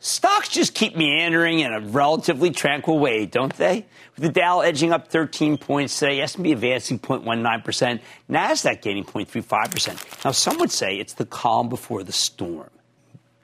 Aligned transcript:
Stocks 0.00 0.48
just 0.48 0.74
keep 0.74 0.96
meandering 0.96 1.58
in 1.58 1.72
a 1.72 1.80
relatively 1.80 2.50
tranquil 2.50 3.00
way, 3.00 3.26
don't 3.26 3.52
they? 3.54 3.84
With 4.14 4.24
the 4.24 4.28
Dow 4.28 4.60
edging 4.60 4.92
up 4.92 5.08
13 5.08 5.58
points 5.58 5.98
today, 5.98 6.20
S&P 6.20 6.52
advancing 6.52 7.00
0.19%, 7.00 8.00
Nasdaq 8.30 8.80
gaining 8.80 9.04
0.35%. 9.04 10.24
Now, 10.24 10.30
some 10.30 10.58
would 10.58 10.70
say 10.70 10.96
it's 10.96 11.14
the 11.14 11.26
calm 11.26 11.68
before 11.68 12.04
the 12.04 12.12
storm. 12.12 12.70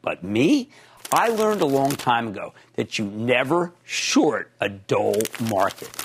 But 0.01 0.23
me, 0.23 0.71
I 1.13 1.29
learned 1.29 1.61
a 1.61 1.67
long 1.67 1.91
time 1.91 2.29
ago 2.29 2.55
that 2.77 2.99
you 2.99 3.07
never 3.07 3.73
short 3.85 4.53
a 4.61 4.69
dull 4.69 5.17
market. 5.49 6.04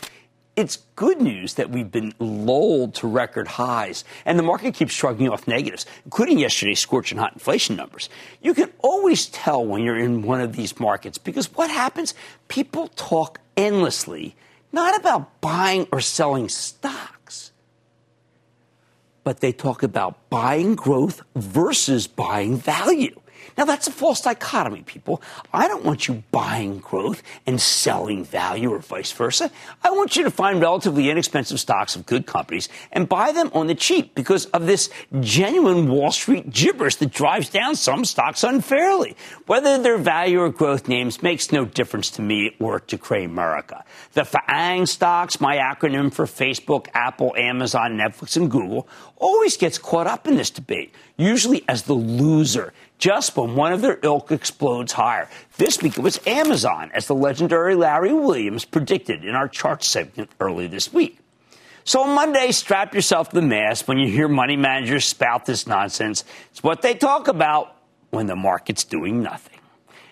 It's 0.60 0.80
good 0.98 1.22
news 1.22 1.54
that 1.54 1.70
we've 1.70 1.90
been 1.90 2.14
lulled 2.20 2.94
to 2.96 3.08
record 3.08 3.48
highs, 3.48 4.04
and 4.26 4.38
the 4.38 4.44
market 4.44 4.74
keeps 4.74 4.94
shrugging 4.94 5.30
off 5.30 5.48
negatives, 5.48 5.86
including 6.04 6.38
yesterday's 6.38 6.82
scorching 6.82 7.18
hot 7.18 7.32
inflation 7.32 7.78
numbers. 7.78 8.10
You 8.42 8.54
can 8.54 8.70
always 8.80 9.28
tell 9.28 9.66
when 9.66 9.84
you're 9.84 9.98
in 9.98 10.22
one 10.22 10.42
of 10.42 10.58
these 10.58 10.78
markets 10.78 11.18
because 11.18 11.46
what 11.54 11.70
happens? 11.70 12.14
People 12.50 12.90
talk 12.98 13.40
endlessly, 13.56 14.36
not 14.74 15.00
about 15.00 15.40
buying 15.40 15.88
or 15.94 16.02
selling 16.02 16.50
stocks, 16.50 17.53
but 19.24 19.40
they 19.40 19.53
talk 19.53 19.81
about 19.81 20.30
buying 20.30 20.75
growth 20.75 21.22
versus 21.38 22.06
buying 22.06 22.58
value. 22.58 23.18
Now, 23.59 23.66
that's 23.66 23.90
a 23.90 23.92
false 23.92 24.22
dichotomy, 24.22 24.84
people. 24.84 25.22
I 25.52 25.68
don't 25.68 25.84
want 25.84 26.08
you 26.08 26.24
buying 26.31 26.78
growth 26.78 27.22
and 27.46 27.59
selling 27.59 28.24
value 28.24 28.72
or 28.72 28.80
vice 28.80 29.12
versa. 29.12 29.52
I 29.84 29.92
want 29.92 30.16
you 30.16 30.24
to 30.24 30.31
find 30.31 30.62
relatively 30.62 31.09
inexpensive 31.09 31.59
stocks 31.59 31.98
of 31.98 32.06
good 32.06 32.25
companies 32.25 32.69
and 32.94 33.09
buy 33.09 33.34
them 33.34 33.52
on 33.53 33.68
the 33.68 33.75
cheap 33.75 34.16
because 34.16 34.46
of 34.46 34.66
this 34.66 34.90
genuine 35.19 35.90
Wall 35.90 36.09
Street 36.14 36.50
gibberish 36.50 36.96
that 36.96 37.12
drives 37.12 37.50
down 37.50 37.75
some 37.75 38.06
stocks 38.06 38.46
unfairly. 38.46 39.18
Whether 39.46 39.78
they're 39.78 39.98
value 39.98 40.40
or 40.40 40.52
growth 40.52 40.88
names 40.88 41.22
makes 41.22 41.52
no 41.52 41.66
difference 41.66 42.12
to 42.12 42.22
me 42.22 42.56
or 42.62 42.80
to 42.80 42.98
Cramerica. 42.98 43.84
The 44.14 44.22
FAANG 44.22 44.88
stocks, 44.88 45.42
my 45.42 45.58
acronym 45.58 46.14
for 46.14 46.25
Facebook, 46.25 46.88
Apple, 46.94 47.36
Amazon, 47.36 47.98
Netflix, 47.98 48.38
and 48.38 48.50
Google, 48.50 48.88
always 49.18 49.58
gets 49.58 49.78
caught 49.78 50.08
up 50.08 50.30
in 50.30 50.38
this 50.38 50.50
debate, 50.50 50.94
usually 51.18 51.66
as 51.68 51.84
the 51.84 51.94
loser 51.94 52.72
just 53.00 53.36
when 53.36 53.56
one 53.56 53.74
of 53.74 53.82
their 53.82 53.98
ilk 54.04 54.32
explodes 54.32 54.94
higher. 54.94 55.28
This 55.58 55.82
week 55.82 55.98
it 55.98 56.02
was 56.02 56.20
Amazon, 56.28 56.92
as 56.94 57.08
the 57.08 57.16
legendary 57.16 57.74
Larry 57.74 58.14
Williams 58.14 58.66
predicted 58.66 59.26
in 59.26 59.34
our 59.34 59.48
chart 59.48 59.84
segment 59.84 60.30
early 60.40 60.68
this 60.68 60.94
week. 60.94 61.18
So 61.86 62.04
on 62.04 62.14
Monday, 62.14 62.52
strap 62.52 62.94
yourself 62.94 63.30
to 63.30 63.36
the 63.36 63.42
mast 63.42 63.88
when 63.88 63.98
you 63.98 64.12
hear 64.12 64.28
money 64.28 64.58
managers 64.58 65.06
spout 65.06 65.46
this 65.46 65.66
nonsense. 65.66 66.24
It's 66.52 66.62
what 66.62 66.84
they 66.84 66.94
talk 66.94 67.28
about 67.28 67.76
when 68.12 68.28
the 68.28 68.36
market's 68.36 68.84
doing 68.84 69.24
nothing. 69.24 69.60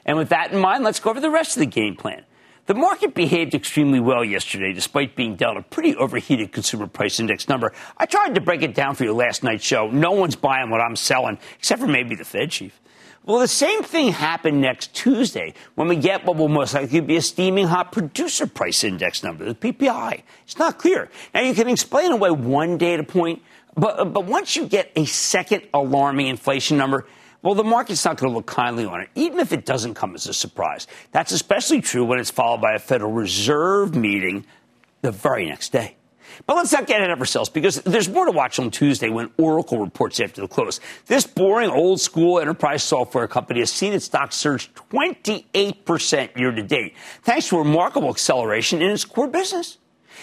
And 0.06 0.18
with 0.18 0.30
that 0.30 0.54
in 0.54 0.60
mind, 0.60 0.84
let's 0.84 1.00
go 1.00 1.12
over 1.12 1.20
the 1.20 1.30
rest 1.30 1.58
of 1.58 1.60
the 1.60 1.68
game 1.68 1.96
plan. 1.96 2.24
The 2.68 2.74
market 2.74 3.14
behaved 3.14 3.56
extremely 3.56 4.02
well 4.02 4.26
yesterday, 4.26 4.74
despite 4.74 5.16
being 5.16 5.38
dealt 5.38 5.56
a 5.56 5.62
pretty 5.62 5.96
overheated 5.96 6.52
consumer 6.52 6.86
price 6.86 7.18
index 7.18 7.48
number. 7.48 7.72
I 7.98 8.06
tried 8.06 8.36
to 8.36 8.42
break 8.42 8.62
it 8.62 8.76
down 8.76 8.96
for 8.96 9.06
you 9.06 9.14
last 9.14 9.42
night's 9.42 9.64
show. 9.64 9.90
No 9.90 10.12
one's 10.12 10.36
buying 10.36 10.70
what 10.70 10.82
I'm 10.82 10.98
selling, 10.98 11.40
except 11.58 11.80
for 11.80 11.88
maybe 11.88 12.14
the 12.16 12.26
Fed 12.26 12.52
chief. 12.52 12.78
Well, 13.24 13.40
the 13.40 13.48
same 13.48 13.84
thing 13.84 14.12
happened 14.12 14.60
next 14.60 14.94
Tuesday 14.94 15.54
when 15.76 15.88
we 15.88 15.96
get 15.96 16.26
what 16.26 16.36
will 16.36 16.50
most 16.50 16.74
likely 16.74 17.00
be 17.00 17.16
a 17.16 17.22
steaming 17.22 17.68
hot 17.68 17.94
producer 17.94 18.48
price 18.48 18.84
index 18.84 19.24
number, 19.24 19.46
the 19.46 19.56
PPI. 19.56 20.24
It's 20.44 20.58
not 20.58 20.78
clear. 20.78 21.10
Now, 21.34 21.42
you 21.42 21.54
can 21.54 21.70
explain 21.70 22.12
away 22.12 22.32
one 22.32 22.78
data 22.78 23.04
point, 23.04 23.42
but, 23.76 24.12
but 24.14 24.26
once 24.26 24.58
you 24.58 24.66
get 24.66 24.92
a 24.98 25.06
second 25.06 25.64
alarming 25.74 26.28
inflation 26.28 26.76
number, 26.76 27.08
well, 27.42 27.56
the 27.56 27.64
market's 27.64 28.04
not 28.04 28.18
going 28.18 28.32
to 28.32 28.36
look 28.36 28.48
kindly 28.48 28.86
on 28.86 29.02
it, 29.02 29.10
even 29.16 29.40
if 29.40 29.54
it 29.54 29.66
doesn't 29.66 29.94
come 29.94 30.16
as 30.16 30.28
a 30.28 30.34
surprise. 30.34 30.88
That's 31.12 31.32
especially 31.32 31.82
true 31.82 32.04
when 32.04 32.20
it's 32.20 32.32
followed 32.32 32.62
by 32.62 32.74
a 32.74 32.80
Federal 32.80 33.12
Reserve 33.12 33.96
meeting 33.96 34.46
the 35.02 35.12
very 35.12 35.46
next 35.46 35.72
day. 35.72 35.96
But 36.46 36.56
let's 36.56 36.72
not 36.72 36.88
get 36.88 37.00
ahead 37.00 37.12
of 37.12 37.20
ourselves 37.20 37.50
because 37.50 37.82
there's 37.82 38.10
more 38.10 38.26
to 38.26 38.32
watch 38.32 38.60
on 38.60 38.70
Tuesday 38.70 39.10
when 39.10 39.32
Oracle 39.38 39.80
reports 39.80 40.20
after 40.20 40.42
the 40.42 40.48
close. 40.48 40.80
This 41.08 41.26
boring 41.26 41.70
old 41.70 42.00
school 42.00 42.40
enterprise 42.40 42.84
software 42.84 43.28
company 43.28 43.60
has 43.62 43.72
seen 43.72 43.94
its 43.94 44.06
stock 44.06 44.32
surge 44.34 44.72
28% 44.92 46.38
year 46.38 46.52
to 46.52 46.64
date, 46.64 46.96
thanks 47.24 47.50
to 47.50 47.58
remarkable 47.58 48.10
acceleration 48.10 48.82
in 48.82 48.92
its 48.92 49.06
core 49.06 49.28
business. 49.28 49.78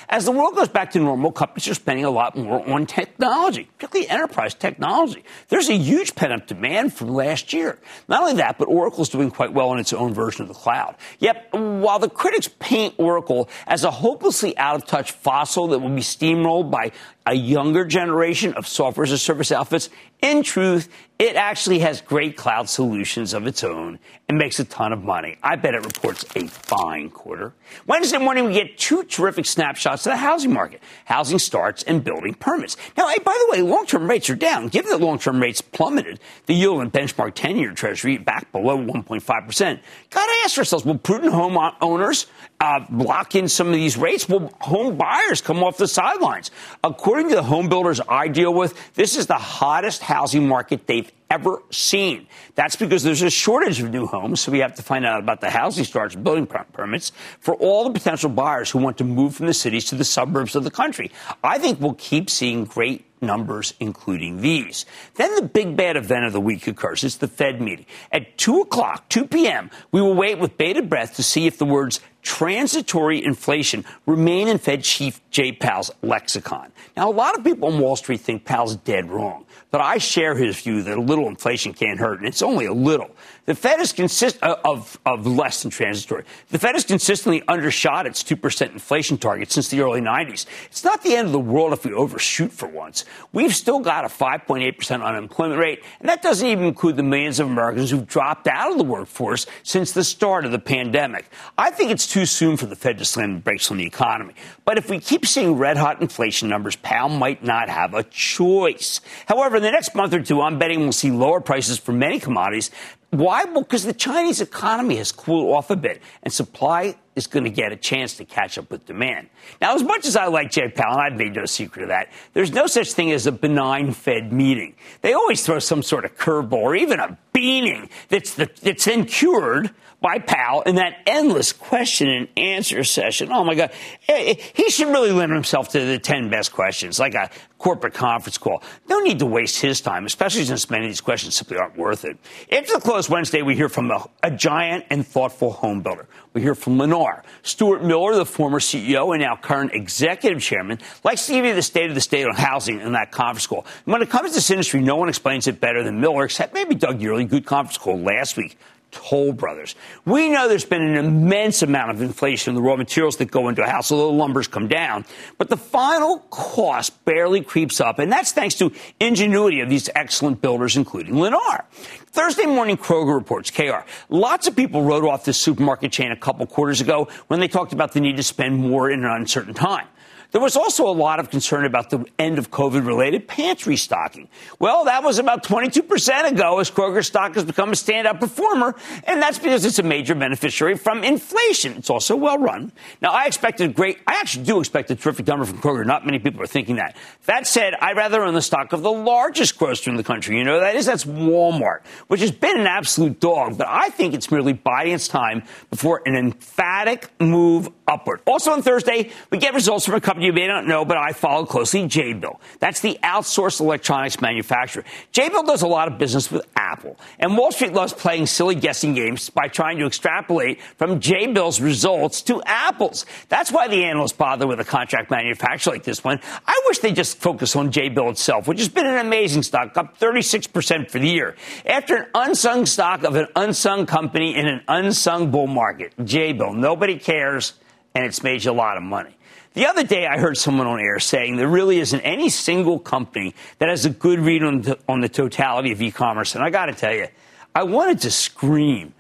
As 0.08 0.24
the 0.24 0.32
world 0.32 0.54
goes 0.54 0.68
back 0.68 0.90
to 0.92 0.98
normal, 0.98 1.32
companies 1.32 1.68
are 1.68 1.74
spending 1.74 2.04
a 2.04 2.10
lot 2.10 2.36
more 2.36 2.66
on 2.68 2.86
technology, 2.86 3.68
particularly 3.78 4.08
enterprise 4.08 4.54
technology. 4.54 5.24
There's 5.48 5.68
a 5.68 5.76
huge 5.76 6.14
pent 6.14 6.32
up 6.32 6.46
demand 6.46 6.94
from 6.94 7.08
last 7.08 7.52
year. 7.52 7.78
Not 8.08 8.22
only 8.22 8.34
that, 8.34 8.58
but 8.58 8.68
Oracle's 8.68 9.08
doing 9.08 9.30
quite 9.30 9.52
well 9.52 9.72
in 9.72 9.78
its 9.78 9.92
own 9.92 10.14
version 10.14 10.42
of 10.42 10.48
the 10.48 10.54
cloud. 10.54 10.96
Yet, 11.18 11.48
while 11.52 11.98
the 11.98 12.08
critics 12.08 12.48
paint 12.58 12.94
Oracle 12.98 13.48
as 13.66 13.84
a 13.84 13.90
hopelessly 13.90 14.56
out 14.58 14.76
of 14.76 14.86
touch 14.86 15.12
fossil 15.12 15.68
that 15.68 15.78
will 15.78 15.90
be 15.90 16.02
steamrolled 16.02 16.70
by 16.70 16.92
a 17.26 17.34
younger 17.34 17.84
generation 17.84 18.54
of 18.54 18.66
software 18.66 19.04
as 19.04 19.12
a 19.12 19.18
service 19.18 19.50
outfits, 19.50 19.88
in 20.20 20.42
truth, 20.42 20.88
it 21.18 21.36
actually 21.36 21.78
has 21.80 22.00
great 22.00 22.36
cloud 22.36 22.68
solutions 22.68 23.34
of 23.34 23.46
its 23.46 23.62
own 23.62 23.98
and 24.28 24.36
makes 24.36 24.58
a 24.58 24.64
ton 24.64 24.92
of 24.92 25.04
money. 25.04 25.36
I 25.42 25.56
bet 25.56 25.74
it 25.74 25.84
reports 25.84 26.24
a 26.34 26.48
fine 26.48 27.10
quarter. 27.10 27.52
Wednesday 27.86 28.18
morning, 28.18 28.46
we 28.46 28.54
get 28.54 28.78
two 28.78 29.04
terrific 29.04 29.46
snapshots 29.46 30.06
of 30.06 30.12
the 30.12 30.16
housing 30.16 30.52
market, 30.52 30.82
housing 31.04 31.38
starts 31.38 31.82
and 31.84 32.02
building 32.02 32.34
permits. 32.34 32.76
Now, 32.96 33.08
hey, 33.08 33.18
by 33.18 33.38
the 33.38 33.52
way, 33.52 33.62
long-term 33.62 34.08
rates 34.08 34.28
are 34.28 34.34
down. 34.34 34.68
Given 34.68 34.90
that 34.90 35.00
long-term 35.00 35.40
rates 35.40 35.60
plummeted, 35.60 36.20
the 36.46 36.54
yield 36.54 36.80
in 36.80 36.90
benchmark 36.90 37.34
10-year 37.34 37.72
treasury 37.72 38.18
back 38.18 38.50
below 38.50 38.76
1.5%. 38.76 39.80
Got 40.10 40.26
to 40.26 40.32
ask 40.44 40.58
ourselves, 40.58 40.84
will 40.84 40.98
prudent 40.98 41.32
home 41.32 41.56
owners 41.80 42.26
uh, 42.60 42.80
lock 42.90 43.34
in 43.34 43.46
some 43.48 43.68
of 43.68 43.74
these 43.74 43.96
rates? 43.96 44.28
Will 44.28 44.52
home 44.60 44.96
buyers 44.96 45.40
come 45.40 45.62
off 45.62 45.76
the 45.76 45.86
sidelines? 45.86 46.50
According 46.82 47.13
to 47.22 47.34
the 47.34 47.42
home 47.42 47.68
builders 47.68 48.00
I 48.08 48.28
deal 48.28 48.52
with, 48.52 48.94
this 48.94 49.16
is 49.16 49.26
the 49.26 49.34
hottest 49.34 50.02
housing 50.02 50.48
market 50.48 50.86
they've 50.86 51.10
ever 51.30 51.62
seen. 51.70 52.26
That's 52.54 52.76
because 52.76 53.02
there's 53.02 53.22
a 53.22 53.30
shortage 53.30 53.80
of 53.80 53.90
new 53.90 54.06
homes, 54.06 54.40
so 54.40 54.52
we 54.52 54.58
have 54.58 54.74
to 54.74 54.82
find 54.82 55.06
out 55.06 55.20
about 55.20 55.40
the 55.40 55.50
housing 55.50 55.84
starts 55.84 56.14
and 56.14 56.24
building 56.24 56.46
permits 56.46 57.12
for 57.40 57.54
all 57.54 57.84
the 57.84 57.90
potential 57.90 58.30
buyers 58.30 58.70
who 58.70 58.78
want 58.78 58.98
to 58.98 59.04
move 59.04 59.36
from 59.36 59.46
the 59.46 59.54
cities 59.54 59.86
to 59.86 59.94
the 59.94 60.04
suburbs 60.04 60.54
of 60.54 60.64
the 60.64 60.70
country. 60.70 61.10
I 61.42 61.58
think 61.58 61.80
we'll 61.80 61.94
keep 61.94 62.28
seeing 62.30 62.64
great 62.64 63.04
numbers, 63.20 63.74
including 63.80 64.40
these. 64.40 64.86
Then 65.14 65.34
the 65.34 65.42
big 65.42 65.76
bad 65.76 65.96
event 65.96 66.26
of 66.26 66.32
the 66.32 66.40
week 66.40 66.66
occurs. 66.66 67.02
It's 67.02 67.16
the 67.16 67.28
Fed 67.28 67.60
meeting. 67.60 67.86
At 68.12 68.36
2 68.38 68.60
o'clock, 68.60 69.08
2 69.08 69.26
p.m., 69.26 69.70
we 69.90 70.00
will 70.00 70.14
wait 70.14 70.38
with 70.38 70.58
bated 70.58 70.88
breath 70.88 71.16
to 71.16 71.22
see 71.22 71.46
if 71.46 71.58
the 71.58 71.64
words 71.64 72.00
transitory 72.22 73.22
inflation 73.22 73.84
remain 74.06 74.48
in 74.48 74.58
Fed 74.58 74.82
Chief 74.82 75.20
Jay 75.34 75.50
Powell's 75.50 75.90
lexicon. 76.00 76.70
Now, 76.96 77.10
a 77.10 77.12
lot 77.12 77.36
of 77.36 77.42
people 77.42 77.68
on 77.68 77.80
Wall 77.80 77.96
Street 77.96 78.20
think 78.20 78.44
Powell's 78.44 78.76
dead 78.76 79.10
wrong, 79.10 79.44
but 79.72 79.80
I 79.80 79.98
share 79.98 80.36
his 80.36 80.60
view 80.60 80.84
that 80.84 80.96
a 80.96 81.00
little 81.00 81.26
inflation 81.26 81.72
can't 81.72 81.98
hurt, 81.98 82.20
and 82.20 82.28
it's 82.28 82.40
only 82.40 82.66
a 82.66 82.72
little. 82.72 83.10
The 83.46 83.56
Fed 83.56 83.80
is 83.80 83.92
consist 83.92 84.38
uh, 84.42 84.56
of, 84.64 84.96
of 85.04 85.26
less 85.26 85.62
than 85.62 85.72
transitory. 85.72 86.24
The 86.50 86.58
Fed 86.60 86.76
has 86.76 86.84
consistently 86.84 87.42
undershot 87.48 88.06
its 88.06 88.22
2% 88.22 88.72
inflation 88.72 89.18
target 89.18 89.50
since 89.50 89.68
the 89.68 89.80
early 89.80 90.00
90s. 90.00 90.46
It's 90.66 90.84
not 90.84 91.02
the 91.02 91.16
end 91.16 91.26
of 91.26 91.32
the 91.32 91.40
world 91.40 91.72
if 91.72 91.84
we 91.84 91.92
overshoot 91.92 92.52
for 92.52 92.68
once. 92.68 93.04
We've 93.32 93.54
still 93.54 93.80
got 93.80 94.04
a 94.04 94.08
5.8% 94.08 95.04
unemployment 95.04 95.60
rate, 95.60 95.82
and 95.98 96.08
that 96.08 96.22
doesn't 96.22 96.46
even 96.46 96.64
include 96.64 96.96
the 96.96 97.02
millions 97.02 97.40
of 97.40 97.48
Americans 97.48 97.90
who've 97.90 98.06
dropped 98.06 98.46
out 98.46 98.70
of 98.70 98.78
the 98.78 98.84
workforce 98.84 99.46
since 99.64 99.90
the 99.90 100.04
start 100.04 100.44
of 100.44 100.52
the 100.52 100.60
pandemic. 100.60 101.26
I 101.58 101.72
think 101.72 101.90
it's 101.90 102.06
too 102.06 102.24
soon 102.24 102.56
for 102.56 102.66
the 102.66 102.76
Fed 102.76 102.98
to 102.98 103.04
slam 103.04 103.34
the 103.34 103.40
brakes 103.40 103.68
on 103.70 103.78
the 103.78 103.86
economy. 103.86 104.34
But 104.64 104.78
if 104.78 104.88
we 104.88 105.00
keep 105.00 105.23
seeing 105.24 105.52
red 105.52 105.76
hot 105.76 106.00
inflation 106.00 106.48
numbers, 106.48 106.76
Powell 106.76 107.08
might 107.08 107.42
not 107.42 107.68
have 107.68 107.94
a 107.94 108.02
choice. 108.04 109.00
However, 109.26 109.56
in 109.56 109.62
the 109.62 109.70
next 109.70 109.94
month 109.94 110.14
or 110.14 110.22
two, 110.22 110.40
I'm 110.40 110.58
betting 110.58 110.80
we'll 110.80 110.92
see 110.92 111.10
lower 111.10 111.40
prices 111.40 111.78
for 111.78 111.92
many 111.92 112.18
commodities. 112.18 112.70
Why? 113.10 113.44
Because 113.44 113.84
the 113.84 113.92
Chinese 113.92 114.40
economy 114.40 114.96
has 114.96 115.12
cooled 115.12 115.54
off 115.54 115.70
a 115.70 115.76
bit, 115.76 116.02
and 116.24 116.32
supply 116.32 116.96
is 117.14 117.28
going 117.28 117.44
to 117.44 117.50
get 117.50 117.70
a 117.70 117.76
chance 117.76 118.16
to 118.16 118.24
catch 118.24 118.58
up 118.58 118.70
with 118.70 118.86
demand. 118.86 119.28
Now, 119.60 119.74
as 119.74 119.84
much 119.84 120.04
as 120.04 120.16
I 120.16 120.26
like 120.26 120.50
Jay 120.50 120.68
Powell, 120.68 120.94
and 120.94 121.00
I've 121.00 121.16
made 121.18 121.36
no 121.36 121.44
secret 121.44 121.84
of 121.84 121.88
that, 121.90 122.10
there's 122.32 122.52
no 122.52 122.66
such 122.66 122.92
thing 122.92 123.12
as 123.12 123.26
a 123.26 123.32
benign 123.32 123.92
Fed 123.92 124.32
meeting. 124.32 124.74
They 125.02 125.12
always 125.12 125.46
throw 125.46 125.60
some 125.60 125.82
sort 125.82 126.04
of 126.04 126.16
curveball 126.16 126.54
or 126.54 126.74
even 126.74 126.98
a 126.98 127.16
beaning 127.32 127.88
that's, 128.08 128.34
the, 128.34 128.50
that's 128.62 128.84
then 128.86 129.04
cured 129.04 129.70
by 130.04 130.18
Powell 130.18 130.60
in 130.66 130.74
that 130.74 130.98
endless 131.06 131.50
question 131.50 132.10
and 132.10 132.28
answer 132.36 132.84
session. 132.84 133.32
Oh 133.32 133.42
my 133.42 133.54
God. 133.54 133.70
Eh, 134.06 134.32
eh, 134.32 134.42
he 134.52 134.68
should 134.68 134.88
really 134.88 135.10
limit 135.10 135.34
himself 135.34 135.70
to 135.70 135.80
the 135.82 135.98
10 135.98 136.28
best 136.28 136.52
questions, 136.52 136.98
like 136.98 137.14
a 137.14 137.30
corporate 137.56 137.94
conference 137.94 138.36
call. 138.36 138.62
No 138.86 139.00
need 139.00 139.18
to 139.20 139.24
waste 139.24 139.62
his 139.62 139.80
time, 139.80 140.04
especially 140.04 140.44
since 140.44 140.68
many 140.68 140.84
of 140.84 140.90
these 140.90 141.00
questions 141.00 141.34
simply 141.34 141.56
aren't 141.56 141.78
worth 141.78 142.04
it. 142.04 142.18
After 142.52 142.74
the 142.74 142.80
close 142.80 143.08
Wednesday, 143.08 143.40
we 143.40 143.56
hear 143.56 143.70
from 143.70 143.90
a, 143.90 144.06
a 144.22 144.30
giant 144.30 144.84
and 144.90 145.06
thoughtful 145.06 145.52
home 145.52 145.80
builder. 145.80 146.06
We 146.34 146.42
hear 146.42 146.54
from 146.54 146.76
Lennar. 146.76 147.22
Stuart 147.42 147.82
Miller, 147.82 148.14
the 148.14 148.26
former 148.26 148.58
CEO 148.58 149.14
and 149.14 149.22
now 149.22 149.36
current 149.36 149.72
executive 149.72 150.42
chairman, 150.42 150.80
likes 151.02 151.26
to 151.28 151.32
give 151.32 151.46
you 151.46 151.54
the 151.54 151.62
state 151.62 151.88
of 151.88 151.94
the 151.94 152.02
state 152.02 152.26
on 152.26 152.34
housing 152.34 152.78
in 152.78 152.92
that 152.92 153.10
conference 153.10 153.46
call. 153.46 153.64
And 153.86 153.92
when 153.94 154.02
it 154.02 154.10
comes 154.10 154.32
to 154.32 154.34
this 154.34 154.50
industry, 154.50 154.82
no 154.82 154.96
one 154.96 155.08
explains 155.08 155.46
it 155.46 155.62
better 155.62 155.82
than 155.82 155.98
Miller, 155.98 156.26
except 156.26 156.52
maybe 156.52 156.74
Doug 156.74 157.00
Yearley, 157.00 157.24
good 157.24 157.46
conference 157.46 157.78
call 157.78 157.98
last 157.98 158.36
week. 158.36 158.58
Toll 158.94 159.32
Brothers. 159.32 159.74
We 160.04 160.28
know 160.28 160.48
there's 160.48 160.64
been 160.64 160.82
an 160.82 160.96
immense 160.96 161.62
amount 161.62 161.90
of 161.90 162.00
inflation 162.00 162.50
in 162.50 162.54
the 162.54 162.62
raw 162.62 162.76
materials 162.76 163.16
that 163.16 163.30
go 163.30 163.48
into 163.48 163.62
a 163.62 163.68
house, 163.68 163.90
although 163.90 164.10
the 164.10 164.16
lumber's 164.16 164.46
come 164.48 164.68
down. 164.68 165.04
But 165.36 165.50
the 165.50 165.56
final 165.56 166.20
cost 166.30 167.04
barely 167.04 167.42
creeps 167.42 167.80
up, 167.80 167.98
and 167.98 168.10
that's 168.10 168.32
thanks 168.32 168.54
to 168.56 168.72
ingenuity 169.00 169.60
of 169.60 169.68
these 169.68 169.90
excellent 169.94 170.40
builders, 170.40 170.76
including 170.76 171.14
Lennar. 171.14 171.64
Thursday 172.06 172.46
morning, 172.46 172.76
Kroger 172.76 173.14
reports, 173.14 173.50
KR. 173.50 173.84
Lots 174.08 174.46
of 174.46 174.54
people 174.54 174.82
wrote 174.82 175.04
off 175.04 175.24
this 175.24 175.36
supermarket 175.36 175.90
chain 175.90 176.12
a 176.12 176.16
couple 176.16 176.46
quarters 176.46 176.80
ago 176.80 177.08
when 177.26 177.40
they 177.40 177.48
talked 177.48 177.72
about 177.72 177.92
the 177.92 178.00
need 178.00 178.16
to 178.16 178.22
spend 178.22 178.56
more 178.56 178.88
in 178.88 179.04
an 179.04 179.10
uncertain 179.10 179.54
time. 179.54 179.88
There 180.34 180.42
was 180.42 180.56
also 180.56 180.88
a 180.88 180.90
lot 180.90 181.20
of 181.20 181.30
concern 181.30 181.64
about 181.64 181.90
the 181.90 182.04
end 182.18 182.40
of 182.40 182.50
COVID 182.50 182.84
related 182.84 183.28
pantry 183.28 183.76
stocking. 183.76 184.28
Well, 184.58 184.86
that 184.86 185.04
was 185.04 185.20
about 185.20 185.44
22% 185.44 186.28
ago 186.28 186.58
as 186.58 186.72
Kroger 186.72 187.04
stock 187.04 187.36
has 187.36 187.44
become 187.44 187.68
a 187.68 187.76
standout 187.76 188.18
performer, 188.18 188.74
and 189.04 189.22
that's 189.22 189.38
because 189.38 189.64
it's 189.64 189.78
a 189.78 189.84
major 189.84 190.16
beneficiary 190.16 190.76
from 190.76 191.04
inflation. 191.04 191.74
It's 191.74 191.88
also 191.88 192.16
well 192.16 192.38
run. 192.38 192.72
Now, 193.00 193.12
I 193.12 193.26
expected 193.26 193.76
great, 193.76 194.00
I 194.08 194.14
actually 194.14 194.44
do 194.44 194.58
expect 194.58 194.90
a 194.90 194.96
terrific 194.96 195.28
number 195.28 195.44
from 195.44 195.58
Kroger. 195.58 195.86
Not 195.86 196.04
many 196.04 196.18
people 196.18 196.42
are 196.42 196.48
thinking 196.48 196.76
that. 196.76 196.96
That 197.26 197.46
said, 197.46 197.74
I'd 197.80 197.96
rather 197.96 198.24
own 198.24 198.34
the 198.34 198.42
stock 198.42 198.72
of 198.72 198.82
the 198.82 198.90
largest 198.90 199.56
grocer 199.56 199.88
in 199.88 199.96
the 199.96 200.02
country. 200.02 200.36
You 200.36 200.42
know, 200.42 200.58
that 200.58 200.74
is, 200.74 200.84
that's 200.84 201.04
Walmart, 201.04 201.86
which 202.08 202.20
has 202.22 202.32
been 202.32 202.58
an 202.58 202.66
absolute 202.66 203.20
dog, 203.20 203.56
but 203.56 203.68
I 203.68 203.90
think 203.90 204.14
it's 204.14 204.32
merely 204.32 204.52
biding 204.52 204.94
its 204.94 205.06
time 205.06 205.44
before 205.70 206.02
an 206.06 206.16
emphatic 206.16 207.08
move 207.20 207.68
upward. 207.86 208.20
Also 208.26 208.52
on 208.52 208.62
Thursday, 208.62 209.10
we 209.30 209.38
get 209.38 209.54
results 209.54 209.86
from 209.86 209.94
a 209.94 210.00
company 210.00 210.26
you 210.26 210.32
may 210.32 210.46
not 210.46 210.66
know, 210.66 210.84
but 210.84 210.96
I 210.96 211.12
follow 211.12 211.44
closely, 211.44 211.82
Jabil. 211.84 212.38
That's 212.58 212.80
the 212.80 212.98
outsourced 213.02 213.60
electronics 213.60 214.20
manufacturer. 214.20 214.84
Jabil 215.12 215.46
does 215.46 215.62
a 215.62 215.66
lot 215.66 215.88
of 215.88 215.98
business 215.98 216.30
with 216.30 216.46
Apple, 216.56 216.96
and 217.18 217.36
Wall 217.36 217.52
Street 217.52 217.72
loves 217.72 217.92
playing 217.92 218.26
silly 218.26 218.54
guessing 218.54 218.94
games 218.94 219.30
by 219.30 219.48
trying 219.48 219.78
to 219.78 219.86
extrapolate 219.86 220.60
from 220.76 221.00
Jabil's 221.00 221.60
results 221.60 222.22
to 222.22 222.42
Apple's. 222.44 223.06
That's 223.28 223.52
why 223.52 223.68
the 223.68 223.84
analysts 223.84 224.12
bother 224.12 224.46
with 224.46 224.60
a 224.60 224.64
contract 224.64 225.10
manufacturer 225.10 225.74
like 225.74 225.84
this 225.84 226.02
one. 226.02 226.20
I 226.46 226.62
wish 226.66 226.78
they 226.78 226.92
just 226.92 227.18
focus 227.18 227.54
on 227.56 227.70
Jabil 227.70 228.10
itself, 228.10 228.48
which 228.48 228.58
has 228.58 228.68
been 228.68 228.86
an 228.86 228.98
amazing 228.98 229.42
stock, 229.42 229.76
up 229.76 229.98
36% 229.98 230.90
for 230.90 230.98
the 230.98 231.08
year. 231.08 231.36
After 231.66 231.96
an 231.96 232.06
unsung 232.14 232.66
stock 232.66 233.04
of 233.04 233.14
an 233.16 233.26
unsung 233.36 233.86
company 233.86 234.34
in 234.34 234.46
an 234.46 234.62
unsung 234.68 235.30
bull 235.30 235.46
market, 235.46 235.92
Jabil, 235.98 236.54
nobody 236.54 236.98
cares 236.98 237.54
and 237.94 238.04
it's 238.04 238.22
made 238.22 238.44
you 238.44 238.50
a 238.50 238.52
lot 238.52 238.76
of 238.76 238.82
money. 238.82 239.16
The 239.54 239.66
other 239.66 239.84
day, 239.84 240.06
I 240.06 240.18
heard 240.18 240.36
someone 240.36 240.66
on 240.66 240.80
air 240.80 240.98
saying 240.98 241.36
there 241.36 241.46
really 241.46 241.78
isn't 241.78 242.00
any 242.00 242.28
single 242.28 242.80
company 242.80 243.36
that 243.58 243.68
has 243.68 243.84
a 243.84 243.90
good 243.90 244.18
read 244.18 244.42
on 244.42 244.62
the, 244.62 244.78
on 244.88 245.00
the 245.00 245.08
totality 245.08 245.70
of 245.70 245.80
e-commerce. 245.80 246.34
And 246.34 246.42
I 246.42 246.50
got 246.50 246.66
to 246.66 246.72
tell 246.72 246.92
you, 246.92 247.06
I 247.54 247.62
wanted 247.62 248.00
to 248.00 248.10
scream. 248.10 248.94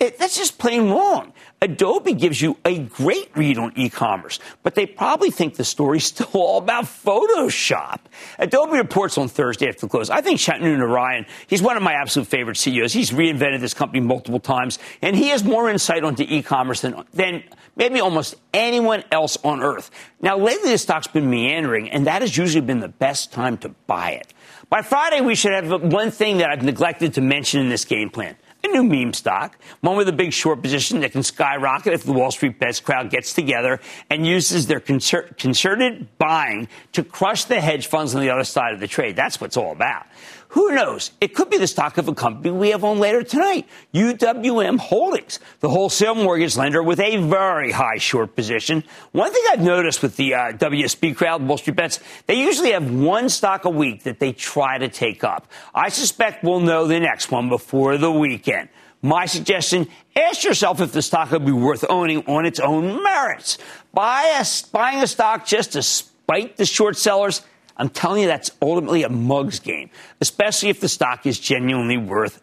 It, 0.00 0.18
that's 0.18 0.34
just 0.34 0.58
plain 0.58 0.88
wrong. 0.88 1.34
Adobe 1.60 2.14
gives 2.14 2.40
you 2.40 2.56
a 2.64 2.78
great 2.78 3.30
read 3.36 3.58
on 3.58 3.74
e-commerce, 3.76 4.38
but 4.62 4.74
they 4.74 4.86
probably 4.86 5.30
think 5.30 5.56
the 5.56 5.64
story's 5.64 6.04
still 6.06 6.30
all 6.32 6.58
about 6.58 6.84
Photoshop. 6.86 7.98
Adobe 8.38 8.78
reports 8.78 9.18
on 9.18 9.28
Thursday 9.28 9.68
after 9.68 9.82
the 9.82 9.88
close. 9.88 10.08
I 10.08 10.22
think 10.22 10.40
Shantanu 10.40 10.78
Narayen, 10.78 11.28
he's 11.46 11.60
one 11.60 11.76
of 11.76 11.82
my 11.82 11.92
absolute 11.92 12.28
favorite 12.28 12.56
CEOs. 12.56 12.94
He's 12.94 13.10
reinvented 13.10 13.60
this 13.60 13.74
company 13.74 14.00
multiple 14.00 14.40
times, 14.40 14.78
and 15.02 15.14
he 15.14 15.28
has 15.28 15.44
more 15.44 15.68
insight 15.68 16.02
onto 16.02 16.24
e-commerce 16.26 16.80
than, 16.80 17.04
than 17.12 17.44
maybe 17.76 18.00
almost 18.00 18.36
anyone 18.54 19.04
else 19.12 19.36
on 19.44 19.62
earth. 19.62 19.90
Now, 20.22 20.38
lately 20.38 20.70
the 20.70 20.78
stock's 20.78 21.08
been 21.08 21.28
meandering, 21.28 21.90
and 21.90 22.06
that 22.06 22.22
has 22.22 22.34
usually 22.34 22.64
been 22.64 22.80
the 22.80 22.88
best 22.88 23.32
time 23.32 23.58
to 23.58 23.68
buy 23.86 24.12
it. 24.12 24.32
By 24.70 24.80
Friday, 24.80 25.20
we 25.20 25.34
should 25.34 25.52
have 25.52 25.82
one 25.82 26.10
thing 26.10 26.38
that 26.38 26.48
I've 26.48 26.62
neglected 26.62 27.14
to 27.14 27.20
mention 27.20 27.60
in 27.60 27.68
this 27.68 27.84
game 27.84 28.08
plan 28.08 28.36
a 28.64 28.68
new 28.68 28.82
meme 28.82 29.12
stock, 29.12 29.58
one 29.80 29.96
with 29.96 30.08
a 30.08 30.12
big 30.12 30.32
short 30.32 30.62
position 30.62 31.00
that 31.00 31.12
can 31.12 31.22
skyrocket 31.22 31.92
if 31.92 32.04
the 32.04 32.12
Wall 32.12 32.30
Street 32.30 32.58
bets 32.58 32.80
crowd 32.80 33.10
gets 33.10 33.32
together 33.32 33.80
and 34.10 34.26
uses 34.26 34.66
their 34.66 34.80
concerted 34.80 36.18
buying 36.18 36.68
to 36.92 37.02
crush 37.02 37.44
the 37.44 37.60
hedge 37.60 37.86
funds 37.86 38.14
on 38.14 38.20
the 38.20 38.30
other 38.30 38.44
side 38.44 38.74
of 38.74 38.80
the 38.80 38.88
trade. 38.88 39.16
That's 39.16 39.40
what 39.40 39.48
it's 39.48 39.56
all 39.56 39.72
about. 39.72 40.06
Who 40.50 40.74
knows? 40.74 41.12
It 41.20 41.32
could 41.32 41.48
be 41.48 41.58
the 41.58 41.68
stock 41.68 41.96
of 41.96 42.08
a 42.08 42.14
company 42.14 42.50
we 42.50 42.70
have 42.70 42.82
on 42.82 42.98
later 42.98 43.22
tonight, 43.22 43.68
UWM 43.94 44.78
Holdings, 44.78 45.38
the 45.60 45.68
wholesale 45.68 46.16
mortgage 46.16 46.56
lender 46.56 46.82
with 46.82 46.98
a 46.98 47.18
very 47.18 47.70
high 47.70 47.98
short 47.98 48.34
position. 48.34 48.82
One 49.12 49.32
thing 49.32 49.44
I've 49.52 49.60
noticed 49.60 50.02
with 50.02 50.16
the 50.16 50.34
uh, 50.34 50.38
WSB 50.54 51.14
crowd, 51.14 51.46
Wall 51.46 51.56
Street 51.56 51.76
Bets, 51.76 52.00
they 52.26 52.34
usually 52.34 52.72
have 52.72 52.90
one 52.90 53.28
stock 53.28 53.64
a 53.64 53.70
week 53.70 54.02
that 54.02 54.18
they 54.18 54.32
try 54.32 54.76
to 54.76 54.88
take 54.88 55.22
up. 55.22 55.46
I 55.72 55.88
suspect 55.88 56.42
we'll 56.42 56.58
know 56.58 56.88
the 56.88 56.98
next 56.98 57.30
one 57.30 57.48
before 57.48 57.96
the 57.96 58.10
weekend. 58.10 58.70
My 59.02 59.26
suggestion, 59.26 59.86
ask 60.16 60.42
yourself 60.42 60.80
if 60.80 60.90
the 60.90 61.00
stock 61.00 61.30
would 61.30 61.46
be 61.46 61.52
worth 61.52 61.84
owning 61.88 62.26
on 62.26 62.44
its 62.44 62.58
own 62.58 63.04
merits. 63.04 63.56
Buy 63.94 64.40
a, 64.40 64.44
buying 64.72 65.00
a 65.00 65.06
stock 65.06 65.46
just 65.46 65.74
to 65.74 65.82
spite 65.84 66.56
the 66.56 66.66
short 66.66 66.96
sellers 66.96 67.42
I'm 67.76 67.88
telling 67.88 68.22
you, 68.22 68.28
that's 68.28 68.50
ultimately 68.60 69.02
a 69.02 69.08
mug's 69.08 69.60
game, 69.60 69.90
especially 70.20 70.68
if 70.68 70.80
the 70.80 70.88
stock 70.88 71.26
is 71.26 71.38
genuinely 71.38 71.96
worth, 71.96 72.42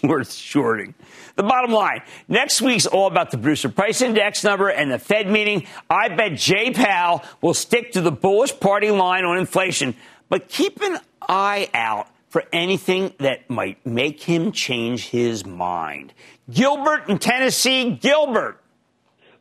worth 0.02 0.32
shorting. 0.32 0.94
The 1.36 1.42
bottom 1.42 1.72
line 1.72 2.02
next 2.28 2.62
week's 2.62 2.86
all 2.86 3.08
about 3.08 3.30
the 3.30 3.38
producer 3.38 3.68
price 3.68 4.00
index 4.00 4.44
number 4.44 4.68
and 4.68 4.90
the 4.90 4.98
Fed 4.98 5.28
meeting. 5.28 5.66
I 5.90 6.08
bet 6.08 6.36
Jay 6.36 6.72
Powell 6.72 7.24
will 7.40 7.54
stick 7.54 7.92
to 7.92 8.00
the 8.00 8.12
bullish 8.12 8.58
party 8.60 8.90
line 8.90 9.24
on 9.24 9.38
inflation, 9.38 9.96
but 10.28 10.48
keep 10.48 10.80
an 10.82 10.98
eye 11.28 11.68
out 11.74 12.08
for 12.28 12.44
anything 12.52 13.12
that 13.18 13.48
might 13.50 13.84
make 13.86 14.22
him 14.22 14.52
change 14.52 15.08
his 15.08 15.44
mind. 15.44 16.12
Gilbert 16.50 17.08
in 17.08 17.18
Tennessee, 17.18 17.90
Gilbert. 17.92 18.60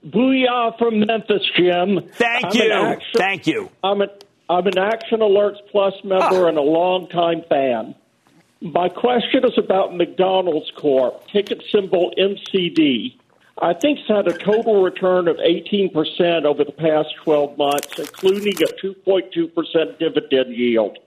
Booyah 0.05 0.77
from 0.77 0.99
Memphis, 0.99 1.41
Jim. 1.55 2.09
Thank 2.13 2.45
I'm 2.45 2.53
you. 2.53 2.97
Thank 3.15 3.47
you. 3.47 3.69
I'm 3.83 4.01
a, 4.01 4.07
I'm 4.49 4.67
an 4.67 4.77
Action 4.77 5.19
Alerts 5.19 5.59
Plus 5.71 5.93
member 6.03 6.45
ah. 6.45 6.47
and 6.47 6.57
a 6.57 6.61
longtime 6.61 7.43
fan. 7.49 7.95
My 8.61 8.89
question 8.89 9.45
is 9.45 9.57
about 9.57 9.95
McDonald's 9.95 10.71
Corp, 10.77 11.27
ticket 11.27 11.63
symbol 11.71 12.13
MCD. 12.17 13.15
I 13.61 13.73
think 13.73 13.99
it's 13.99 14.07
had 14.07 14.27
a 14.27 14.37
total 14.37 14.81
return 14.81 15.27
of 15.27 15.37
18% 15.37 16.45
over 16.45 16.63
the 16.63 16.71
past 16.71 17.09
12 17.23 17.57
months, 17.57 17.99
including 17.99 18.53
a 18.53 18.85
2.2% 18.85 19.99
dividend 19.99 20.55
yield. 20.55 20.97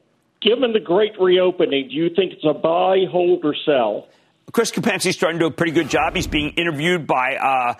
Given 0.40 0.72
the 0.72 0.80
great 0.80 1.18
reopening, 1.18 1.88
do 1.88 1.94
you 1.94 2.10
think 2.10 2.34
it's 2.34 2.44
a 2.44 2.54
buy, 2.54 3.06
hold, 3.10 3.44
or 3.44 3.54
sell? 3.64 4.08
Chris 4.52 4.70
Kempczinski's 4.70 5.16
starting 5.16 5.40
to 5.40 5.44
do 5.44 5.46
a 5.48 5.50
pretty 5.50 5.72
good 5.72 5.90
job. 5.90 6.14
He's 6.14 6.26
being 6.26 6.50
interviewed 6.50 7.06
by 7.06 7.36
uh, 7.36 7.74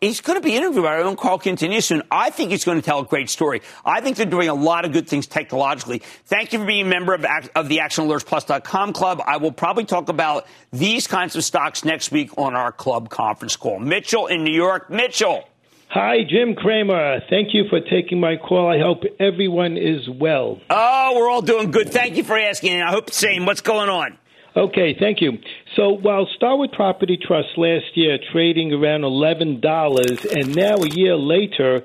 he's 0.00 0.20
going 0.20 0.40
to 0.40 0.44
be 0.44 0.56
interviewed 0.56 0.84
by 0.84 0.94
our 0.94 1.00
own 1.00 1.16
Carl 1.16 1.38
Quintanilla 1.38 1.82
soon. 1.82 2.02
I 2.10 2.30
think 2.30 2.50
he's 2.50 2.64
going 2.64 2.78
to 2.78 2.84
tell 2.84 3.00
a 3.00 3.04
great 3.04 3.30
story. 3.30 3.62
I 3.84 4.00
think 4.00 4.16
they're 4.16 4.26
doing 4.26 4.48
a 4.48 4.54
lot 4.54 4.84
of 4.84 4.92
good 4.92 5.08
things 5.08 5.26
technologically. 5.26 6.00
Thank 6.26 6.52
you 6.52 6.58
for 6.58 6.64
being 6.64 6.86
a 6.86 6.88
member 6.88 7.14
of, 7.14 7.24
of 7.54 7.68
the 7.68 7.78
ActionAlertsPlus.com 7.78 8.92
club. 8.92 9.22
I 9.26 9.38
will 9.38 9.52
probably 9.52 9.84
talk 9.84 10.08
about 10.08 10.46
these 10.72 11.06
kinds 11.06 11.36
of 11.36 11.44
stocks 11.44 11.84
next 11.84 12.10
week 12.10 12.36
on 12.38 12.54
our 12.54 12.72
club 12.72 13.08
conference 13.10 13.56
call. 13.56 13.78
Mitchell 13.78 14.26
in 14.26 14.44
New 14.44 14.54
York. 14.54 14.90
Mitchell. 14.90 15.44
Hi, 15.88 16.24
Jim 16.28 16.56
Cramer. 16.56 17.20
Thank 17.30 17.54
you 17.54 17.64
for 17.70 17.80
taking 17.80 18.18
my 18.18 18.36
call. 18.36 18.68
I 18.68 18.80
hope 18.80 19.04
everyone 19.20 19.76
is 19.76 20.08
well. 20.08 20.60
Oh, 20.68 21.14
we're 21.16 21.30
all 21.30 21.42
doing 21.42 21.70
good. 21.70 21.90
Thank 21.90 22.16
you 22.16 22.24
for 22.24 22.36
asking. 22.36 22.82
I 22.82 22.90
hope 22.90 23.06
the 23.06 23.12
same. 23.12 23.46
What's 23.46 23.60
going 23.60 23.88
on? 23.88 24.18
Okay, 24.56 24.96
thank 24.98 25.20
you. 25.20 25.38
So 25.74 25.90
while 25.90 26.26
Starwood 26.36 26.72
Property 26.72 27.18
Trust 27.20 27.48
last 27.56 27.96
year 27.96 28.18
trading 28.32 28.72
around 28.72 29.00
$11, 29.00 30.32
and 30.32 30.54
now 30.54 30.76
a 30.76 30.88
year 30.88 31.16
later, 31.16 31.82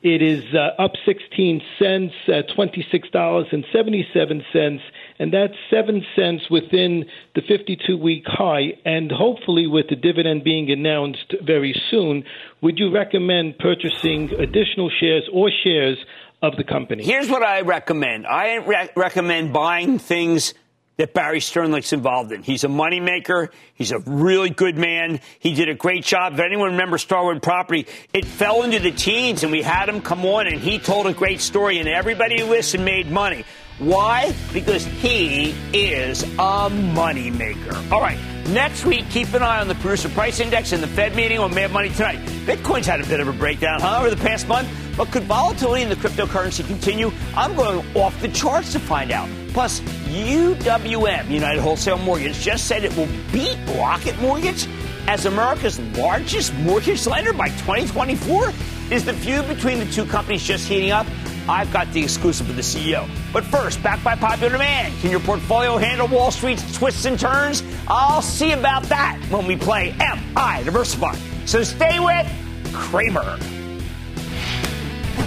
it 0.00 0.22
is 0.22 0.44
uh, 0.54 0.80
up 0.80 0.92
16 1.04 1.60
cents 1.76 2.14
at 2.28 2.48
$26.77, 2.50 4.80
and 5.18 5.32
that's 5.32 5.54
7 5.70 6.06
cents 6.14 6.48
within 6.48 7.06
the 7.34 7.42
52 7.48 7.96
week 7.96 8.22
high. 8.26 8.74
And 8.84 9.10
hopefully, 9.10 9.66
with 9.66 9.88
the 9.88 9.96
dividend 9.96 10.44
being 10.44 10.70
announced 10.70 11.34
very 11.42 11.74
soon, 11.90 12.22
would 12.60 12.78
you 12.78 12.94
recommend 12.94 13.58
purchasing 13.58 14.30
additional 14.38 14.88
shares 15.00 15.28
or 15.32 15.50
shares 15.64 15.98
of 16.42 16.54
the 16.56 16.64
company? 16.64 17.02
Here's 17.02 17.28
what 17.28 17.42
I 17.42 17.62
recommend 17.62 18.24
I 18.26 18.54
re- 18.56 18.90
recommend 18.94 19.52
buying 19.52 19.98
things 19.98 20.54
that 20.96 21.12
Barry 21.14 21.40
Sternlicht's 21.40 21.92
involved 21.92 22.32
in. 22.32 22.42
He's 22.42 22.64
a 22.64 22.68
moneymaker. 22.68 23.48
He's 23.74 23.92
a 23.92 23.98
really 23.98 24.50
good 24.50 24.76
man. 24.76 25.20
He 25.38 25.54
did 25.54 25.68
a 25.68 25.74
great 25.74 26.04
job. 26.04 26.34
If 26.34 26.40
anyone 26.40 26.72
remembers 26.72 27.02
Starwood 27.02 27.42
Property, 27.42 27.86
it 28.12 28.24
fell 28.24 28.62
into 28.62 28.78
the 28.78 28.92
teens, 28.92 29.42
and 29.42 29.50
we 29.50 29.62
had 29.62 29.88
him 29.88 30.00
come 30.00 30.24
on, 30.24 30.46
and 30.46 30.60
he 30.60 30.78
told 30.78 31.06
a 31.06 31.12
great 31.12 31.40
story, 31.40 31.78
and 31.78 31.88
everybody 31.88 32.40
who 32.40 32.46
listened 32.46 32.84
made 32.84 33.10
money. 33.10 33.44
Why? 33.80 34.32
Because 34.52 34.84
he 34.84 35.52
is 35.72 36.22
a 36.22 36.70
moneymaker. 36.70 37.90
All 37.90 38.00
right. 38.00 38.18
Next 38.50 38.84
week, 38.84 39.08
keep 39.10 39.32
an 39.34 39.42
eye 39.42 39.60
on 39.60 39.66
the 39.66 39.74
producer 39.76 40.08
price 40.10 40.38
index 40.38 40.72
and 40.72 40.80
the 40.82 40.86
Fed 40.86 41.16
meeting 41.16 41.40
on 41.40 41.52
Mad 41.52 41.72
Money 41.72 41.88
tonight. 41.88 42.20
Bitcoin's 42.46 42.86
had 42.86 43.00
a 43.00 43.06
bit 43.06 43.18
of 43.18 43.26
a 43.26 43.32
breakdown, 43.32 43.80
huh, 43.80 43.98
over 43.98 44.10
the 44.10 44.16
past 44.16 44.46
month. 44.46 44.68
But 44.96 45.10
could 45.10 45.24
volatility 45.24 45.82
in 45.82 45.88
the 45.88 45.96
cryptocurrency 45.96 46.64
continue? 46.64 47.10
I'm 47.34 47.56
going 47.56 47.84
off 47.96 48.20
the 48.20 48.28
charts 48.28 48.70
to 48.74 48.78
find 48.78 49.10
out. 49.10 49.28
Plus, 49.54 49.80
UWM, 50.10 51.30
United 51.30 51.60
Wholesale 51.60 51.96
Mortgage, 51.98 52.40
just 52.40 52.66
said 52.66 52.84
it 52.84 52.94
will 52.96 53.08
beat 53.32 53.56
Rocket 53.78 54.18
Mortgage 54.18 54.66
as 55.06 55.26
America's 55.26 55.78
largest 55.96 56.52
mortgage 56.54 57.06
lender 57.06 57.32
by 57.32 57.48
2024. 57.50 58.52
Is 58.90 59.04
the 59.04 59.12
feud 59.12 59.46
between 59.46 59.78
the 59.78 59.86
two 59.86 60.04
companies 60.06 60.42
just 60.42 60.66
heating 60.66 60.90
up? 60.90 61.06
I've 61.48 61.72
got 61.72 61.92
the 61.92 62.02
exclusive 62.02 62.48
with 62.48 62.56
the 62.56 62.62
CEO. 62.62 63.08
But 63.32 63.44
first, 63.44 63.80
back 63.80 64.02
by 64.02 64.16
popular 64.16 64.50
demand, 64.50 64.92
can 65.00 65.12
your 65.12 65.20
portfolio 65.20 65.76
handle 65.76 66.08
Wall 66.08 66.32
Street's 66.32 66.76
twists 66.76 67.04
and 67.04 67.18
turns? 67.18 67.62
I'll 67.86 68.22
see 68.22 68.52
about 68.52 68.82
that 68.84 69.20
when 69.30 69.46
we 69.46 69.56
play 69.56 69.94
MI 69.98 70.64
Diversified. 70.64 71.18
So 71.46 71.62
stay 71.62 72.00
with 72.00 72.26
Cramer. 72.72 73.38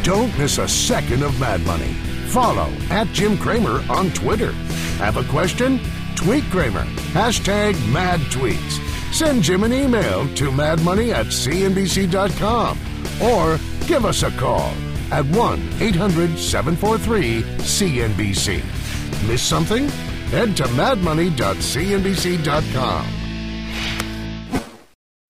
Don't 0.04 0.38
miss 0.38 0.58
a 0.58 0.68
second 0.68 1.24
of 1.24 1.40
Mad 1.40 1.62
Money. 1.66 1.96
Follow 2.28 2.70
at 2.90 3.08
Jim 3.08 3.38
Cramer 3.38 3.84
on 3.90 4.12
Twitter. 4.12 4.52
Have 5.00 5.18
a 5.18 5.24
question? 5.24 5.80
Tweet 6.16 6.44
Cramer. 6.46 6.84
Hashtag 7.14 7.74
mad 7.92 8.20
tweets. 8.32 8.84
Send 9.14 9.44
Jim 9.44 9.64
an 9.64 9.74
email 9.74 10.28
to 10.36 10.52
madmoney 10.52 11.14
at 11.14 11.28
cnbc.com 11.28 12.78
or 13.22 13.60
give 13.88 14.06
us 14.06 14.24
a 14.24 14.32
call 14.32 14.74
at 15.12 15.26
1 15.26 15.70
800 15.80 16.38
743 16.38 17.42
CNBC. 17.42 19.28
Miss 19.28 19.42
something? 19.42 19.88
Head 20.30 20.56
to 20.58 20.64
madmoney.cnbc.com. 20.64 23.06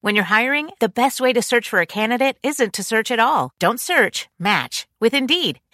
When 0.02 0.16
you're 0.16 0.24
hiring, 0.24 0.70
the 0.80 0.90
best 0.90 1.20
way 1.20 1.34
to 1.34 1.42
search 1.42 1.70
for 1.70 1.82
a 1.82 1.86
candidate 1.86 2.38
isn't 2.42 2.74
to 2.74 2.84
search 2.84 3.12
at 3.12 3.20
all. 3.20 3.52
Don't 3.60 3.80
search, 3.80 4.30
match 4.40 4.88
with 5.02 5.14
Indeed. 5.14 5.60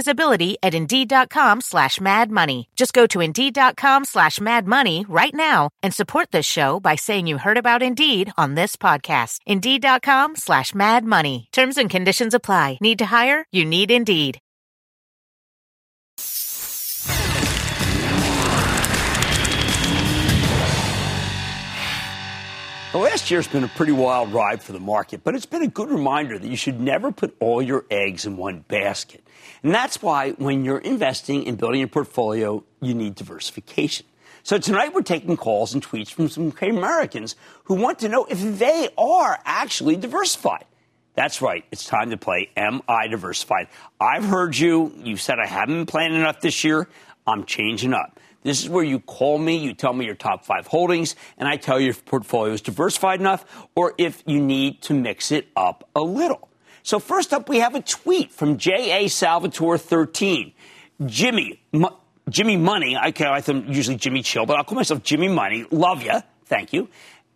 visibility 0.00 0.56
at 0.62 0.72
Indeed.com 0.74 1.60
slash 1.60 2.00
Mad 2.00 2.30
Money. 2.30 2.68
Just 2.74 2.94
go 2.94 3.06
to 3.08 3.20
Indeed.com 3.20 4.04
slash 4.06 4.40
Mad 4.40 4.66
Money 4.66 5.04
right 5.08 5.34
now 5.34 5.68
and 5.82 5.92
support 5.92 6.30
this 6.30 6.46
show 6.46 6.80
by 6.80 6.96
saying 6.96 7.26
you 7.26 7.36
heard 7.38 7.58
about 7.58 7.82
Indeed 7.82 8.32
on 8.38 8.54
this 8.54 8.76
podcast. 8.76 9.40
Indeed.com 9.46 10.36
slash 10.36 10.74
Mad 10.74 11.04
Money. 11.04 11.48
Terms 11.52 11.76
and 11.76 11.90
conditions 11.90 12.34
apply. 12.34 12.78
Need 12.80 12.98
to 13.00 13.06
hire? 13.06 13.44
You 13.52 13.64
need 13.66 13.90
Indeed. 13.90 14.40
The 22.92 22.98
last 22.98 23.30
year's 23.30 23.46
been 23.46 23.62
a 23.62 23.68
pretty 23.68 23.92
wild 23.92 24.32
ride 24.32 24.60
for 24.64 24.72
the 24.72 24.80
market, 24.80 25.22
but 25.22 25.36
it's 25.36 25.46
been 25.46 25.62
a 25.62 25.68
good 25.68 25.90
reminder 25.90 26.36
that 26.36 26.48
you 26.48 26.56
should 26.56 26.80
never 26.80 27.12
put 27.12 27.36
all 27.38 27.62
your 27.62 27.84
eggs 27.88 28.26
in 28.26 28.36
one 28.36 28.64
basket. 28.66 29.22
And 29.62 29.74
that's 29.74 30.00
why 30.00 30.32
when 30.32 30.64
you're 30.64 30.78
investing 30.78 31.44
in 31.44 31.56
building 31.56 31.82
a 31.82 31.88
portfolio, 31.88 32.64
you 32.80 32.94
need 32.94 33.14
diversification. 33.14 34.06
So 34.42 34.56
tonight 34.56 34.94
we're 34.94 35.02
taking 35.02 35.36
calls 35.36 35.74
and 35.74 35.86
tweets 35.86 36.10
from 36.10 36.28
some 36.28 36.52
Americans 36.62 37.36
who 37.64 37.74
want 37.74 37.98
to 38.00 38.08
know 38.08 38.24
if 38.24 38.58
they 38.58 38.88
are 38.96 39.38
actually 39.44 39.96
diversified. 39.96 40.64
That's 41.14 41.42
right. 41.42 41.64
It's 41.70 41.84
time 41.84 42.10
to 42.10 42.16
play 42.16 42.50
Am 42.56 42.80
I 42.88 43.08
Diversified? 43.08 43.68
I've 44.00 44.24
heard 44.24 44.56
you. 44.56 44.94
You 44.96 45.16
said 45.16 45.38
I 45.38 45.46
haven't 45.46 45.74
been 45.74 45.86
planning 45.86 46.18
enough 46.18 46.40
this 46.40 46.64
year. 46.64 46.88
I'm 47.26 47.44
changing 47.44 47.92
up. 47.92 48.18
This 48.42 48.62
is 48.62 48.70
where 48.70 48.84
you 48.84 49.00
call 49.00 49.36
me, 49.36 49.58
you 49.58 49.74
tell 49.74 49.92
me 49.92 50.06
your 50.06 50.14
top 50.14 50.46
five 50.46 50.66
holdings, 50.66 51.14
and 51.36 51.46
I 51.46 51.56
tell 51.56 51.78
you 51.78 51.90
if 51.90 51.96
your 51.96 52.04
portfolio 52.04 52.54
is 52.54 52.62
diversified 52.62 53.20
enough 53.20 53.44
or 53.74 53.92
if 53.98 54.22
you 54.24 54.40
need 54.40 54.80
to 54.82 54.94
mix 54.94 55.30
it 55.30 55.48
up 55.54 55.86
a 55.94 56.00
little. 56.00 56.49
So 56.82 56.98
first 56.98 57.32
up, 57.32 57.48
we 57.48 57.58
have 57.58 57.74
a 57.74 57.82
tweet 57.82 58.32
from 58.32 58.56
J.A. 58.58 59.08
Salvatore 59.08 59.78
13. 59.78 60.52
Jimmy, 61.06 61.60
M- 61.72 61.86
Jimmy 62.28 62.56
Money, 62.56 62.96
I, 62.96 63.12
I 63.18 63.40
thought 63.40 63.68
usually 63.68 63.96
Jimmy 63.96 64.22
Chill, 64.22 64.46
but 64.46 64.56
I'll 64.56 64.64
call 64.64 64.76
myself 64.76 65.02
Jimmy 65.02 65.28
Money. 65.28 65.66
Love 65.70 66.02
you. 66.02 66.20
Thank 66.46 66.72
you. 66.72 66.88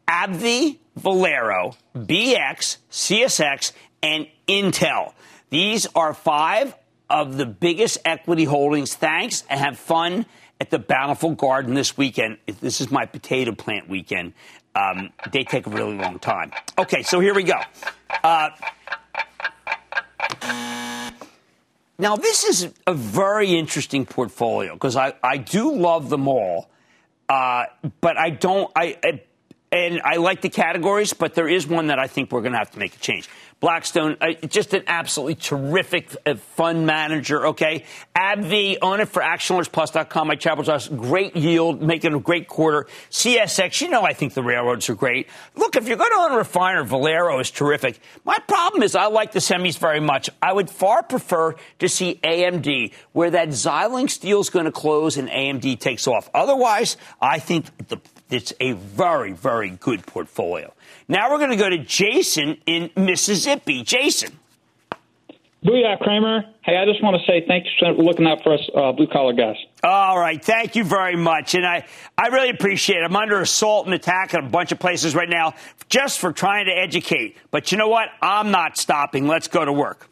AbbVie, 0.08 0.78
Valero, 0.96 1.74
BX, 1.96 2.78
CSX, 2.90 3.72
and 4.02 4.26
Intel. 4.46 5.12
These 5.50 5.86
are 5.94 6.12
five 6.14 6.74
of 7.08 7.36
the 7.36 7.46
biggest 7.46 7.98
equity 8.04 8.44
holdings. 8.44 8.94
Thanks 8.94 9.44
and 9.48 9.60
have 9.60 9.78
fun 9.78 10.26
at 10.60 10.70
the 10.70 10.78
Bountiful 10.78 11.32
Garden 11.32 11.74
this 11.74 11.96
weekend. 11.96 12.38
This 12.60 12.80
is 12.80 12.90
my 12.90 13.06
potato 13.06 13.52
plant 13.52 13.88
weekend. 13.88 14.34
Um, 14.74 15.10
they 15.30 15.44
take 15.44 15.66
a 15.66 15.70
really 15.70 15.96
long 15.96 16.18
time. 16.18 16.52
Okay, 16.78 17.02
so 17.02 17.20
here 17.20 17.34
we 17.34 17.44
go. 17.44 17.60
Uh, 18.22 18.50
now, 21.98 22.16
this 22.16 22.44
is 22.44 22.72
a 22.86 22.94
very 22.94 23.54
interesting 23.54 24.06
portfolio 24.06 24.74
because 24.74 24.96
I, 24.96 25.14
I 25.22 25.36
do 25.36 25.74
love 25.74 26.10
them 26.10 26.28
all, 26.28 26.68
uh, 27.28 27.64
but 28.00 28.16
I 28.16 28.30
don't. 28.30 28.70
I, 28.74 28.98
I 29.02 29.22
and 29.74 30.00
I 30.04 30.16
like 30.16 30.40
the 30.40 30.50
categories, 30.50 31.12
but 31.14 31.34
there 31.34 31.48
is 31.48 31.66
one 31.66 31.88
that 31.88 31.98
I 31.98 32.06
think 32.06 32.30
we're 32.30 32.42
going 32.42 32.52
to 32.52 32.58
have 32.58 32.70
to 32.72 32.78
make 32.78 32.94
a 32.94 32.98
change. 32.98 33.28
Blackstone, 33.64 34.18
uh, 34.20 34.34
just 34.46 34.74
an 34.74 34.82
absolutely 34.86 35.36
terrific 35.36 36.14
uh, 36.26 36.34
fund 36.34 36.86
manager, 36.86 37.46
okay? 37.46 37.86
AbbVie, 38.14 38.76
own 38.82 39.00
it 39.00 39.08
for 39.08 39.22
actionalertsplus.com. 39.22 40.28
My 40.28 40.34
travel 40.34 40.70
us 40.70 40.86
great 40.86 41.34
yield, 41.34 41.80
making 41.80 42.12
a 42.12 42.20
great 42.20 42.46
quarter. 42.46 42.86
CSX, 43.10 43.80
you 43.80 43.88
know 43.88 44.02
I 44.02 44.12
think 44.12 44.34
the 44.34 44.42
railroads 44.42 44.90
are 44.90 44.94
great. 44.94 45.30
Look, 45.56 45.76
if 45.76 45.88
you're 45.88 45.96
going 45.96 46.10
to 46.10 46.16
own 46.18 46.32
a 46.32 46.36
refiner, 46.36 46.84
Valero 46.84 47.40
is 47.40 47.50
terrific. 47.50 48.00
My 48.26 48.36
problem 48.46 48.82
is 48.82 48.94
I 48.94 49.06
like 49.06 49.32
the 49.32 49.38
semis 49.38 49.78
very 49.78 49.98
much. 49.98 50.28
I 50.42 50.52
would 50.52 50.68
far 50.68 51.02
prefer 51.02 51.54
to 51.78 51.88
see 51.88 52.20
AMD, 52.22 52.92
where 53.12 53.30
that 53.30 53.48
Xilinx 53.48 54.20
deal 54.20 54.40
is 54.40 54.50
going 54.50 54.66
to 54.66 54.72
close 54.72 55.16
and 55.16 55.30
AMD 55.30 55.80
takes 55.80 56.06
off. 56.06 56.28
Otherwise, 56.34 56.98
I 57.18 57.38
think 57.38 57.64
the, 57.88 57.98
it's 58.34 58.52
a 58.60 58.72
very, 58.72 59.32
very 59.32 59.70
good 59.70 60.06
portfolio. 60.06 60.72
Now 61.08 61.30
we're 61.30 61.38
going 61.38 61.50
to 61.50 61.56
go 61.56 61.70
to 61.70 61.78
Jason 61.78 62.58
in 62.66 62.90
Mississippi. 62.96 63.82
Jason. 63.84 64.38
Booyah, 65.64 65.98
Cramer. 65.98 66.42
Hey, 66.62 66.76
I 66.76 66.84
just 66.84 67.02
want 67.02 67.16
to 67.18 67.26
say 67.26 67.42
thanks 67.46 67.68
for 67.78 67.92
looking 67.92 68.26
out 68.26 68.42
for 68.42 68.52
us 68.52 68.60
uh, 68.76 68.92
blue 68.92 69.06
collar 69.06 69.32
guys. 69.32 69.56
All 69.82 70.18
right. 70.18 70.42
Thank 70.44 70.76
you 70.76 70.84
very 70.84 71.16
much. 71.16 71.54
And 71.54 71.64
I, 71.64 71.86
I 72.18 72.28
really 72.28 72.50
appreciate 72.50 72.98
it. 72.98 73.04
I'm 73.04 73.16
under 73.16 73.40
assault 73.40 73.86
and 73.86 73.94
attack 73.94 74.34
in 74.34 74.44
a 74.44 74.48
bunch 74.48 74.72
of 74.72 74.78
places 74.78 75.14
right 75.14 75.28
now 75.28 75.54
just 75.88 76.18
for 76.18 76.32
trying 76.32 76.66
to 76.66 76.72
educate. 76.72 77.38
But 77.50 77.72
you 77.72 77.78
know 77.78 77.88
what? 77.88 78.08
I'm 78.20 78.50
not 78.50 78.76
stopping. 78.76 79.26
Let's 79.26 79.48
go 79.48 79.64
to 79.64 79.72
work. 79.72 80.06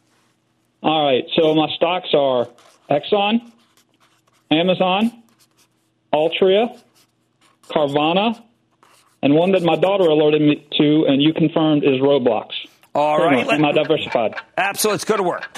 All 0.81 1.05
right. 1.05 1.25
So 1.35 1.53
my 1.53 1.67
stocks 1.75 2.09
are 2.15 2.47
Exxon, 2.89 3.51
Amazon, 4.49 5.23
Altria, 6.11 6.79
Carvana, 7.73 8.41
and 9.21 9.35
one 9.35 9.53
that 9.53 9.63
my 9.63 9.75
daughter 9.75 10.03
alerted 10.03 10.41
me 10.41 10.67
to, 10.77 11.05
and 11.07 11.21
you 11.21 11.33
confirmed 11.33 11.83
is 11.83 12.01
Roblox. 12.01 12.49
All 12.95 13.17
right, 13.17 13.47
Am 13.47 13.65
I 13.65 13.71
diversified? 13.71 14.35
Absolutely. 14.55 14.93
Let's 14.93 15.05
go 15.05 15.17
to 15.17 15.23
work. 15.23 15.49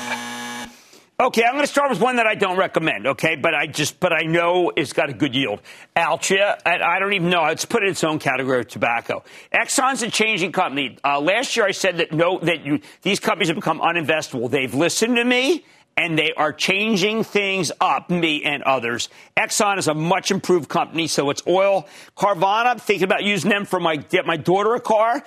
Okay, 1.17 1.43
I'm 1.43 1.53
going 1.53 1.63
to 1.63 1.71
start 1.71 1.89
with 1.89 2.01
one 2.01 2.17
that 2.17 2.27
I 2.27 2.35
don't 2.35 2.57
recommend. 2.57 3.07
Okay, 3.07 3.37
but 3.37 3.55
I 3.55 3.67
just, 3.67 4.01
but 4.01 4.11
I 4.11 4.23
know 4.23 4.73
it's 4.75 4.91
got 4.91 5.09
a 5.09 5.13
good 5.13 5.33
yield. 5.33 5.61
Altria, 5.95 6.59
I, 6.65 6.77
I 6.77 6.99
don't 6.99 7.13
even 7.13 7.29
know. 7.29 7.45
It's 7.45 7.63
put 7.63 7.83
in 7.83 7.89
its 7.89 8.03
own 8.03 8.19
category 8.19 8.59
of 8.59 8.67
tobacco. 8.67 9.23
Exxon's 9.53 10.03
a 10.03 10.11
changing 10.11 10.51
company. 10.51 10.97
Uh, 11.05 11.21
last 11.21 11.55
year, 11.55 11.65
I 11.65 11.71
said 11.71 11.97
that 11.97 12.11
no, 12.11 12.39
that 12.39 12.65
you, 12.65 12.81
these 13.01 13.21
companies 13.21 13.47
have 13.47 13.55
become 13.55 13.79
uninvestable. 13.79 14.51
They've 14.51 14.73
listened 14.73 15.15
to 15.15 15.23
me 15.23 15.63
and 15.97 16.17
they 16.17 16.33
are 16.33 16.51
changing 16.51 17.23
things 17.23 17.71
up, 17.79 18.09
me 18.09 18.43
and 18.43 18.63
others. 18.63 19.07
Exxon 19.37 19.77
is 19.77 19.87
a 19.87 19.93
much 19.93 20.29
improved 20.29 20.67
company, 20.67 21.07
so 21.07 21.29
it's 21.29 21.41
oil. 21.47 21.87
Carvana, 22.17 22.65
I'm 22.65 22.79
thinking 22.79 23.05
about 23.05 23.23
using 23.23 23.49
them 23.49 23.65
for 23.65 23.79
my 23.79 23.95
get 23.95 24.25
my 24.25 24.35
daughter 24.35 24.75
a 24.75 24.81
car. 24.81 25.23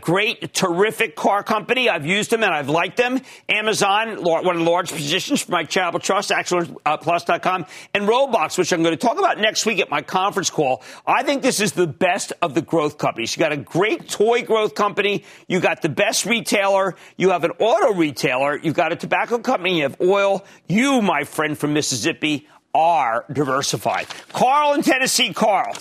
Great, 0.00 0.54
terrific 0.54 1.16
car 1.16 1.42
company. 1.42 1.90
I've 1.90 2.06
used 2.06 2.30
them 2.30 2.42
and 2.42 2.52
I've 2.52 2.70
liked 2.70 2.96
them. 2.96 3.20
Amazon, 3.48 4.22
one 4.22 4.46
of 4.46 4.64
the 4.64 4.70
large 4.70 4.90
positions 4.90 5.42
for 5.42 5.52
my 5.52 5.64
charitable 5.64 6.00
trust, 6.00 6.30
actionalertsplus.com, 6.30 7.62
uh, 7.62 7.66
and 7.92 8.08
Roblox, 8.08 8.56
which 8.56 8.72
I'm 8.72 8.82
going 8.82 8.96
to 8.96 9.06
talk 9.06 9.18
about 9.18 9.38
next 9.38 9.66
week 9.66 9.80
at 9.80 9.90
my 9.90 10.00
conference 10.00 10.48
call. 10.48 10.82
I 11.06 11.22
think 11.22 11.42
this 11.42 11.60
is 11.60 11.72
the 11.72 11.86
best 11.86 12.32
of 12.40 12.54
the 12.54 12.62
growth 12.62 12.96
companies. 12.96 13.36
You 13.36 13.40
got 13.40 13.52
a 13.52 13.56
great 13.58 14.08
toy 14.08 14.42
growth 14.42 14.74
company. 14.74 15.24
You 15.46 15.60
got 15.60 15.82
the 15.82 15.90
best 15.90 16.24
retailer. 16.24 16.94
You 17.16 17.30
have 17.30 17.44
an 17.44 17.52
auto 17.58 17.92
retailer. 17.94 18.56
You've 18.56 18.74
got 18.74 18.92
a 18.92 18.96
tobacco 18.96 19.38
company. 19.38 19.78
You 19.78 19.82
have 19.84 19.96
oil. 20.12 20.44
You, 20.68 21.02
my 21.02 21.24
friend 21.24 21.56
from 21.58 21.72
Mississippi, 21.72 22.48
are 22.74 23.24
diversified. 23.32 24.06
Carl 24.32 24.74
in 24.74 24.82
Tennessee, 24.82 25.32
Carl. 25.32 25.74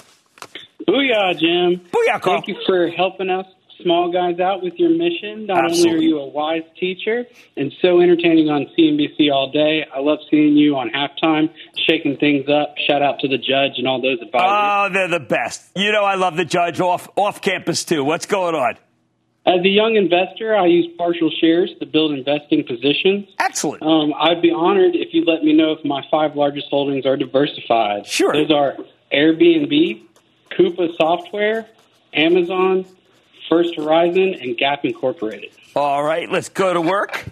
Booyah, 0.88 1.38
Jim. 1.38 1.86
Booyah, 1.92 2.22
Carl. 2.22 2.38
Thank 2.38 2.48
you 2.48 2.58
for 2.66 2.90
helping 2.90 3.30
us 3.30 3.46
small 3.82 4.12
guys 4.12 4.40
out 4.40 4.64
with 4.64 4.74
your 4.78 4.90
mission. 4.90 5.46
Not 5.46 5.66
Absolutely. 5.66 5.92
only 5.92 6.06
are 6.06 6.08
you 6.08 6.20
a 6.20 6.28
wise 6.28 6.64
teacher 6.80 7.26
and 7.56 7.72
so 7.82 8.02
entertaining 8.02 8.50
on 8.50 8.68
CNBC 8.78 9.32
all 9.32 9.52
day, 9.52 9.86
I 9.94 10.00
love 10.00 10.20
seeing 10.30 10.56
you 10.56 10.76
on 10.76 10.90
halftime 10.90 11.50
shaking 11.88 12.18
things 12.18 12.50
up. 12.50 12.76
Shout 12.88 13.02
out 13.02 13.20
to 13.20 13.28
the 13.28 13.38
judge 13.38 13.74
and 13.78 13.88
all 13.88 14.02
those 14.02 14.20
advisors. 14.22 14.50
Oh, 14.50 14.90
they're 14.92 15.20
the 15.20 15.26
best. 15.26 15.70
You 15.76 15.92
know, 15.92 16.04
I 16.04 16.16
love 16.16 16.36
the 16.36 16.46
judge 16.46 16.80
off 16.80 17.08
off 17.16 17.42
campus 17.42 17.86
too. 17.86 18.04
What's 18.04 18.26
going 18.26 18.56
on? 18.56 18.78
As 19.48 19.62
a 19.62 19.70
young 19.70 19.96
investor, 19.96 20.56
I 20.56 20.66
use 20.66 20.88
partial 20.98 21.30
shares 21.30 21.72
to 21.80 21.86
build 21.86 22.12
investing 22.14 22.64
positions. 22.64 23.28
Excellent. 23.38 23.84
Um, 23.84 24.14
I'd 24.20 24.42
be 24.42 24.52
honored 24.52 24.96
if 24.96 25.14
you 25.14 25.24
let 25.24 25.44
me 25.44 25.54
know 25.54 25.72
if 25.74 25.86
my 25.86 26.04
five 26.10 26.36
largest 26.36 26.68
holdings 26.70 27.06
are 27.06 27.16
diversified. 27.16 28.08
Sure. 28.08 28.34
Those 28.34 28.50
are 28.50 28.76
Airbnb, 29.14 30.02
Coupa 30.50 30.96
Software, 30.98 31.68
Amazon, 32.14 32.86
First 33.48 33.76
Horizon, 33.76 34.34
and 34.34 34.58
Gap 34.58 34.84
Incorporated. 34.84 35.52
All 35.76 36.04
right, 36.04 36.28
let's 36.30 36.50
go 36.50 36.74
to 36.74 36.82
work. 36.82 37.26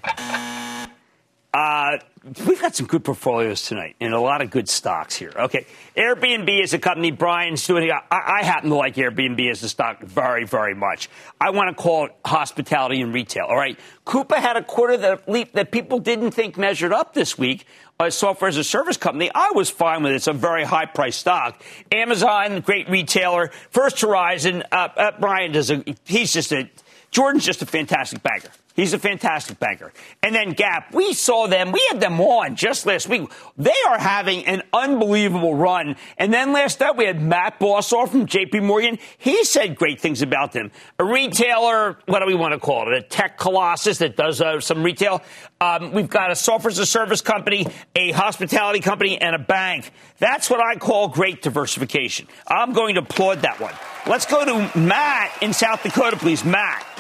Uh, 1.52 1.98
we've 2.24 2.62
got 2.62 2.76
some 2.76 2.88
good 2.88 3.04
portfolios 3.04 3.64
tonight 3.64 3.96
and 4.00 4.14
a 4.14 4.20
lot 4.20 4.42
of 4.42 4.50
good 4.50 4.70
stocks 4.70 5.16
here. 5.16 5.32
Okay, 5.36 5.66
Airbnb 5.98 6.62
is 6.62 6.74
a 6.74 6.80
company 6.80 7.12
Brian's 7.12 7.66
doing. 7.66 7.92
I, 7.92 8.02
I 8.10 8.44
happen 8.44 8.70
to 8.70 8.76
like 8.76 8.96
Airbnb 8.96 9.50
as 9.52 9.62
a 9.64 9.70
stock 9.70 10.02
very, 10.02 10.46
very 10.46 10.74
much. 10.74 11.10
I 11.40 11.50
want 11.50 11.76
to 11.76 11.82
call 11.82 12.06
it 12.06 12.16
hospitality 12.26 13.02
and 13.02 13.14
retail. 13.14 13.46
All 13.46 13.56
right, 13.56 13.78
Coupa 14.06 14.38
had 14.38 14.56
a 14.56 14.64
quarter 14.64 14.98
that 14.98 15.28
leap 15.28 15.54
that 15.54 15.72
people 15.72 16.00
didn't 16.00 16.32
think 16.32 16.58
measured 16.58 16.94
up 16.94 17.14
this 17.14 17.38
week. 17.38 17.66
A 18.00 18.10
software 18.10 18.50
as 18.50 18.58
a 18.58 18.64
service 18.64 18.98
company, 18.98 19.30
I 19.34 19.52
was 19.54 19.70
fine 19.70 20.02
with 20.04 20.14
it. 20.14 20.16
It's 20.16 20.28
a 20.28 20.34
very 20.34 20.64
high 20.64 20.88
price 20.88 21.16
stock. 21.16 21.62
Amazon, 21.92 22.62
great 22.62 22.90
retailer. 22.90 23.52
First 23.70 24.02
Horizon, 24.02 24.64
uh, 24.72 24.90
uh, 24.98 25.12
Brian 25.20 25.52
does 25.52 25.70
a. 25.70 25.84
He's 26.06 26.34
just 26.34 26.52
a. 26.52 26.70
Jordan's 27.12 27.46
just 27.46 27.62
a 27.62 27.68
fantastic 27.68 28.24
banker. 28.24 28.50
He's 28.76 28.94
a 28.94 29.00
fantastic 29.00 29.60
banker. 29.60 29.94
And 30.24 30.34
then 30.34 30.52
Gap, 30.52 30.94
we 30.94 31.14
saw 31.14 31.48
them, 31.48 31.72
we 31.72 31.88
had 31.92 32.02
them 32.02 32.20
on 32.20 32.56
just 32.56 32.88
last 32.88 33.08
week. 33.08 33.30
They 33.56 33.74
are 33.88 34.00
having 34.00 34.46
an 34.48 34.64
unbelievable 34.74 35.54
run. 35.54 35.96
And 36.18 36.34
then 36.34 36.54
last 36.54 36.80
night 36.80 36.98
we 36.98 37.06
had 37.06 37.22
Matt 37.22 37.60
Bossoff 37.60 38.10
from 38.10 38.26
JP 38.26 38.64
Morgan. 38.64 38.98
He 39.20 39.44
said 39.44 39.76
great 39.76 40.02
things 40.02 40.24
about 40.24 40.54
them. 40.54 40.72
A 40.98 41.06
retailer, 41.06 42.00
what 42.08 42.20
do 42.20 42.26
we 42.26 42.34
want 42.34 42.54
to 42.54 42.60
call 42.60 42.92
it? 42.92 42.98
A 42.98 43.02
tech 43.04 43.38
colossus 43.38 44.00
that 44.00 44.16
does 44.16 44.42
uh, 44.42 44.60
some 44.60 44.82
retail. 44.82 45.22
Um, 45.62 45.92
we've 45.92 46.10
got 46.10 46.32
a 46.32 46.36
software 46.36 46.72
as 46.72 46.80
a 46.80 46.86
service 46.86 47.22
company, 47.22 47.68
a 47.96 48.12
hospitality 48.12 48.80
company, 48.80 49.22
and 49.22 49.36
a 49.36 49.40
bank. 49.40 49.92
That's 50.18 50.50
what 50.50 50.60
I 50.60 50.78
call 50.80 51.10
great 51.10 51.44
diversification. 51.44 52.28
I'm 52.48 52.74
going 52.74 52.96
to 52.96 53.02
applaud 53.02 53.44
that 53.44 53.60
one. 53.60 53.74
Let's 54.08 54.26
go 54.26 54.44
to 54.44 54.78
Matt 54.80 55.32
in 55.44 55.54
South 55.54 55.84
Dakota, 55.84 56.18
please. 56.18 56.44
Matt. 56.44 56.93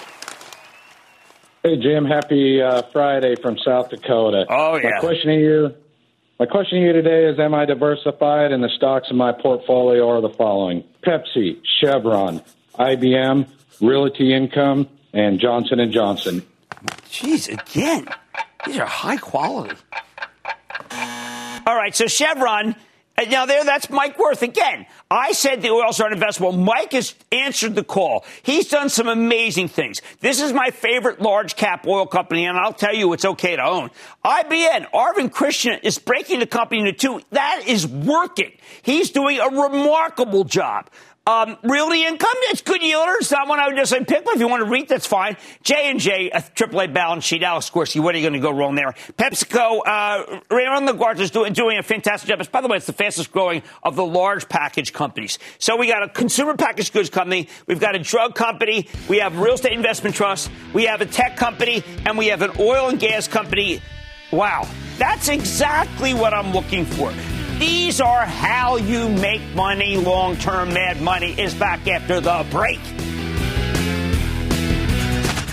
Hey 1.65 1.78
Jim, 1.78 2.04
happy 2.04 2.62
uh, 2.62 2.82
Friday 2.91 3.36
from 3.41 3.58
South 3.58 3.89
Dakota. 3.89 4.45
Oh 4.49 4.76
yeah. 4.76 4.89
My 4.95 4.99
question 4.99 5.30
to 5.30 5.39
you, 5.39 5.73
my 6.38 6.45
question 6.45 6.82
to 6.82 6.86
you 6.86 6.91
today 6.91 7.26
is: 7.28 7.39
Am 7.39 7.54
I 7.54 7.63
diversified? 7.63 8.52
And 8.52 8.62
the 8.62 8.67
stocks 8.76 9.08
in 9.10 9.15
my 9.15 9.32
portfolio 9.32 10.10
are 10.10 10.19
the 10.19 10.28
following: 10.28 10.84
Pepsi, 11.08 11.62
Chevron, 11.80 12.41
IBM, 12.78 13.47
Realty 13.80 14.34
Income, 14.34 14.89
and 15.13 15.39
Johnson 15.39 15.80
and 15.80 15.93
Johnson. 15.93 16.43
Jeez, 17.06 17.47
again, 17.47 18.10
these 18.65 18.78
are 18.78 18.86
high 18.86 19.15
quality. 19.15 19.78
All 21.65 21.78
right, 21.78 21.95
so 21.95 22.08
Chevron. 22.08 22.76
Uh, 23.17 23.26
Now 23.30 23.45
there, 23.45 23.63
that's 23.63 23.89
Mike 23.89 24.17
Wirth 24.17 24.41
again. 24.41 24.86
I 25.10 25.34
said 25.34 25.62
the 25.62 25.69
oils 25.69 25.99
aren't 25.99 26.19
investable. 26.19 26.58
Mike 26.58 26.93
has 26.93 27.13
answered 27.32 27.76
the 27.76 27.84
call. 27.84 28.26
He's 28.41 28.69
done 28.69 28.89
some 28.89 29.08
amazing 29.08 29.67
things. 29.67 30.02
This 30.19 30.41
is 30.41 30.52
my 30.54 30.71
favorite 30.71 31.21
large 31.21 31.56
cap 31.56 31.86
oil 31.86 32.08
company, 32.08 32.45
and 32.45 32.58
I'll 32.58 32.73
tell 32.73 32.93
you 32.95 33.13
it's 33.13 33.26
okay 33.26 33.56
to 33.56 33.63
own. 33.63 33.91
IBM, 34.26 34.89
Arvind 34.91 35.32
Krishna 35.32 35.80
is 35.84 35.99
breaking 35.99 36.39
the 36.39 36.47
company 36.47 36.80
into 36.80 36.93
two. 36.93 37.21
That 37.32 37.63
is 37.67 37.88
working. 37.88 38.52
He's 38.82 39.12
doing 39.12 39.39
a 39.39 39.49
remarkable 39.49 40.43
job. 40.43 40.89
Um, 41.25 41.57
realty 41.63 42.05
income, 42.05 42.29
it's 42.49 42.62
good 42.62 42.81
yielder. 42.81 43.15
It's 43.19 43.31
not 43.31 43.47
one 43.47 43.57
I 43.57 43.67
would 43.67 43.77
just 43.77 43.91
say 43.91 44.03
pick, 44.03 44.25
but 44.25 44.36
if 44.36 44.41
you 44.41 44.47
want 44.49 44.62
to 44.65 44.69
REIT, 44.69 44.89
that's 44.89 45.07
fine. 45.07 45.38
J 45.63 45.89
and 45.89 45.97
J, 45.97 46.29
a 46.29 46.41
AAA 46.41 46.93
balance 46.93 47.23
sheet. 47.23 47.43
Alex 47.43 47.69
Gorsky, 47.69 48.01
what 48.03 48.13
are 48.13 48.17
you 48.17 48.29
going 48.29 48.33
to 48.33 48.45
go 48.45 48.51
wrong 48.51 48.75
there? 48.75 48.91
PepsiCo, 49.17 49.79
uh, 49.86 50.41
Ramon 50.49 50.86
Laguarta 50.86 51.21
is 51.21 51.31
doing, 51.31 51.53
doing 51.53 51.77
a 51.77 51.83
fantastic 51.83 52.27
job. 52.27 52.45
By 52.51 52.59
the 52.59 52.67
way, 52.67 52.75
it's 52.75 52.88
the 52.88 52.93
fastest 52.93 53.31
growing 53.31 53.63
of 53.83 53.95
the 53.95 54.03
large 54.03 54.49
package 54.49 54.91
companies. 54.91 55.39
So 55.59 55.77
we 55.77 55.88
got 55.88 56.03
a 56.03 56.09
consumer 56.09 56.57
packaged 56.57 56.91
goods 56.91 57.09
company, 57.09 57.47
we've 57.67 57.79
got 57.79 57.95
a 57.95 57.99
drug 57.99 58.36
company, 58.36 58.89
we 59.07 59.19
have 59.19 59.39
real 59.39 59.53
estate 59.53 59.71
investment 59.71 60.17
trust, 60.17 60.51
we 60.73 60.83
have 60.86 60.99
a 60.99 61.05
tech 61.05 61.38
company, 61.38 61.83
and 62.05 62.17
we 62.17 62.27
have 62.27 62.41
an 62.41 62.51
oil 62.59 62.89
and 62.89 62.99
gas 62.99 63.29
company. 63.29 63.81
Wow, 64.33 64.67
that's 64.97 65.29
exactly 65.29 66.13
what 66.13 66.33
I'm 66.33 66.51
looking 66.51 66.83
for. 66.83 67.13
These 67.59 68.01
are 68.01 68.25
how 68.25 68.77
you 68.77 69.09
make 69.09 69.41
money 69.55 69.97
long 69.97 70.35
term. 70.37 70.73
Mad 70.73 71.01
Money 71.01 71.33
is 71.39 71.53
back 71.53 71.87
after 71.87 72.19
the 72.19 72.45
break. 72.49 72.79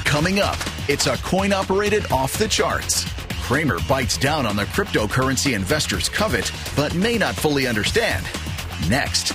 Coming 0.04 0.40
up, 0.40 0.58
it's 0.88 1.06
a 1.06 1.16
coin 1.18 1.52
operated 1.52 2.10
off 2.10 2.36
the 2.36 2.48
charts. 2.48 3.04
Cramer 3.42 3.78
bites 3.88 4.16
down 4.16 4.46
on 4.46 4.56
the 4.56 4.64
cryptocurrency 4.64 5.54
investors 5.54 6.08
covet, 6.08 6.50
but 6.76 6.94
may 6.94 7.16
not 7.18 7.34
fully 7.34 7.66
understand. 7.66 8.24
Next. 8.88 9.34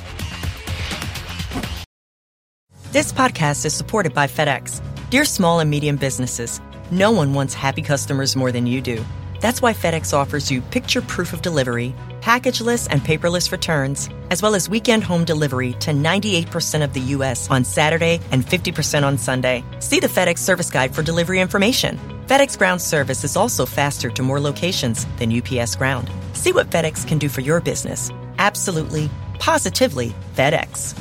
This 2.91 3.12
podcast 3.12 3.65
is 3.65 3.73
supported 3.73 4.13
by 4.13 4.28
FedEx. 4.28 4.82
Dear 5.10 5.25
small 5.25 5.60
and 5.60 5.69
medium 5.69 5.97
businesses, 5.97 6.62
No 6.91 7.12
one 7.12 7.34
wants 7.34 7.54
happy 7.54 7.82
customers 7.82 8.36
more 8.36 8.51
than 8.51 8.67
you 8.67 8.80
do. 8.80 9.04
That's 9.41 9.62
why 9.62 9.73
FedEx 9.73 10.13
offers 10.13 10.51
you 10.51 10.62
picture 10.62 11.01
proof 11.01 11.34
of 11.34 11.41
delivery, 11.41 11.93
packageless 12.26 12.88
and 12.90 13.02
paperless 13.02 13.52
returns, 13.52 14.10
as 14.32 14.42
well 14.42 14.56
as 14.56 14.68
weekend 14.68 15.04
home 15.04 15.24
delivery 15.24 15.74
to 15.74 15.92
98% 15.92 16.84
of 16.84 16.92
the 16.94 17.00
U.S. 17.16 17.48
on 17.52 17.64
Saturday 17.64 18.20
and 18.32 18.44
50% 18.44 19.04
on 19.04 19.20
Sunday. 19.20 19.64
See 19.80 20.00
the 20.00 20.08
FedEx 20.08 20.40
service 20.40 20.72
guide 20.72 20.96
for 20.96 21.04
delivery 21.04 21.40
information. 21.40 22.00
FedEx 22.26 22.58
Ground 22.58 22.82
service 22.82 23.24
is 23.24 23.38
also 23.38 23.64
faster 23.64 24.10
to 24.10 24.24
more 24.24 24.40
locations 24.40 25.06
than 25.18 25.32
UPS 25.32 25.76
Ground. 25.76 26.10
See 26.34 26.52
what 26.52 26.72
FedEx 26.72 27.08
can 27.08 27.20
do 27.20 27.30
for 27.30 27.42
your 27.42 27.62
business. 27.62 28.10
Absolutely, 28.40 29.12
positively 29.38 30.16
FedEx. 30.36 30.98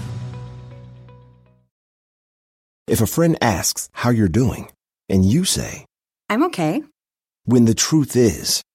If 2.86 3.00
a 3.00 3.06
friend 3.06 3.38
asks 3.40 3.88
how 3.92 4.10
you're 4.10 4.28
doing, 4.28 4.70
and 5.08 5.24
you 5.24 5.46
say, 5.46 5.86
I'm 6.28 6.44
okay. 6.44 6.82
When 7.46 7.64
the 7.64 7.74
truth 7.74 8.14
is, 8.14 8.62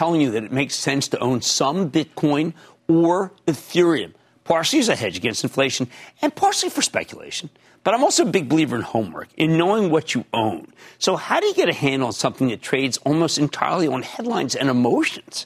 Telling 0.00 0.22
you 0.22 0.30
that 0.30 0.44
it 0.44 0.50
makes 0.50 0.74
sense 0.74 1.08
to 1.08 1.18
own 1.18 1.42
some 1.42 1.90
Bitcoin 1.90 2.54
or 2.88 3.32
Ethereum, 3.46 4.14
partially 4.44 4.78
as 4.78 4.88
a 4.88 4.96
hedge 4.96 5.18
against 5.18 5.44
inflation 5.44 5.86
and 6.22 6.34
partially 6.34 6.70
for 6.70 6.80
speculation. 6.80 7.50
But 7.84 7.92
I'm 7.92 8.02
also 8.02 8.22
a 8.22 8.30
big 8.30 8.48
believer 8.48 8.76
in 8.76 8.80
homework, 8.80 9.28
in 9.36 9.58
knowing 9.58 9.90
what 9.90 10.14
you 10.14 10.24
own. 10.32 10.68
So, 10.98 11.16
how 11.16 11.38
do 11.38 11.46
you 11.48 11.52
get 11.54 11.68
a 11.68 11.74
handle 11.74 12.06
on 12.06 12.14
something 12.14 12.48
that 12.48 12.62
trades 12.62 12.96
almost 13.04 13.36
entirely 13.36 13.88
on 13.88 14.00
headlines 14.00 14.54
and 14.54 14.70
emotions? 14.70 15.44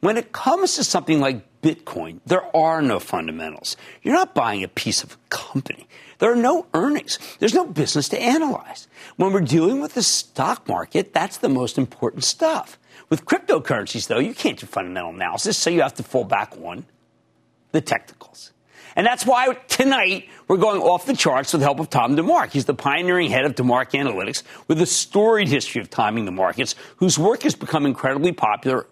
When 0.00 0.18
it 0.18 0.30
comes 0.30 0.74
to 0.76 0.84
something 0.84 1.18
like 1.18 1.42
Bitcoin, 1.62 2.20
there 2.24 2.44
are 2.56 2.80
no 2.80 2.98
fundamentals. 2.98 3.76
You're 4.02 4.14
not 4.14 4.34
buying 4.34 4.64
a 4.64 4.68
piece 4.68 5.02
of 5.02 5.14
a 5.14 5.16
company. 5.28 5.86
There 6.18 6.32
are 6.32 6.36
no 6.36 6.66
earnings. 6.74 7.18
There's 7.38 7.54
no 7.54 7.66
business 7.66 8.08
to 8.10 8.20
analyze. 8.20 8.88
When 9.16 9.32
we're 9.32 9.40
dealing 9.40 9.80
with 9.80 9.94
the 9.94 10.02
stock 10.02 10.66
market, 10.68 11.12
that's 11.12 11.38
the 11.38 11.48
most 11.48 11.76
important 11.76 12.24
stuff. 12.24 12.78
With 13.08 13.24
cryptocurrencies, 13.24 14.06
though, 14.06 14.18
you 14.18 14.34
can't 14.34 14.58
do 14.58 14.66
fundamental 14.66 15.10
analysis, 15.10 15.58
so 15.58 15.70
you 15.70 15.82
have 15.82 15.94
to 15.94 16.02
fall 16.02 16.24
back 16.24 16.54
on 16.62 16.86
the 17.72 17.80
technicals. 17.80 18.52
And 18.96 19.06
that's 19.06 19.24
why 19.24 19.54
tonight 19.68 20.28
we're 20.48 20.56
going 20.56 20.80
off 20.80 21.06
the 21.06 21.14
charts 21.14 21.52
with 21.52 21.60
the 21.60 21.66
help 21.66 21.80
of 21.80 21.90
Tom 21.90 22.16
DeMark. 22.16 22.50
He's 22.50 22.64
the 22.64 22.74
pioneering 22.74 23.30
head 23.30 23.44
of 23.44 23.54
DeMark 23.54 23.92
Analytics 23.92 24.42
with 24.66 24.80
a 24.80 24.86
storied 24.86 25.48
history 25.48 25.80
of 25.80 25.90
timing 25.90 26.24
the 26.24 26.32
markets, 26.32 26.74
whose 26.96 27.18
work 27.18 27.42
has 27.42 27.54
become 27.54 27.86
incredibly 27.86 28.32
popular 28.32 28.86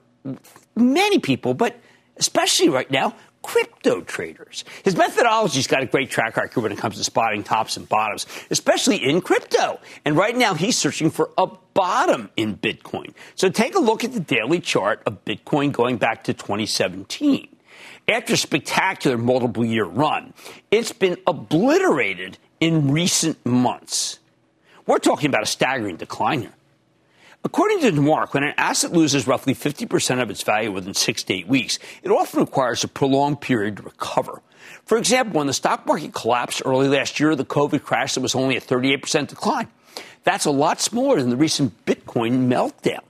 many 0.76 1.18
people, 1.18 1.54
but 1.54 1.80
especially 2.18 2.68
right 2.68 2.90
now, 2.90 3.14
crypto 3.42 4.02
traders. 4.02 4.64
His 4.84 4.94
methodology's 4.94 5.66
got 5.66 5.82
a 5.82 5.86
great 5.86 6.10
track 6.10 6.36
record 6.36 6.60
when 6.60 6.72
it 6.72 6.78
comes 6.78 6.96
to 6.96 7.04
spotting 7.04 7.44
tops 7.44 7.76
and 7.76 7.88
bottoms, 7.88 8.26
especially 8.50 8.96
in 8.96 9.20
crypto. 9.20 9.80
And 10.04 10.16
right 10.16 10.36
now 10.36 10.54
he's 10.54 10.76
searching 10.76 11.10
for 11.10 11.30
a 11.38 11.46
bottom 11.74 12.30
in 12.36 12.56
Bitcoin. 12.56 13.14
So 13.36 13.48
take 13.48 13.74
a 13.74 13.78
look 13.78 14.04
at 14.04 14.12
the 14.12 14.20
daily 14.20 14.60
chart 14.60 15.02
of 15.06 15.24
Bitcoin 15.24 15.72
going 15.72 15.96
back 15.96 16.24
to 16.24 16.34
2017. 16.34 17.48
After 18.08 18.34
a 18.34 18.36
spectacular 18.36 19.18
multiple 19.18 19.64
year 19.64 19.84
run, 19.84 20.34
it's 20.70 20.92
been 20.92 21.16
obliterated 21.26 22.38
in 22.60 22.90
recent 22.90 23.44
months. 23.46 24.18
We're 24.86 24.98
talking 24.98 25.28
about 25.28 25.42
a 25.42 25.46
staggering 25.46 25.96
decline 25.96 26.40
here. 26.40 26.54
According 27.44 27.80
to 27.80 27.92
DeMark, 27.92 28.34
when 28.34 28.42
an 28.42 28.54
asset 28.56 28.92
loses 28.92 29.26
roughly 29.26 29.54
50% 29.54 30.20
of 30.20 30.28
its 30.28 30.42
value 30.42 30.72
within 30.72 30.94
six 30.94 31.22
to 31.24 31.34
eight 31.34 31.46
weeks, 31.46 31.78
it 32.02 32.10
often 32.10 32.40
requires 32.40 32.82
a 32.82 32.88
prolonged 32.88 33.40
period 33.40 33.76
to 33.76 33.84
recover. 33.84 34.42
For 34.84 34.98
example, 34.98 35.38
when 35.38 35.46
the 35.46 35.52
stock 35.52 35.86
market 35.86 36.12
collapsed 36.12 36.62
early 36.64 36.88
last 36.88 37.20
year, 37.20 37.36
the 37.36 37.44
COVID 37.44 37.82
crash 37.82 38.14
that 38.14 38.20
was 38.20 38.34
only 38.34 38.56
a 38.56 38.60
38% 38.60 39.28
decline. 39.28 39.68
That's 40.24 40.46
a 40.46 40.50
lot 40.50 40.80
smaller 40.80 41.20
than 41.20 41.30
the 41.30 41.36
recent 41.36 41.86
Bitcoin 41.86 42.48
meltdown. 42.48 43.02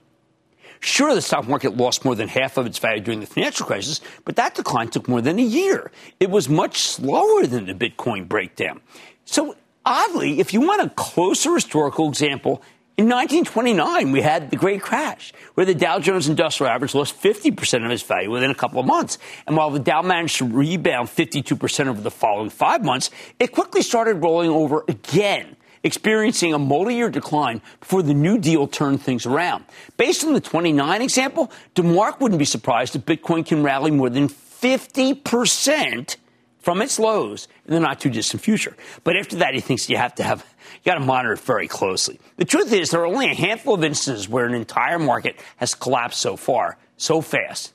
Sure, 0.79 1.13
the 1.13 1.21
stock 1.21 1.47
market 1.47 1.75
lost 1.75 2.05
more 2.05 2.15
than 2.15 2.29
half 2.29 2.57
of 2.57 2.65
its 2.65 2.77
value 2.77 3.01
during 3.01 3.19
the 3.19 3.25
financial 3.25 3.65
crisis, 3.65 3.99
but 4.23 4.37
that 4.37 4.55
decline 4.55 4.89
took 4.89 5.09
more 5.09 5.21
than 5.21 5.37
a 5.37 5.43
year. 5.43 5.91
It 6.19 6.29
was 6.29 6.47
much 6.47 6.79
slower 6.79 7.45
than 7.45 7.65
the 7.65 7.73
Bitcoin 7.73 8.29
breakdown. 8.29 8.79
So, 9.25 9.55
oddly, 9.85 10.39
if 10.39 10.53
you 10.53 10.61
want 10.61 10.81
a 10.81 10.89
closer 10.91 11.53
historical 11.55 12.07
example, 12.07 12.61
in 12.99 13.05
1929, 13.05 14.11
we 14.11 14.19
had 14.19 14.51
the 14.51 14.57
Great 14.57 14.81
Crash, 14.81 15.31
where 15.53 15.65
the 15.65 15.73
Dow 15.73 15.99
Jones 15.99 16.27
Industrial 16.27 16.69
Average 16.69 16.93
lost 16.93 17.17
50% 17.21 17.85
of 17.85 17.91
its 17.91 18.03
value 18.03 18.29
within 18.29 18.51
a 18.51 18.55
couple 18.55 18.77
of 18.77 18.85
months. 18.85 19.17
And 19.47 19.55
while 19.55 19.69
the 19.69 19.79
Dow 19.79 20.01
managed 20.01 20.35
to 20.39 20.45
rebound 20.45 21.07
52% 21.07 21.87
over 21.87 22.01
the 22.01 22.11
following 22.11 22.49
five 22.49 22.83
months, 22.83 23.09
it 23.39 23.53
quickly 23.53 23.83
started 23.83 24.15
rolling 24.15 24.49
over 24.49 24.83
again 24.89 25.55
experiencing 25.81 26.53
a 26.53 26.59
multi-year 26.59 27.09
decline 27.09 27.61
before 27.79 28.03
the 28.03 28.13
New 28.13 28.37
Deal 28.37 28.67
turned 28.67 29.01
things 29.01 29.25
around. 29.25 29.63
Based 29.95 30.25
on 30.25 30.33
the 30.33 30.41
29 30.41 31.01
example, 31.01 31.53
DeMark 31.75 32.19
wouldn't 32.19 32.37
be 32.37 32.43
surprised 32.43 32.97
if 32.97 33.05
Bitcoin 33.05 33.45
can 33.45 33.63
rally 33.63 33.91
more 33.91 34.09
than 34.09 34.27
50% 34.27 36.17
from 36.59 36.81
its 36.81 36.99
lows 36.99 37.47
in 37.67 37.73
the 37.73 37.79
not 37.79 37.99
too 37.99 38.09
distant 38.09 38.43
future. 38.43 38.75
But 39.03 39.17
after 39.17 39.37
that, 39.37 39.53
he 39.53 39.61
thinks 39.61 39.89
you 39.89 39.97
have 39.97 40.15
to 40.15 40.23
have, 40.23 40.45
you 40.73 40.91
got 40.91 40.95
to 40.95 41.05
monitor 41.05 41.33
it 41.33 41.39
very 41.39 41.67
closely. 41.67 42.19
The 42.37 42.45
truth 42.45 42.71
is, 42.73 42.91
there 42.91 43.01
are 43.01 43.07
only 43.07 43.27
a 43.27 43.35
handful 43.35 43.73
of 43.73 43.83
instances 43.83 44.27
where 44.27 44.45
an 44.45 44.53
entire 44.53 44.99
market 44.99 45.37
has 45.57 45.73
collapsed 45.73 46.19
so 46.19 46.35
far, 46.35 46.77
so 46.97 47.21
fast. 47.21 47.73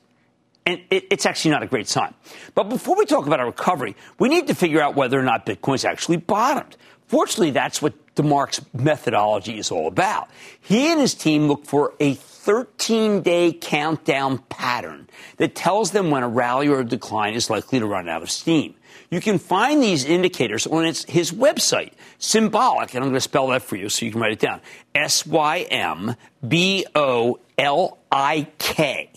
And 0.66 0.80
it, 0.90 1.06
it's 1.10 1.26
actually 1.26 1.50
not 1.50 1.62
a 1.62 1.66
great 1.66 1.88
sign. 1.88 2.14
But 2.54 2.70
before 2.70 2.96
we 2.96 3.04
talk 3.04 3.26
about 3.26 3.40
a 3.40 3.44
recovery, 3.44 3.96
we 4.18 4.28
need 4.28 4.46
to 4.46 4.54
figure 4.54 4.80
out 4.80 4.94
whether 4.94 5.18
or 5.18 5.22
not 5.22 5.44
Bitcoin's 5.44 5.84
actually 5.84 6.16
bottomed. 6.16 6.76
Fortunately, 7.06 7.50
that's 7.50 7.82
what 7.82 7.94
DeMark's 8.14 8.64
methodology 8.72 9.58
is 9.58 9.70
all 9.70 9.88
about. 9.88 10.28
He 10.60 10.90
and 10.90 11.00
his 11.00 11.14
team 11.14 11.48
look 11.48 11.66
for 11.66 11.94
a 12.00 12.14
13 12.14 13.22
day 13.22 13.52
countdown 13.52 14.38
pattern 14.48 15.08
that 15.38 15.54
tells 15.54 15.90
them 15.90 16.10
when 16.10 16.22
a 16.22 16.28
rally 16.28 16.68
or 16.68 16.80
a 16.80 16.84
decline 16.84 17.34
is 17.34 17.50
likely 17.50 17.78
to 17.78 17.86
run 17.86 18.08
out 18.08 18.22
of 18.22 18.30
steam. 18.30 18.74
You 19.10 19.20
can 19.20 19.38
find 19.38 19.82
these 19.82 20.04
indicators 20.04 20.66
on 20.66 20.84
his, 20.84 21.04
website, 21.32 21.92
Symbolik, 22.18 22.94
and 22.94 22.96
I'm 22.96 23.10
going 23.10 23.14
to 23.14 23.20
spell 23.20 23.48
that 23.48 23.62
for 23.62 23.76
you 23.76 23.88
so 23.88 24.04
you 24.04 24.12
can 24.12 24.20
write 24.20 24.32
it 24.32 24.40
down 24.40 24.60
S 24.94 25.26
Y 25.26 25.60
M 25.70 26.16
B 26.46 26.86
O 26.94 27.38
L 27.58 27.98
I 28.10 28.48
K. 28.58 29.10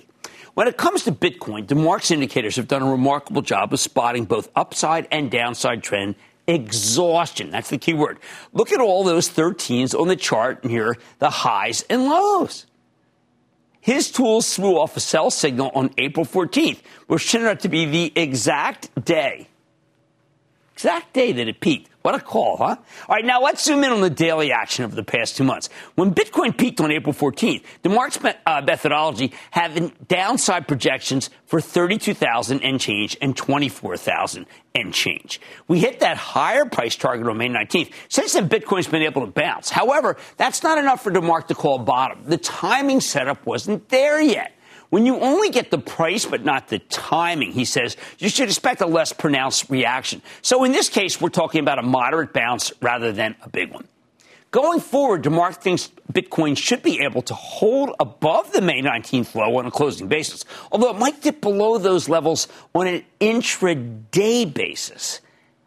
When 0.53 0.67
it 0.67 0.75
comes 0.75 1.03
to 1.03 1.11
Bitcoin, 1.11 1.67
DeMark's 1.67 2.09
indicators 2.09 2.55
have 2.55 2.67
done 2.67 2.81
a 2.81 2.89
remarkable 2.89 3.43
job 3.43 3.73
of 3.73 3.79
spotting 3.79 4.25
both 4.25 4.49
upside 4.55 5.07
and 5.11 5.29
downside 5.29 5.83
trend 5.83 6.15
exhaustion. 6.47 7.51
That's 7.51 7.69
the 7.69 7.77
key 7.77 7.93
word. 7.93 8.19
Look 8.53 8.71
at 8.71 8.79
all 8.79 9.03
those 9.03 9.29
13s 9.29 9.99
on 9.99 10.07
the 10.07 10.15
chart 10.15 10.63
near 10.63 10.97
the 11.19 11.29
highs 11.29 11.83
and 11.89 12.05
lows. 12.05 12.65
His 13.81 14.11
tools 14.11 14.53
threw 14.53 14.77
off 14.77 14.97
a 14.97 14.99
sell 14.99 15.29
signal 15.29 15.71
on 15.73 15.91
April 15.97 16.25
14th, 16.25 16.79
which 17.07 17.31
turned 17.31 17.45
out 17.45 17.61
to 17.61 17.69
be 17.69 17.85
the 17.85 18.11
exact 18.15 18.89
day, 19.05 19.47
exact 20.73 21.13
day 21.13 21.31
that 21.31 21.47
it 21.47 21.59
peaked. 21.61 21.89
What 22.07 22.15
a 22.15 22.21
call, 22.21 22.55
huh? 22.55 22.77
All 23.09 23.15
right, 23.17 23.25
now 23.25 23.41
let's 23.41 23.65
zoom 23.65 23.83
in 23.83 23.91
on 23.91 23.99
the 23.99 24.09
daily 24.09 24.53
action 24.53 24.85
of 24.85 24.95
the 24.95 25.03
past 25.03 25.35
two 25.35 25.43
months. 25.43 25.67
When 25.95 26.15
Bitcoin 26.15 26.57
peaked 26.57 26.79
on 26.79 26.89
April 26.89 27.13
14th, 27.13 27.63
DeMark's 27.83 28.17
uh, 28.45 28.61
methodology 28.65 29.33
had 29.51 29.91
downside 30.07 30.69
projections 30.69 31.29
for 31.47 31.59
32,000 31.59 32.61
and 32.63 32.79
change 32.79 33.17
and 33.21 33.35
24,000 33.35 34.45
and 34.73 34.93
change. 34.93 35.41
We 35.67 35.79
hit 35.79 35.99
that 35.99 36.15
higher 36.15 36.63
price 36.63 36.95
target 36.95 37.27
on 37.27 37.37
May 37.39 37.49
19th. 37.49 37.91
Since 38.07 38.35
then, 38.35 38.47
Bitcoin's 38.47 38.87
been 38.87 39.01
able 39.01 39.25
to 39.25 39.31
bounce. 39.33 39.69
However, 39.69 40.15
that's 40.37 40.63
not 40.63 40.77
enough 40.77 41.03
for 41.03 41.11
DeMark 41.11 41.47
to 41.47 41.55
call 41.55 41.77
bottom. 41.77 42.23
The 42.23 42.37
timing 42.37 43.01
setup 43.01 43.45
wasn't 43.45 43.89
there 43.89 44.21
yet. 44.21 44.56
When 44.89 45.05
you 45.05 45.19
only 45.19 45.49
get 45.49 45.69
the 45.69 45.77
price 45.77 46.25
but 46.25 46.45
not 46.45 46.69
the 46.69 46.79
timing, 46.79 47.51
he 47.51 47.65
says, 47.65 47.97
you 48.19 48.29
should 48.29 48.47
expect 48.47 48.81
a 48.81 48.87
less 48.87 49.11
pronounced 49.11 49.69
reaction. 49.69 50.21
So 50.41 50.63
in 50.63 50.71
this 50.71 50.87
case, 50.87 51.19
we're 51.19 51.29
talking 51.29 51.59
about 51.59 51.79
a 51.79 51.83
moderate 51.83 52.33
bounce 52.33 52.71
rather 52.81 53.11
than 53.11 53.35
a 53.41 53.49
big 53.49 53.71
one. 53.71 53.87
Going 54.49 54.79
forward, 54.79 55.23
DeMark 55.23 55.57
thinks 55.57 55.91
Bitcoin 56.11 56.57
should 56.57 56.81
be 56.81 57.01
able 57.01 57.21
to 57.23 57.33
hold 57.33 57.93
above 57.99 58.53
the 58.53 58.61
May 58.61 58.81
19th 58.81 59.35
low 59.35 59.57
on 59.57 59.65
a 59.65 59.71
closing 59.71 60.07
basis, 60.07 60.45
although 60.71 60.89
it 60.89 60.97
might 60.97 61.21
dip 61.21 61.41
below 61.41 61.77
those 61.77 62.07
levels 62.07 62.47
on 62.73 62.87
an 62.87 63.03
intraday 63.19 64.51
basis. 64.51 65.19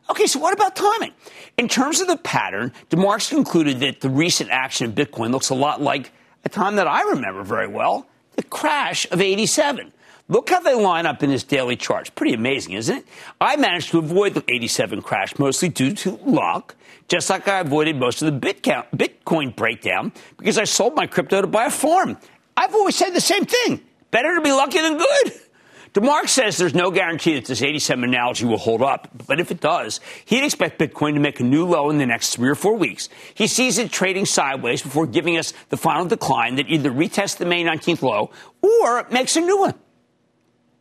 Okay, 0.09 0.27
so 0.27 0.41
what 0.41 0.55
about 0.55 0.75
timing? 0.75 1.13
In 1.59 1.69
terms 1.69 2.01
of 2.01 2.09
the 2.09 2.17
pattern, 2.17 2.73
DeMarks 2.89 3.29
concluded 3.29 3.81
that 3.81 4.01
the 4.01 4.09
recent 4.09 4.51
action 4.51 4.87
of 4.87 4.95
Bitcoin 4.95 5.31
looks 5.31 5.51
a 5.51 5.55
lot 5.55 5.83
like 5.83 6.11
a 6.45 6.49
time 6.49 6.77
that 6.77 6.89
I 6.89 7.03
remember 7.03 7.43
very 7.43 7.69
well 7.69 8.07
crash 8.51 9.07
of 9.11 9.21
87. 9.21 9.93
Look 10.29 10.51
how 10.51 10.61
they 10.61 10.75
line 10.75 11.07
up 11.07 11.25
in 11.25 11.31
this 11.31 11.43
daily 11.43 11.75
chart. 11.77 12.15
Pretty 12.15 12.35
amazing, 12.35 12.75
isn't 12.75 12.99
it? 12.99 13.07
I 13.41 13.57
managed 13.57 13.91
to 13.91 13.99
avoid 13.99 14.35
the 14.35 14.45
87 14.47 15.03
crash 15.03 15.37
mostly 15.41 15.69
due 15.69 15.93
to 15.97 16.13
luck, 16.25 16.77
just 17.09 17.29
like 17.31 17.49
I 17.49 17.59
avoided 17.61 17.97
most 17.97 18.23
of 18.23 18.33
the 18.33 18.39
Bitcoin 18.41 19.57
breakdown 19.57 20.13
because 20.37 20.57
I 20.57 20.65
sold 20.65 20.95
my 20.95 21.09
crypto 21.09 21.41
to 21.41 21.49
buy 21.49 21.65
a 21.65 21.71
farm. 21.71 22.17
I've 22.57 22.75
always 22.75 22.95
said 22.95 23.11
the 23.11 23.21
same 23.21 23.45
thing. 23.45 23.81
Better 24.13 24.35
to 24.37 24.41
be 24.41 24.53
lucky 24.53 24.81
than 24.81 24.99
good. 24.99 25.33
DeMark 25.93 26.29
says 26.29 26.57
there's 26.57 26.75
no 26.75 26.93
guarantee 26.93 27.35
that 27.35 27.47
this 27.47 27.63
87 27.63 28.05
analogy 28.05 28.45
will 28.45 28.59
hold 28.59 28.81
up, 28.81 29.09
but 29.27 29.41
if 29.41 29.51
it 29.51 29.61
does, 29.61 29.99
he'd 30.25 30.45
expect 30.45 30.79
Bitcoin 30.79 31.15
to 31.15 31.21
make 31.21 31.41
a 31.41 31.43
new 31.43 31.67
low 31.67 31.91
in 31.91 31.99
the 31.99 32.07
next 32.07 32.37
three 32.37 32.49
or 32.49 32.55
four 32.55 32.77
weeks. 32.77 33.09
He 33.35 33.49
sees 33.49 33.77
it 33.77 33.91
trading 33.91 34.25
sideways 34.25 34.83
before 34.83 35.09
giving 35.09 35.37
us 35.37 35.53
the 35.69 35.77
final 35.77 36.05
decline 36.05 36.57
that 36.57 36.69
either 36.69 36.93
retests 36.93 37.39
the 37.39 37.45
May 37.45 37.65
19th 37.65 38.03
low 38.03 38.31
or 38.63 39.07
makes 39.11 39.35
a 39.35 39.41
new 39.41 39.59
one. 39.59 39.75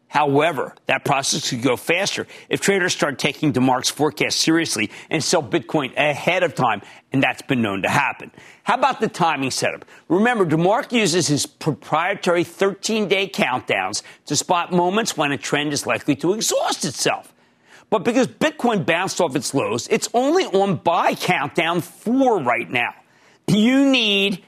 However, 0.09 0.73
that 0.87 1.05
process 1.05 1.51
could 1.51 1.61
go 1.61 1.77
faster 1.77 2.25
if 2.49 2.61
traders 2.61 2.93
start 2.93 3.19
taking 3.19 3.53
DeMark's 3.53 3.91
forecast 3.91 4.41
seriously 4.41 4.89
and 5.11 5.23
sell 5.23 5.43
Bitcoin 5.43 5.95
ahead 5.95 6.41
of 6.41 6.55
time, 6.55 6.81
and 7.13 7.21
that's 7.21 7.43
been 7.43 7.61
known 7.61 7.83
to 7.83 7.89
happen. 7.89 8.31
How 8.63 8.73
about 8.73 9.01
the 9.01 9.07
timing 9.07 9.51
setup? 9.51 9.85
Remember, 10.07 10.47
DeMark 10.47 10.91
uses 10.91 11.27
his 11.27 11.45
proprietary 11.45 12.43
13 12.43 13.07
day 13.07 13.29
countdowns 13.29 14.01
to 14.25 14.35
spot 14.35 14.71
moments 14.71 15.15
when 15.15 15.31
a 15.31 15.37
trend 15.37 15.73
is 15.73 15.85
likely 15.85 16.15
to 16.17 16.33
exhaust 16.33 16.85
itself. 16.85 17.31
But 17.91 17.99
because 17.99 18.27
Bitcoin 18.27 18.87
bounced 18.87 19.21
off 19.21 19.35
its 19.35 19.53
lows, 19.53 19.87
it's 19.89 20.09
only 20.15 20.45
on 20.45 20.77
buy 20.77 21.13
countdown 21.13 21.81
four 21.81 22.41
right 22.41 22.69
now. 22.69 22.95
You 23.47 23.87
need 23.87 24.43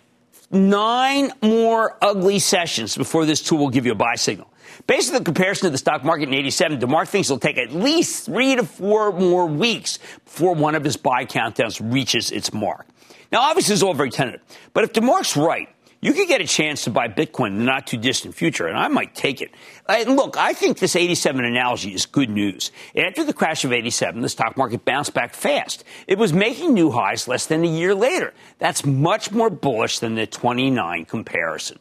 nine 0.49 1.31
more 1.43 1.97
ugly 2.01 2.39
sessions 2.39 2.97
before 2.97 3.25
this 3.25 3.41
tool 3.43 3.59
will 3.59 3.69
give 3.69 3.85
you 3.85 3.91
a 3.91 3.95
buy 3.95 4.15
signal. 4.15 4.50
Based 4.87 5.09
on 5.09 5.19
the 5.19 5.23
comparison 5.23 5.67
to 5.67 5.69
the 5.71 5.77
stock 5.77 6.03
market 6.03 6.29
in 6.29 6.33
87, 6.33 6.79
DeMark 6.79 7.07
thinks 7.07 7.29
it'll 7.29 7.39
take 7.39 7.57
at 7.57 7.71
least 7.71 8.25
three 8.25 8.55
to 8.55 8.65
four 8.65 9.11
more 9.11 9.45
weeks 9.45 9.99
before 10.25 10.55
one 10.55 10.75
of 10.75 10.83
his 10.83 10.97
buy 10.97 11.25
countdowns 11.25 11.81
reaches 11.93 12.31
its 12.31 12.53
mark. 12.53 12.87
Now, 13.31 13.41
obviously, 13.41 13.73
it's 13.73 13.83
all 13.83 13.93
very 13.93 14.09
tentative, 14.09 14.41
but 14.73 14.83
if 14.83 14.93
DeMark's 14.93 15.37
right, 15.37 15.69
you 16.03 16.13
could 16.13 16.27
get 16.27 16.41
a 16.41 16.47
chance 16.47 16.83
to 16.85 16.89
buy 16.89 17.07
Bitcoin 17.07 17.49
in 17.49 17.59
the 17.59 17.63
not 17.63 17.85
too 17.85 17.97
distant 17.97 18.33
future, 18.33 18.67
and 18.67 18.75
I 18.75 18.87
might 18.87 19.13
take 19.13 19.39
it. 19.39 19.51
And 19.87 20.15
look, 20.15 20.35
I 20.35 20.53
think 20.53 20.79
this 20.79 20.95
87 20.95 21.45
analogy 21.45 21.93
is 21.93 22.07
good 22.07 22.31
news. 22.31 22.71
After 22.95 23.23
the 23.23 23.33
crash 23.33 23.63
of 23.63 23.71
87, 23.71 24.21
the 24.21 24.29
stock 24.29 24.57
market 24.57 24.83
bounced 24.83 25.13
back 25.13 25.35
fast. 25.35 25.83
It 26.07 26.17
was 26.17 26.33
making 26.33 26.73
new 26.73 26.89
highs 26.89 27.27
less 27.27 27.45
than 27.45 27.63
a 27.63 27.67
year 27.67 27.93
later. 27.93 28.33
That's 28.57 28.83
much 28.83 29.31
more 29.31 29.51
bullish 29.51 29.99
than 29.99 30.15
the 30.15 30.25
29 30.25 31.05
comparison. 31.05 31.77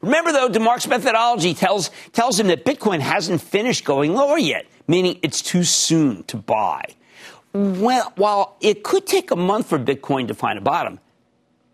Remember, 0.00 0.32
though, 0.32 0.48
DeMark's 0.48 0.88
methodology 0.88 1.52
tells, 1.52 1.90
tells 2.12 2.40
him 2.40 2.46
that 2.46 2.64
Bitcoin 2.64 3.00
hasn't 3.00 3.42
finished 3.42 3.84
going 3.84 4.14
lower 4.14 4.38
yet, 4.38 4.66
meaning 4.88 5.18
it's 5.22 5.42
too 5.42 5.62
soon 5.62 6.24
to 6.24 6.36
buy. 6.36 6.84
Well, 7.52 8.12
while 8.16 8.56
it 8.60 8.82
could 8.82 9.06
take 9.06 9.30
a 9.30 9.36
month 9.36 9.68
for 9.68 9.78
Bitcoin 9.78 10.28
to 10.28 10.34
find 10.34 10.58
a 10.58 10.62
bottom, 10.62 11.00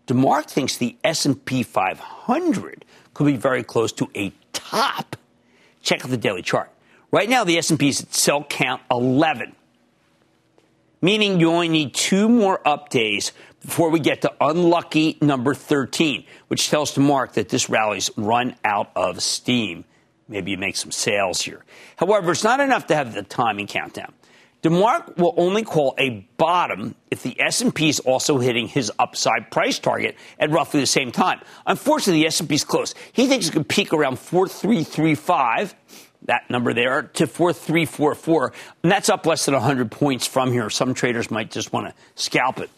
DeMark 0.07 0.49
thinks 0.49 0.77
the 0.77 0.97
S&P 1.03 1.63
500 1.63 2.85
could 3.13 3.25
be 3.25 3.37
very 3.37 3.63
close 3.63 3.91
to 3.93 4.09
a 4.15 4.33
top. 4.53 5.15
Check 5.81 6.03
out 6.03 6.09
the 6.09 6.17
daily 6.17 6.41
chart. 6.41 6.69
Right 7.11 7.29
now, 7.29 7.43
the 7.43 7.57
S&P 7.57 7.89
is 7.89 8.01
at 8.01 8.13
sell 8.13 8.43
count 8.43 8.81
11, 8.91 9.55
meaning 11.01 11.39
you 11.39 11.49
only 11.49 11.69
need 11.69 11.93
two 11.93 12.27
more 12.27 12.65
up 12.67 12.89
days 12.89 13.31
before 13.61 13.89
we 13.89 13.99
get 13.99 14.21
to 14.21 14.33
unlucky 14.39 15.17
number 15.21 15.53
13, 15.53 16.25
which 16.47 16.69
tells 16.69 16.95
DeMark 16.95 17.33
that 17.33 17.49
this 17.49 17.69
rally's 17.69 18.09
run 18.17 18.55
out 18.63 18.91
of 18.95 19.21
steam. 19.21 19.85
Maybe 20.27 20.51
you 20.51 20.57
make 20.57 20.75
some 20.75 20.91
sales 20.91 21.41
here. 21.41 21.63
However, 21.95 22.31
it's 22.31 22.43
not 22.43 22.59
enough 22.59 22.87
to 22.87 22.95
have 22.95 23.13
the 23.13 23.23
timing 23.23 23.67
countdown. 23.67 24.13
DeMark 24.63 25.17
will 25.17 25.33
only 25.37 25.63
call 25.63 25.93
a 25.99 26.27
bottom 26.37 26.95
if 27.11 27.21
the 27.21 27.39
S&P 27.39 27.89
is 27.89 27.99
also 27.99 28.39
hitting 28.39 28.67
his 28.67 28.91
upside 28.97 29.51
price 29.51 29.79
target 29.79 30.15
at 30.39 30.49
roughly 30.49 30.79
the 30.79 30.87
same 30.87 31.11
time. 31.11 31.39
Unfortunately, 31.65 32.21
the 32.21 32.27
S&P 32.27 32.55
is 32.55 32.63
close. 32.63 32.95
He 33.13 33.27
thinks 33.27 33.47
it 33.47 33.51
could 33.51 33.69
peak 33.69 33.93
around 33.93 34.17
4335, 34.17 35.75
that 36.23 36.49
number 36.49 36.73
there, 36.73 37.03
to 37.03 37.27
4344, 37.27 38.53
and 38.83 38.91
that's 38.91 39.09
up 39.09 39.25
less 39.25 39.45
than 39.45 39.53
100 39.53 39.91
points 39.91 40.25
from 40.25 40.51
here. 40.51 40.69
Some 40.69 40.93
traders 40.93 41.29
might 41.29 41.51
just 41.51 41.71
want 41.71 41.87
to 41.87 41.93
scalp 42.15 42.59
it. 42.59 42.71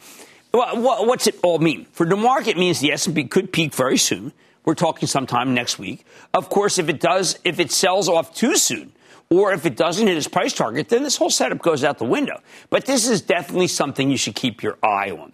Well, 0.52 1.06
what's 1.06 1.28
it 1.28 1.40
all 1.44 1.60
mean? 1.60 1.86
For 1.92 2.06
DeMark, 2.06 2.48
it 2.48 2.58
means 2.58 2.80
the 2.80 2.92
S&P 2.92 3.26
could 3.26 3.52
peak 3.54 3.74
very 3.74 3.98
soon. 3.98 4.34
We're 4.66 4.76
talking 4.76 5.08
sometime 5.08 5.54
next 5.54 5.78
week. 5.78 6.06
Of 6.34 6.50
course, 6.50 6.80
if 6.80 6.90
it 6.90 7.00
does, 7.00 7.38
if 7.44 7.60
it 7.60 7.72
sells 7.72 8.10
off 8.10 8.34
too 8.34 8.58
soon, 8.58 8.92
or 9.30 9.54
if 9.54 9.66
it 9.66 9.76
doesn't 9.76 10.08
hit 10.08 10.18
its 10.18 10.28
price 10.28 10.54
target, 10.54 10.90
then 10.90 11.04
this 11.04 11.18
whole 11.18 11.30
setup 11.30 11.62
goes 11.62 11.84
out 11.84 12.00
the 12.00 12.06
window. 12.06 12.42
But 12.72 12.86
this 12.86 13.08
is 13.08 13.22
definitely 13.22 13.68
something 13.68 14.10
you 14.10 14.18
should 14.18 14.36
keep 14.36 14.64
your 14.64 14.78
eye 14.84 15.12
on. 15.12 15.34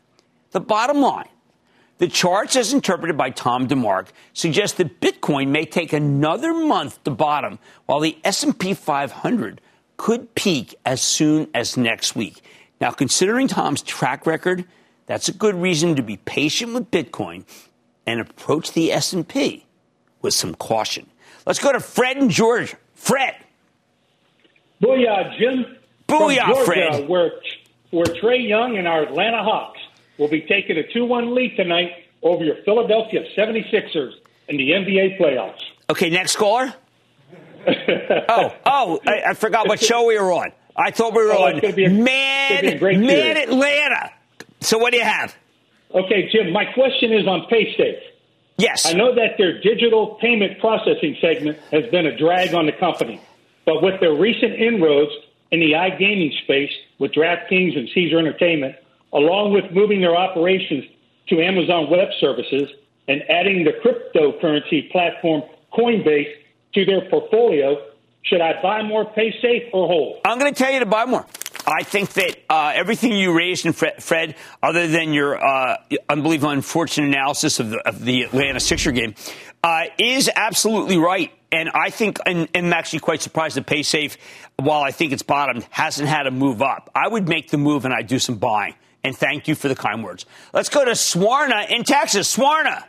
The 0.52 0.60
bottom 0.60 1.02
line, 1.02 1.30
the 1.98 2.08
charts 2.10 2.58
as 2.58 2.74
interpreted 2.74 3.18
by 3.18 3.30
Tom 3.30 3.70
DeMark 3.70 4.08
suggest 4.34 4.78
that 4.78 5.00
Bitcoin 5.00 5.48
may 5.48 5.66
take 5.66 5.94
another 5.94 6.54
month 6.54 7.02
to 7.06 7.12
bottom, 7.12 7.58
while 7.86 8.02
the 8.02 8.18
S&P 8.26 8.74
500 8.74 9.62
could 9.96 10.36
peak 10.36 10.76
as 10.86 11.02
soon 11.02 11.48
as 11.54 11.78
next 11.78 12.18
week. 12.18 12.42
Now, 12.82 12.92
considering 12.92 13.48
Tom's 13.48 13.82
track 13.82 14.26
record, 14.26 14.66
that's 15.06 15.28
a 15.28 15.34
good 15.34 15.56
reason 15.56 15.96
to 15.96 16.02
be 16.02 16.18
patient 16.18 16.74
with 16.74 16.92
Bitcoin 16.92 17.46
and 18.06 18.20
approach 18.20 18.74
the 18.74 18.92
S&P 18.92 19.66
with 20.22 20.34
some 20.34 20.56
caution. 20.56 21.08
Let's 21.46 21.60
go 21.60 21.72
to 21.72 21.80
Fred 21.80 22.18
in 22.18 22.30
Georgia. 22.30 22.78
Fred. 22.96 23.36
Booyah, 24.82 25.38
Jim. 25.38 25.78
Booyah, 26.08 26.48
Georgia, 26.48 26.66
Fred. 26.66 27.10
Where, 27.10 27.32
where 27.92 28.06
Trae 28.06 28.48
Young 28.48 28.78
and 28.78 28.88
our 28.88 29.04
Atlanta 29.04 29.44
Hawks 29.44 29.80
will 30.18 30.28
be 30.28 30.42
taking 30.42 30.78
a 30.78 30.84
2-1 30.84 31.34
lead 31.36 31.56
tonight 31.56 31.92
over 32.24 32.44
your 32.44 32.56
Philadelphia 32.64 33.24
76ers 33.38 34.14
in 34.48 34.58
the 34.58 34.72
NBA 34.72 35.20
playoffs. 35.20 35.62
Okay, 35.90 36.10
next 36.10 36.36
caller. 36.36 36.74
oh, 37.68 38.56
oh, 38.66 39.00
I, 39.08 39.30
I, 39.30 39.34
forgot 39.34 39.68
what 39.68 39.80
show 39.80 40.06
we 40.06 40.20
were 40.20 40.32
on. 40.32 40.52
I 40.76 40.92
thought 40.92 41.16
we 41.16 41.24
were 41.24 41.34
oh, 41.34 41.46
on 41.46 41.66
a, 41.66 41.90
Mad, 41.90 42.80
Mad 42.82 43.38
Atlanta. 43.38 44.12
So 44.66 44.78
what 44.78 44.92
do 44.92 44.98
you 44.98 45.04
have? 45.04 45.36
Okay, 45.94 46.30
Jim, 46.32 46.52
my 46.52 46.66
question 46.74 47.14
is 47.14 47.28
on 47.28 47.48
PaySafe. 47.52 48.00
Yes. 48.58 48.86
I 48.86 48.94
know 48.94 49.14
that 49.16 49.38
their 49.38 49.62
digital 49.62 50.18
payment 50.22 50.60
processing 50.60 51.16
segment 51.22 51.60
has 51.72 51.86
been 51.92 52.06
a 52.06 52.18
drag 52.18 52.54
on 52.54 52.66
the 52.66 52.72
company, 52.72 53.22
but 53.66 53.82
with 53.82 54.00
their 54.00 54.14
recent 54.14 54.54
inroads 54.54 55.12
in 55.52 55.60
the 55.60 55.74
iGaming 55.74 56.32
space 56.44 56.72
with 57.00 57.12
DraftKings 57.12 57.78
and 57.78 57.90
Caesar 57.94 58.18
Entertainment, 58.18 58.76
along 59.14 59.54
with 59.54 59.66
moving 59.72 60.02
their 60.02 60.16
operations 60.16 60.86
to 61.30 61.42
Amazon 61.42 61.90
Web 61.90 62.10
Services 62.20 62.70
and 63.08 63.22
adding 63.30 63.64
the 63.64 63.72
cryptocurrency 63.72 64.92
platform 64.92 65.44
Coinbase 65.74 66.32
to 66.74 66.86
their 66.86 67.10
portfolio, 67.10 67.78
should 68.24 68.42
I 68.42 68.62
buy 68.62 68.82
more 68.82 69.06
PaySafe 69.06 69.70
or 69.74 69.88
hold? 69.88 70.22
I'm 70.26 70.40
going 70.40 70.54
to 70.54 70.58
tell 70.58 70.72
you 70.72 70.80
to 70.80 70.86
buy 70.86 71.06
more. 71.06 71.26
I 71.68 71.84
think 71.84 72.14
that 72.14 72.38
uh, 72.50 72.74
everything 72.76 73.14
you 73.14 73.36
raised, 73.36 73.66
in 73.66 73.74
Fred, 73.74 74.02
Fred 74.02 74.36
other 74.62 74.88
than 74.88 75.14
your 75.14 75.44
uh, 75.44 75.78
unbelievable, 76.10 76.52
unfortunate 76.52 77.08
analysis 77.08 77.60
of 77.60 77.72
the, 77.72 77.80
of 77.88 78.04
the 78.04 78.24
Atlanta 78.24 78.60
Sixer 78.60 78.92
game, 78.92 79.16
uh, 79.64 79.86
is 79.98 80.30
absolutely 80.36 80.98
right. 80.98 81.32
And 81.52 81.70
I 81.74 81.90
think, 81.90 82.20
and, 82.26 82.48
and 82.54 82.68
I'm 82.68 82.74
actually 82.74 83.00
quite 83.00 83.22
surprised 83.22 83.56
that 83.58 83.66
PaySafe, 83.66 84.18
while 84.58 84.82
I 84.82 84.92
think 84.92 85.12
it's 85.12 85.24
bottomed, 85.24 85.66
hasn't 85.70 86.08
had 86.08 86.28
a 86.28 86.32
move 86.32 86.62
up. 86.62 86.92
I 86.94 87.08
would 87.08 87.28
make 87.28 87.50
the 87.50 87.58
move 87.58 87.86
and 87.86 87.94
I'd 87.94 88.08
do 88.08 88.20
some 88.20 88.36
buying. 88.36 88.76
And 89.04 89.16
thank 89.16 89.48
you 89.48 89.56
for 89.56 89.68
the 89.68 89.76
kind 89.76 90.04
words. 90.04 90.26
Let's 90.54 90.70
go 90.70 90.84
to 90.84 90.92
Swarna 90.92 91.70
in 91.70 91.84
Texas. 91.84 92.36
Swarna. 92.36 92.84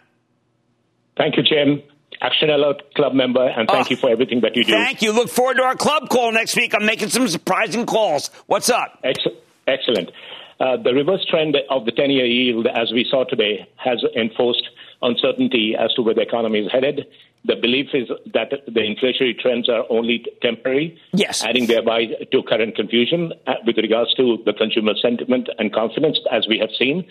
Thank 1.17 1.37
you, 1.37 1.43
Jim. 1.43 1.83
Action 2.21 2.51
Alert 2.51 2.95
Club 2.95 3.15
member, 3.15 3.47
and 3.47 3.69
thank 3.69 3.87
Oh, 3.87 3.91
you 3.91 3.97
for 3.97 4.11
everything 4.11 4.41
that 4.41 4.57
you 4.57 4.65
do. 4.65 4.73
Thank 4.73 5.03
you. 5.03 5.13
Look 5.13 5.29
forward 5.29 5.57
to 5.59 5.63
our 5.63 5.77
club 5.77 6.09
call 6.09 6.33
next 6.33 6.57
week. 6.57 6.75
I'm 6.75 6.87
making 6.87 7.09
some 7.11 7.29
surprising 7.29 7.87
calls. 7.87 8.29
What's 8.47 8.71
up? 8.71 8.99
Ex- 9.05 9.27
excellent. 9.67 10.11
Uh, 10.59 10.77
the 10.79 10.95
reverse 10.95 11.25
trend 11.29 11.57
of 11.69 11.85
the 11.85 11.93
10 11.93 12.11
year 12.11 12.25
yield, 12.25 12.67
as 12.67 12.91
we 12.93 13.07
saw 13.11 13.25
today, 13.25 13.69
has 13.77 14.03
enforced 14.17 14.63
uncertainty 15.03 15.75
as 15.79 15.93
to 15.95 16.03
where 16.03 16.15
the 16.15 16.23
economy 16.23 16.61
is 16.61 16.73
headed. 16.73 17.07
The 17.45 17.57
belief 17.57 17.89
is 17.93 18.09
that 18.33 18.51
the 18.67 18.81
inflationary 18.81 19.39
trends 19.39 19.69
are 19.69 19.85
only 19.91 20.25
temporary, 20.43 20.99
yes. 21.13 21.45
adding 21.45 21.67
thereby 21.67 22.07
to 22.33 22.43
current 22.43 22.75
confusion 22.75 23.33
uh, 23.47 23.55
with 23.65 23.77
regards 23.77 24.15
to 24.15 24.39
the 24.45 24.53
consumer 24.53 24.95
sentiment 25.01 25.49
and 25.59 25.73
confidence, 25.73 26.19
as 26.33 26.49
we 26.49 26.59
have 26.59 26.71
seen. 26.77 27.07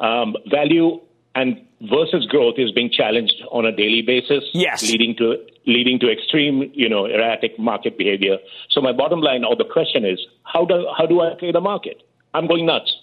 Um, 0.00 0.36
value 0.50 1.00
and 1.34 1.64
versus 1.88 2.26
growth 2.26 2.54
is 2.58 2.72
being 2.72 2.90
challenged 2.90 3.42
on 3.50 3.66
a 3.66 3.72
daily 3.74 4.02
basis. 4.02 4.44
Yes. 4.52 4.82
Leading 4.82 5.14
to 5.16 5.36
leading 5.66 5.98
to 6.00 6.10
extreme, 6.10 6.70
you 6.74 6.88
know, 6.88 7.06
erratic 7.06 7.58
market 7.58 7.96
behavior. 7.96 8.38
So 8.70 8.80
my 8.80 8.92
bottom 8.92 9.20
line 9.20 9.44
or 9.44 9.56
the 9.56 9.64
question 9.64 10.04
is, 10.04 10.18
how 10.44 10.64
do 10.64 10.86
how 10.96 11.06
do 11.06 11.20
I 11.20 11.34
play 11.38 11.52
the 11.52 11.60
market? 11.60 12.02
I'm 12.32 12.46
going 12.46 12.66
nuts. 12.66 12.94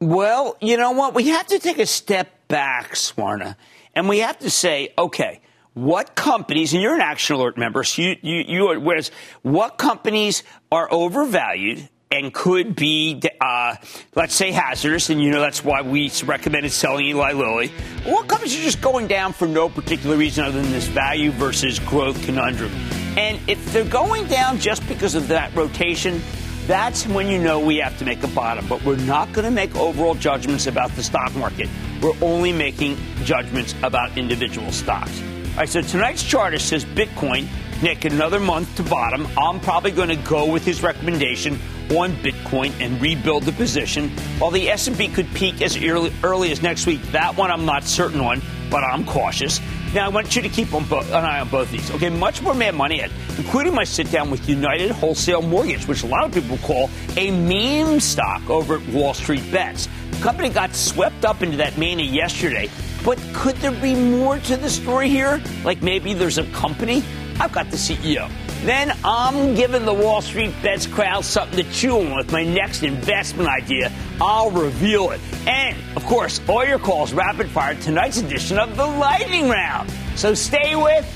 Well, 0.00 0.56
you 0.60 0.76
know 0.76 0.92
what? 0.92 1.14
We 1.14 1.28
have 1.28 1.46
to 1.48 1.58
take 1.58 1.78
a 1.78 1.86
step 1.86 2.28
back, 2.46 2.92
Swarna, 2.92 3.56
and 3.94 4.08
we 4.08 4.18
have 4.18 4.38
to 4.40 4.50
say, 4.50 4.94
okay, 4.96 5.40
what 5.74 6.14
companies, 6.14 6.72
and 6.72 6.82
you're 6.82 6.94
an 6.94 7.00
Action 7.00 7.36
Alert 7.36 7.58
member, 7.58 7.84
so 7.84 8.02
you, 8.02 8.16
you, 8.22 8.44
you 8.46 8.66
are, 8.68 8.78
whereas 8.78 9.10
what 9.42 9.78
companies 9.78 10.42
are 10.70 10.88
overvalued 10.92 11.88
and 12.10 12.32
could 12.32 12.74
be, 12.74 13.20
uh, 13.40 13.76
let's 14.14 14.34
say, 14.34 14.50
hazardous, 14.50 15.10
and 15.10 15.22
you 15.22 15.30
know 15.30 15.40
that's 15.40 15.62
why 15.62 15.82
we 15.82 16.10
recommended 16.24 16.72
selling 16.72 17.06
Eli 17.06 17.32
Lilly. 17.32 17.68
What 18.04 18.28
companies 18.28 18.58
are 18.58 18.62
just 18.62 18.80
going 18.80 19.06
down 19.06 19.32
for 19.32 19.46
no 19.46 19.68
particular 19.68 20.16
reason 20.16 20.44
other 20.44 20.62
than 20.62 20.70
this 20.70 20.86
value 20.86 21.30
versus 21.32 21.78
growth 21.78 22.22
conundrum? 22.24 22.72
And 23.16 23.38
if 23.48 23.72
they're 23.72 23.84
going 23.84 24.26
down 24.28 24.58
just 24.58 24.86
because 24.88 25.14
of 25.14 25.28
that 25.28 25.54
rotation, 25.54 26.22
that's 26.66 27.06
when 27.06 27.28
you 27.28 27.38
know 27.38 27.60
we 27.60 27.76
have 27.76 27.98
to 27.98 28.04
make 28.04 28.22
a 28.22 28.28
bottom. 28.28 28.66
But 28.68 28.84
we're 28.84 28.96
not 28.96 29.32
going 29.32 29.44
to 29.44 29.50
make 29.50 29.74
overall 29.76 30.14
judgments 30.14 30.66
about 30.66 30.90
the 30.92 31.02
stock 31.02 31.34
market. 31.34 31.68
We're 32.00 32.16
only 32.22 32.52
making 32.52 32.96
judgments 33.24 33.74
about 33.82 34.16
individual 34.16 34.70
stocks. 34.72 35.20
All 35.52 35.56
right, 35.58 35.68
so 35.68 35.82
tonight's 35.82 36.22
chart 36.22 36.58
says 36.60 36.84
Bitcoin, 36.84 37.48
Nick, 37.82 38.04
another 38.04 38.38
month 38.38 38.76
to 38.76 38.82
bottom. 38.84 39.26
I'm 39.36 39.60
probably 39.60 39.90
going 39.90 40.08
to 40.08 40.16
go 40.16 40.50
with 40.50 40.64
his 40.64 40.82
recommendation 40.82 41.58
on 41.96 42.12
Bitcoin 42.16 42.72
and 42.80 43.00
rebuild 43.00 43.44
the 43.44 43.52
position. 43.52 44.10
While 44.38 44.50
the 44.50 44.68
S&P 44.70 45.08
could 45.08 45.32
peak 45.34 45.62
as 45.62 45.76
early, 45.82 46.12
early 46.22 46.52
as 46.52 46.62
next 46.62 46.86
week, 46.86 47.02
that 47.12 47.36
one 47.36 47.50
I'm 47.50 47.64
not 47.64 47.84
certain 47.84 48.20
on, 48.20 48.42
but 48.70 48.84
I'm 48.84 49.04
cautious. 49.04 49.60
Now, 49.94 50.04
I 50.04 50.08
want 50.08 50.36
you 50.36 50.42
to 50.42 50.50
keep 50.50 50.70
bo- 50.70 50.80
an 51.00 51.12
eye 51.24 51.40
on 51.40 51.48
both 51.48 51.70
these. 51.70 51.90
Okay, 51.92 52.10
much 52.10 52.42
more 52.42 52.52
Mad 52.52 52.74
Money 52.74 53.00
at, 53.00 53.10
including 53.38 53.74
my 53.74 53.84
sit 53.84 54.10
down 54.10 54.30
with 54.30 54.46
United 54.46 54.90
Wholesale 54.90 55.40
Mortgage, 55.40 55.88
which 55.88 56.02
a 56.02 56.06
lot 56.06 56.24
of 56.24 56.32
people 56.32 56.58
call 56.58 56.90
a 57.16 57.30
meme 57.30 57.98
stock 58.00 58.50
over 58.50 58.76
at 58.76 58.88
Wall 58.88 59.14
Street 59.14 59.50
Bets. 59.50 59.88
The 60.10 60.18
company 60.22 60.50
got 60.50 60.74
swept 60.74 61.24
up 61.24 61.42
into 61.42 61.56
that 61.56 61.78
mania 61.78 62.04
yesterday, 62.10 62.68
but 63.02 63.18
could 63.32 63.56
there 63.56 63.70
be 63.72 63.94
more 63.94 64.38
to 64.40 64.56
the 64.58 64.68
story 64.68 65.08
here? 65.08 65.40
Like 65.64 65.80
maybe 65.82 66.12
there's 66.12 66.36
a 66.36 66.44
company? 66.50 67.02
I've 67.40 67.52
got 67.52 67.70
the 67.70 67.76
CEO. 67.76 68.30
Then 68.64 68.92
I'm 69.04 69.54
giving 69.54 69.84
the 69.84 69.94
Wall 69.94 70.20
Street 70.20 70.52
Bets 70.62 70.86
crowd 70.86 71.24
something 71.24 71.64
to 71.64 71.72
chew 71.72 72.00
on 72.00 72.16
with 72.16 72.32
my 72.32 72.44
next 72.44 72.82
investment 72.82 73.48
idea. 73.48 73.92
I'll 74.20 74.50
reveal 74.50 75.12
it. 75.12 75.20
And, 75.46 75.76
of 75.96 76.04
course, 76.04 76.40
all 76.48 76.64
your 76.64 76.80
calls 76.80 77.12
rapid 77.12 77.48
fire 77.50 77.76
tonight's 77.76 78.18
edition 78.18 78.58
of 78.58 78.76
the 78.76 78.84
Lightning 78.84 79.48
Round. 79.48 79.90
So 80.16 80.34
stay 80.34 80.74
with 80.74 81.06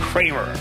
Cramer. 0.00 0.56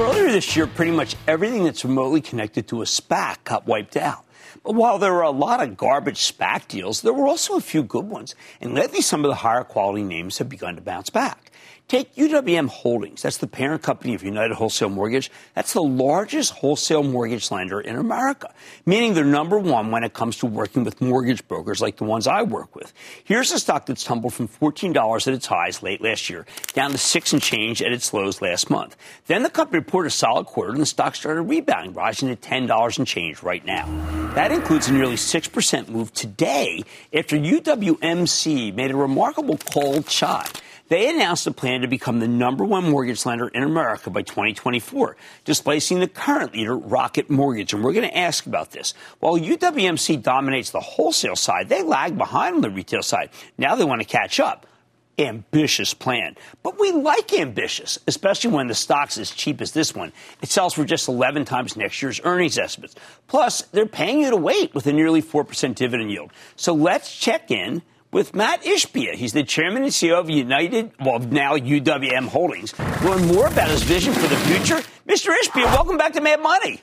Earlier 0.00 0.30
this 0.32 0.56
year, 0.56 0.66
pretty 0.68 0.92
much 0.92 1.16
everything 1.26 1.64
that's 1.64 1.84
remotely 1.84 2.20
connected 2.20 2.68
to 2.68 2.82
a 2.82 2.84
SPAC 2.84 3.44
got 3.44 3.66
wiped 3.66 3.96
out. 3.96 4.24
While 4.62 4.98
there 4.98 5.12
were 5.12 5.22
a 5.22 5.30
lot 5.30 5.62
of 5.62 5.76
garbage 5.76 6.32
SPAC 6.32 6.68
deals, 6.68 7.02
there 7.02 7.12
were 7.12 7.26
also 7.26 7.56
a 7.56 7.60
few 7.60 7.82
good 7.82 8.06
ones. 8.06 8.34
And 8.60 8.74
lately, 8.74 9.00
some 9.00 9.24
of 9.24 9.28
the 9.28 9.36
higher 9.36 9.64
quality 9.64 10.02
names 10.02 10.38
have 10.38 10.48
begun 10.48 10.76
to 10.76 10.82
bounce 10.82 11.10
back. 11.10 11.50
Take 11.86 12.14
UWM 12.14 12.68
Holdings. 12.68 13.20
That's 13.20 13.36
the 13.36 13.46
parent 13.46 13.82
company 13.82 14.14
of 14.14 14.22
United 14.22 14.54
Wholesale 14.54 14.88
Mortgage. 14.88 15.30
That's 15.54 15.74
the 15.74 15.82
largest 15.82 16.52
wholesale 16.52 17.02
mortgage 17.02 17.50
lender 17.50 17.78
in 17.78 17.96
America, 17.96 18.54
meaning 18.86 19.12
they're 19.12 19.22
number 19.22 19.58
one 19.58 19.90
when 19.90 20.02
it 20.02 20.14
comes 20.14 20.38
to 20.38 20.46
working 20.46 20.84
with 20.84 21.02
mortgage 21.02 21.46
brokers 21.46 21.82
like 21.82 21.98
the 21.98 22.04
ones 22.04 22.26
I 22.26 22.40
work 22.40 22.74
with. 22.74 22.94
Here's 23.24 23.52
a 23.52 23.58
stock 23.58 23.84
that's 23.84 24.02
tumbled 24.02 24.32
from 24.32 24.48
$14 24.48 25.28
at 25.28 25.34
its 25.34 25.46
highs 25.46 25.82
late 25.82 26.00
last 26.00 26.30
year 26.30 26.46
down 26.72 26.90
to 26.92 26.98
six 26.98 27.34
and 27.34 27.42
change 27.42 27.82
at 27.82 27.92
its 27.92 28.14
lows 28.14 28.40
last 28.40 28.70
month. 28.70 28.96
Then 29.26 29.42
the 29.42 29.50
company 29.50 29.80
reported 29.80 30.08
a 30.08 30.10
solid 30.10 30.46
quarter 30.46 30.72
and 30.72 30.80
the 30.80 30.86
stock 30.86 31.14
started 31.14 31.42
rebounding, 31.42 31.92
rising 31.92 32.34
to 32.34 32.36
$10 32.36 32.98
and 32.98 33.06
change 33.06 33.42
right 33.42 33.64
now. 33.66 33.84
That 34.34 34.52
includes 34.52 34.88
a 34.88 34.92
nearly 34.94 35.16
6% 35.16 35.88
move 35.90 36.14
today 36.14 36.82
after 37.12 37.36
UWMC 37.36 38.74
made 38.74 38.90
a 38.90 38.96
remarkable 38.96 39.58
cold 39.58 40.08
shot. 40.10 40.62
They 40.88 41.08
announced 41.08 41.46
a 41.46 41.52
plan 41.52 41.80
to 41.80 41.88
become 41.88 42.20
the 42.20 42.28
number 42.28 42.62
one 42.62 42.90
mortgage 42.90 43.24
lender 43.24 43.48
in 43.48 43.62
America 43.62 44.10
by 44.10 44.20
2024, 44.20 45.16
displacing 45.44 46.00
the 46.00 46.08
current 46.08 46.52
leader, 46.52 46.76
Rocket 46.76 47.30
Mortgage. 47.30 47.72
And 47.72 47.82
we're 47.82 47.94
going 47.94 48.08
to 48.08 48.16
ask 48.16 48.44
about 48.44 48.72
this. 48.72 48.92
While 49.18 49.38
UWMC 49.38 50.22
dominates 50.22 50.70
the 50.70 50.80
wholesale 50.80 51.36
side, 51.36 51.70
they 51.70 51.82
lag 51.82 52.18
behind 52.18 52.56
on 52.56 52.60
the 52.60 52.68
retail 52.68 53.02
side. 53.02 53.30
Now 53.56 53.76
they 53.76 53.84
want 53.84 54.02
to 54.02 54.06
catch 54.06 54.38
up. 54.38 54.66
Ambitious 55.18 55.94
plan. 55.94 56.36
But 56.62 56.78
we 56.78 56.90
like 56.92 57.32
ambitious, 57.32 57.98
especially 58.06 58.50
when 58.50 58.66
the 58.66 58.74
stock's 58.74 59.16
as 59.16 59.30
cheap 59.30 59.62
as 59.62 59.72
this 59.72 59.94
one. 59.94 60.12
It 60.42 60.50
sells 60.50 60.74
for 60.74 60.84
just 60.84 61.08
11 61.08 61.46
times 61.46 61.76
next 61.76 62.02
year's 62.02 62.20
earnings 62.24 62.58
estimates. 62.58 62.96
Plus, 63.26 63.62
they're 63.62 63.86
paying 63.86 64.20
you 64.20 64.30
to 64.30 64.36
wait 64.36 64.74
with 64.74 64.86
a 64.86 64.92
nearly 64.92 65.22
4% 65.22 65.74
dividend 65.76 66.10
yield. 66.10 66.32
So 66.56 66.74
let's 66.74 67.16
check 67.16 67.50
in 67.50 67.82
with 68.14 68.32
Matt 68.32 68.62
Ishbia. 68.62 69.14
He's 69.14 69.32
the 69.32 69.42
chairman 69.42 69.82
and 69.82 69.90
CEO 69.90 70.18
of 70.20 70.30
United, 70.30 70.92
well, 71.00 71.18
now 71.18 71.56
UWM 71.56 72.28
Holdings. 72.28 72.72
Learn 73.02 73.26
more 73.26 73.48
about 73.48 73.68
his 73.68 73.82
vision 73.82 74.14
for 74.14 74.28
the 74.28 74.36
future. 74.36 74.76
Mr. 75.08 75.34
Ishbia, 75.36 75.64
welcome 75.64 75.98
back 75.98 76.12
to 76.12 76.20
Mad 76.20 76.40
Money. 76.40 76.80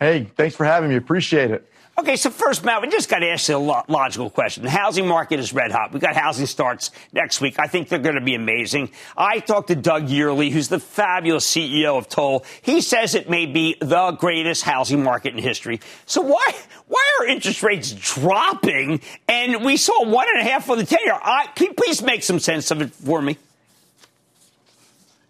Hey, 0.00 0.30
thanks 0.36 0.56
for 0.56 0.64
having 0.64 0.88
me. 0.88 0.96
Appreciate 0.96 1.50
it. 1.50 1.70
Okay, 1.98 2.14
so 2.14 2.30
first, 2.30 2.64
Matt, 2.64 2.80
we 2.80 2.86
just 2.86 3.08
got 3.08 3.18
to 3.18 3.28
ask 3.28 3.48
you 3.48 3.56
a 3.56 3.58
lo- 3.58 3.82
logical 3.88 4.30
question. 4.30 4.62
The 4.62 4.70
housing 4.70 5.08
market 5.08 5.40
is 5.40 5.52
red 5.52 5.72
hot. 5.72 5.92
We 5.92 5.98
got 5.98 6.14
housing 6.14 6.46
starts 6.46 6.92
next 7.12 7.40
week. 7.40 7.58
I 7.58 7.66
think 7.66 7.88
they're 7.88 7.98
going 7.98 8.14
to 8.14 8.20
be 8.20 8.36
amazing. 8.36 8.90
I 9.16 9.40
talked 9.40 9.66
to 9.66 9.74
Doug 9.74 10.08
Yearley, 10.08 10.52
who's 10.52 10.68
the 10.68 10.78
fabulous 10.78 11.44
CEO 11.44 11.98
of 11.98 12.08
Toll. 12.08 12.44
He 12.62 12.82
says 12.82 13.16
it 13.16 13.28
may 13.28 13.46
be 13.46 13.74
the 13.80 14.12
greatest 14.12 14.62
housing 14.62 15.02
market 15.02 15.34
in 15.34 15.42
history. 15.42 15.80
So 16.06 16.22
why 16.22 16.52
why 16.86 17.04
are 17.18 17.26
interest 17.26 17.64
rates 17.64 17.90
dropping? 17.92 19.00
And 19.26 19.64
we 19.64 19.76
saw 19.76 20.04
one 20.04 20.28
and 20.32 20.40
a 20.40 20.48
half 20.48 20.66
for 20.66 20.76
the 20.76 20.86
ten 20.86 21.00
year. 21.04 21.18
Can 21.56 21.74
please 21.74 22.00
make 22.00 22.22
some 22.22 22.38
sense 22.38 22.70
of 22.70 22.80
it 22.80 22.92
for 22.92 23.20
me? 23.20 23.38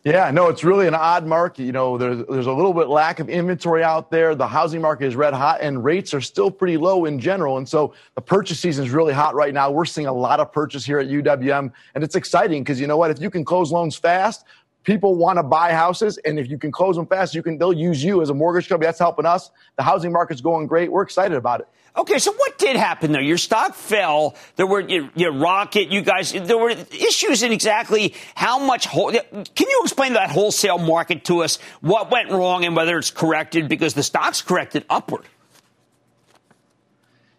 Yeah, 0.08 0.30
no, 0.30 0.48
it's 0.48 0.64
really 0.64 0.86
an 0.86 0.94
odd 0.94 1.26
market. 1.26 1.64
You 1.64 1.72
know, 1.72 1.98
there's 1.98 2.24
there's 2.30 2.46
a 2.46 2.52
little 2.52 2.72
bit 2.72 2.88
lack 2.88 3.20
of 3.20 3.28
inventory 3.28 3.84
out 3.84 4.10
there. 4.10 4.34
The 4.34 4.46
housing 4.46 4.80
market 4.80 5.04
is 5.04 5.14
red 5.14 5.34
hot, 5.34 5.60
and 5.60 5.84
rates 5.84 6.14
are 6.14 6.20
still 6.22 6.50
pretty 6.50 6.78
low 6.78 7.04
in 7.04 7.20
general. 7.20 7.58
And 7.58 7.68
so 7.68 7.92
the 8.14 8.22
purchase 8.22 8.58
season 8.58 8.86
is 8.86 8.90
really 8.90 9.12
hot 9.12 9.34
right 9.34 9.52
now. 9.52 9.70
We're 9.70 9.84
seeing 9.84 10.06
a 10.06 10.12
lot 10.12 10.40
of 10.40 10.50
purchase 10.50 10.82
here 10.82 10.98
at 10.98 11.08
UWM, 11.08 11.70
and 11.94 12.02
it's 12.02 12.14
exciting 12.14 12.62
because 12.64 12.80
you 12.80 12.86
know 12.86 12.96
what? 12.96 13.10
If 13.10 13.20
you 13.20 13.28
can 13.28 13.44
close 13.44 13.70
loans 13.70 13.96
fast, 13.96 14.46
people 14.88 15.14
want 15.14 15.36
to 15.36 15.42
buy 15.42 15.72
houses, 15.74 16.16
and 16.24 16.38
if 16.38 16.48
you 16.48 16.56
can 16.56 16.72
close 16.72 16.96
them 16.96 17.06
fast, 17.06 17.34
you 17.34 17.42
can 17.42 17.58
they'll 17.58 17.74
use 17.74 18.02
you 18.02 18.22
as 18.22 18.30
a 18.30 18.34
mortgage 18.34 18.70
company. 18.70 18.86
That's 18.86 18.98
helping 18.98 19.26
us. 19.26 19.50
The 19.76 19.82
housing 19.82 20.12
market's 20.12 20.40
going 20.40 20.66
great. 20.66 20.90
We're 20.90 21.02
excited 21.02 21.36
about 21.36 21.60
it. 21.60 21.68
Okay, 21.94 22.18
so 22.18 22.32
what 22.32 22.56
did 22.58 22.74
happen 22.74 23.12
though? 23.12 23.18
Your 23.18 23.36
stock 23.36 23.74
fell. 23.74 24.34
There 24.56 24.66
were 24.66 24.80
you, 24.80 25.10
your 25.14 25.32
rocket. 25.32 25.90
You 25.90 26.00
guys, 26.00 26.32
there 26.32 26.56
were 26.56 26.70
issues 26.70 27.42
in 27.42 27.52
exactly 27.52 28.14
how 28.34 28.58
much. 28.58 28.88
Can 28.88 29.68
you 29.68 29.80
explain 29.82 30.14
that 30.14 30.30
wholesale 30.30 30.78
market 30.78 31.24
to 31.24 31.42
us? 31.42 31.58
What 31.82 32.10
went 32.10 32.30
wrong 32.30 32.64
and 32.64 32.74
whether 32.74 32.96
it's 32.96 33.10
corrected 33.10 33.68
because 33.68 33.92
the 33.92 34.02
stock's 34.02 34.40
corrected 34.40 34.86
upward. 34.88 35.26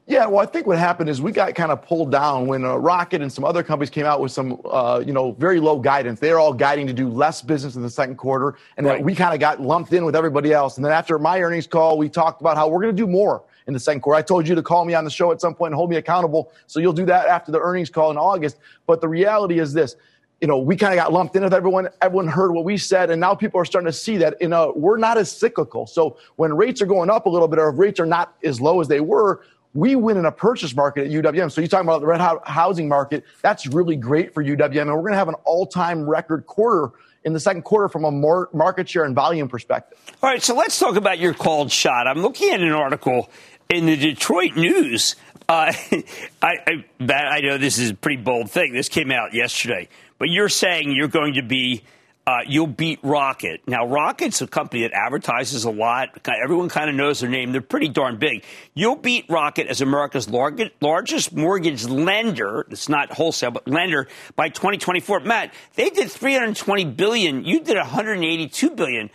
Yeah, 0.09 0.25
well, 0.25 0.39
I 0.39 0.47
think 0.47 0.65
what 0.65 0.79
happened 0.79 1.07
is 1.07 1.21
we 1.21 1.31
got 1.31 1.53
kind 1.53 1.71
of 1.71 1.83
pulled 1.83 2.11
down 2.11 2.47
when 2.47 2.65
uh, 2.65 2.75
Rocket 2.77 3.21
and 3.21 3.31
some 3.31 3.45
other 3.45 3.61
companies 3.61 3.91
came 3.91 4.07
out 4.07 4.19
with 4.19 4.31
some, 4.31 4.59
uh, 4.65 5.03
you 5.05 5.13
know, 5.13 5.33
very 5.33 5.59
low 5.59 5.77
guidance. 5.77 6.19
They're 6.19 6.39
all 6.39 6.51
guiding 6.51 6.87
to 6.87 6.93
do 6.93 7.07
less 7.07 7.43
business 7.43 7.75
in 7.75 7.83
the 7.83 7.91
second 7.91 8.15
quarter, 8.15 8.55
and 8.77 8.87
right. 8.87 9.03
we 9.03 9.13
kind 9.13 9.35
of 9.35 9.39
got 9.39 9.61
lumped 9.61 9.93
in 9.93 10.03
with 10.05 10.15
everybody 10.15 10.51
else. 10.51 10.77
And 10.77 10.85
then 10.85 10.91
after 10.91 11.19
my 11.19 11.39
earnings 11.39 11.67
call, 11.67 11.95
we 11.95 12.09
talked 12.09 12.41
about 12.41 12.57
how 12.57 12.67
we're 12.67 12.81
going 12.81 12.95
to 12.95 12.99
do 12.99 13.05
more 13.05 13.43
in 13.67 13.73
the 13.75 13.79
second 13.79 14.01
quarter. 14.01 14.17
I 14.17 14.23
told 14.23 14.47
you 14.47 14.55
to 14.55 14.63
call 14.63 14.83
me 14.83 14.95
on 14.95 15.03
the 15.03 15.11
show 15.11 15.31
at 15.31 15.39
some 15.39 15.53
point 15.53 15.73
and 15.73 15.75
hold 15.75 15.91
me 15.91 15.97
accountable. 15.97 16.51
So 16.65 16.79
you'll 16.79 16.91
do 16.91 17.05
that 17.05 17.27
after 17.27 17.51
the 17.51 17.59
earnings 17.59 17.91
call 17.91 18.09
in 18.09 18.17
August. 18.17 18.57
But 18.87 19.01
the 19.01 19.07
reality 19.07 19.59
is 19.59 19.73
this. 19.73 19.95
You 20.41 20.47
know, 20.47 20.57
we 20.57 20.75
kind 20.75 20.97
of 20.97 21.03
got 21.03 21.13
lumped 21.13 21.35
in 21.35 21.43
with 21.43 21.53
everyone. 21.53 21.89
Everyone 22.01 22.27
heard 22.27 22.53
what 22.53 22.63
we 22.63 22.77
said, 22.77 23.11
and 23.11 23.21
now 23.21 23.35
people 23.35 23.61
are 23.61 23.65
starting 23.65 23.85
to 23.85 23.93
see 23.93 24.17
that. 24.17 24.41
You 24.41 24.47
know, 24.47 24.73
we're 24.75 24.97
not 24.97 25.19
as 25.19 25.29
cyclical. 25.29 25.85
So 25.85 26.17
when 26.37 26.55
rates 26.55 26.81
are 26.81 26.87
going 26.87 27.11
up 27.11 27.27
a 27.27 27.29
little 27.29 27.47
bit, 27.47 27.59
or 27.59 27.69
if 27.69 27.77
rates 27.77 27.99
are 27.99 28.07
not 28.07 28.33
as 28.43 28.59
low 28.59 28.81
as 28.81 28.87
they 28.87 29.01
were, 29.01 29.41
we 29.73 29.95
win 29.95 30.17
in 30.17 30.25
a 30.25 30.31
purchase 30.31 30.75
market 30.75 31.05
at 31.05 31.11
UWM. 31.11 31.51
So 31.51 31.61
you're 31.61 31.67
talking 31.67 31.87
about 31.87 32.01
the 32.01 32.07
red 32.07 32.21
housing 32.43 32.87
market. 32.87 33.23
That's 33.41 33.67
really 33.67 33.95
great 33.95 34.33
for 34.33 34.43
UWM, 34.43 34.81
and 34.81 34.89
we're 34.89 35.01
going 35.01 35.11
to 35.11 35.17
have 35.17 35.29
an 35.29 35.35
all-time 35.45 36.09
record 36.09 36.45
quarter 36.45 36.91
in 37.23 37.33
the 37.33 37.39
second 37.39 37.63
quarter 37.63 37.89
from 37.89 38.05
a 38.05 38.11
more 38.11 38.49
market 38.53 38.89
share 38.89 39.03
and 39.03 39.13
volume 39.13 39.47
perspective. 39.47 39.97
All 40.23 40.29
right, 40.29 40.41
so 40.41 40.55
let's 40.55 40.79
talk 40.79 40.95
about 40.95 41.19
your 41.19 41.33
called 41.33 41.71
shot. 41.71 42.07
I'm 42.07 42.21
looking 42.21 42.51
at 42.51 42.61
an 42.61 42.71
article 42.71 43.29
in 43.69 43.85
the 43.85 43.95
Detroit 43.95 44.55
News, 44.55 45.15
uh, 45.47 45.71
I, 46.41 46.83
I, 47.01 47.13
I 47.13 47.41
know 47.41 47.57
this 47.57 47.77
is 47.77 47.91
a 47.91 47.95
pretty 47.95 48.21
bold 48.21 48.49
thing. 48.49 48.73
This 48.73 48.89
came 48.89 49.11
out 49.11 49.33
yesterday, 49.33 49.89
but 50.17 50.29
you're 50.29 50.49
saying 50.49 50.91
you're 50.91 51.07
going 51.07 51.35
to 51.35 51.43
be 51.43 51.83
uh, 52.29 52.41
you'll 52.45 52.67
beat 52.67 52.99
Rocket. 53.01 53.61
Now, 53.65 53.87
Rocket's 53.87 54.39
a 54.43 54.47
company 54.47 54.83
that 54.83 54.91
advertises 54.93 55.63
a 55.63 55.71
lot. 55.71 56.09
Everyone 56.43 56.69
kind 56.69 56.87
of 56.87 56.95
knows 56.95 57.21
their 57.21 57.29
name. 57.29 57.51
They're 57.51 57.61
pretty 57.61 57.87
darn 57.87 58.17
big. 58.17 58.43
You'll 58.75 58.97
beat 58.97 59.25
Rocket 59.29 59.65
as 59.65 59.81
America's 59.81 60.29
largest 60.29 61.33
mortgage 61.33 61.85
lender. 61.85 62.67
It's 62.69 62.87
not 62.87 63.11
wholesale, 63.11 63.49
but 63.49 63.67
lender 63.67 64.07
by 64.35 64.49
2024. 64.49 65.21
Matt, 65.21 65.55
they 65.73 65.89
did 65.89 66.11
320 66.11 66.85
billion. 66.85 67.45
You 67.45 67.61
did 67.61 67.77
182 67.77 68.69
billion. 68.69 69.09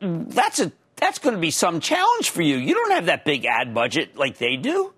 That's 0.00 0.58
a 0.58 0.72
that's 0.96 1.20
going 1.20 1.36
to 1.36 1.40
be 1.40 1.52
some 1.52 1.78
challenge 1.78 2.30
for 2.30 2.42
you. 2.42 2.56
You 2.56 2.74
don't 2.74 2.90
have 2.90 3.06
that 3.06 3.24
big 3.24 3.46
ad 3.46 3.72
budget 3.72 4.16
like 4.16 4.38
they 4.38 4.56
do. 4.56 4.92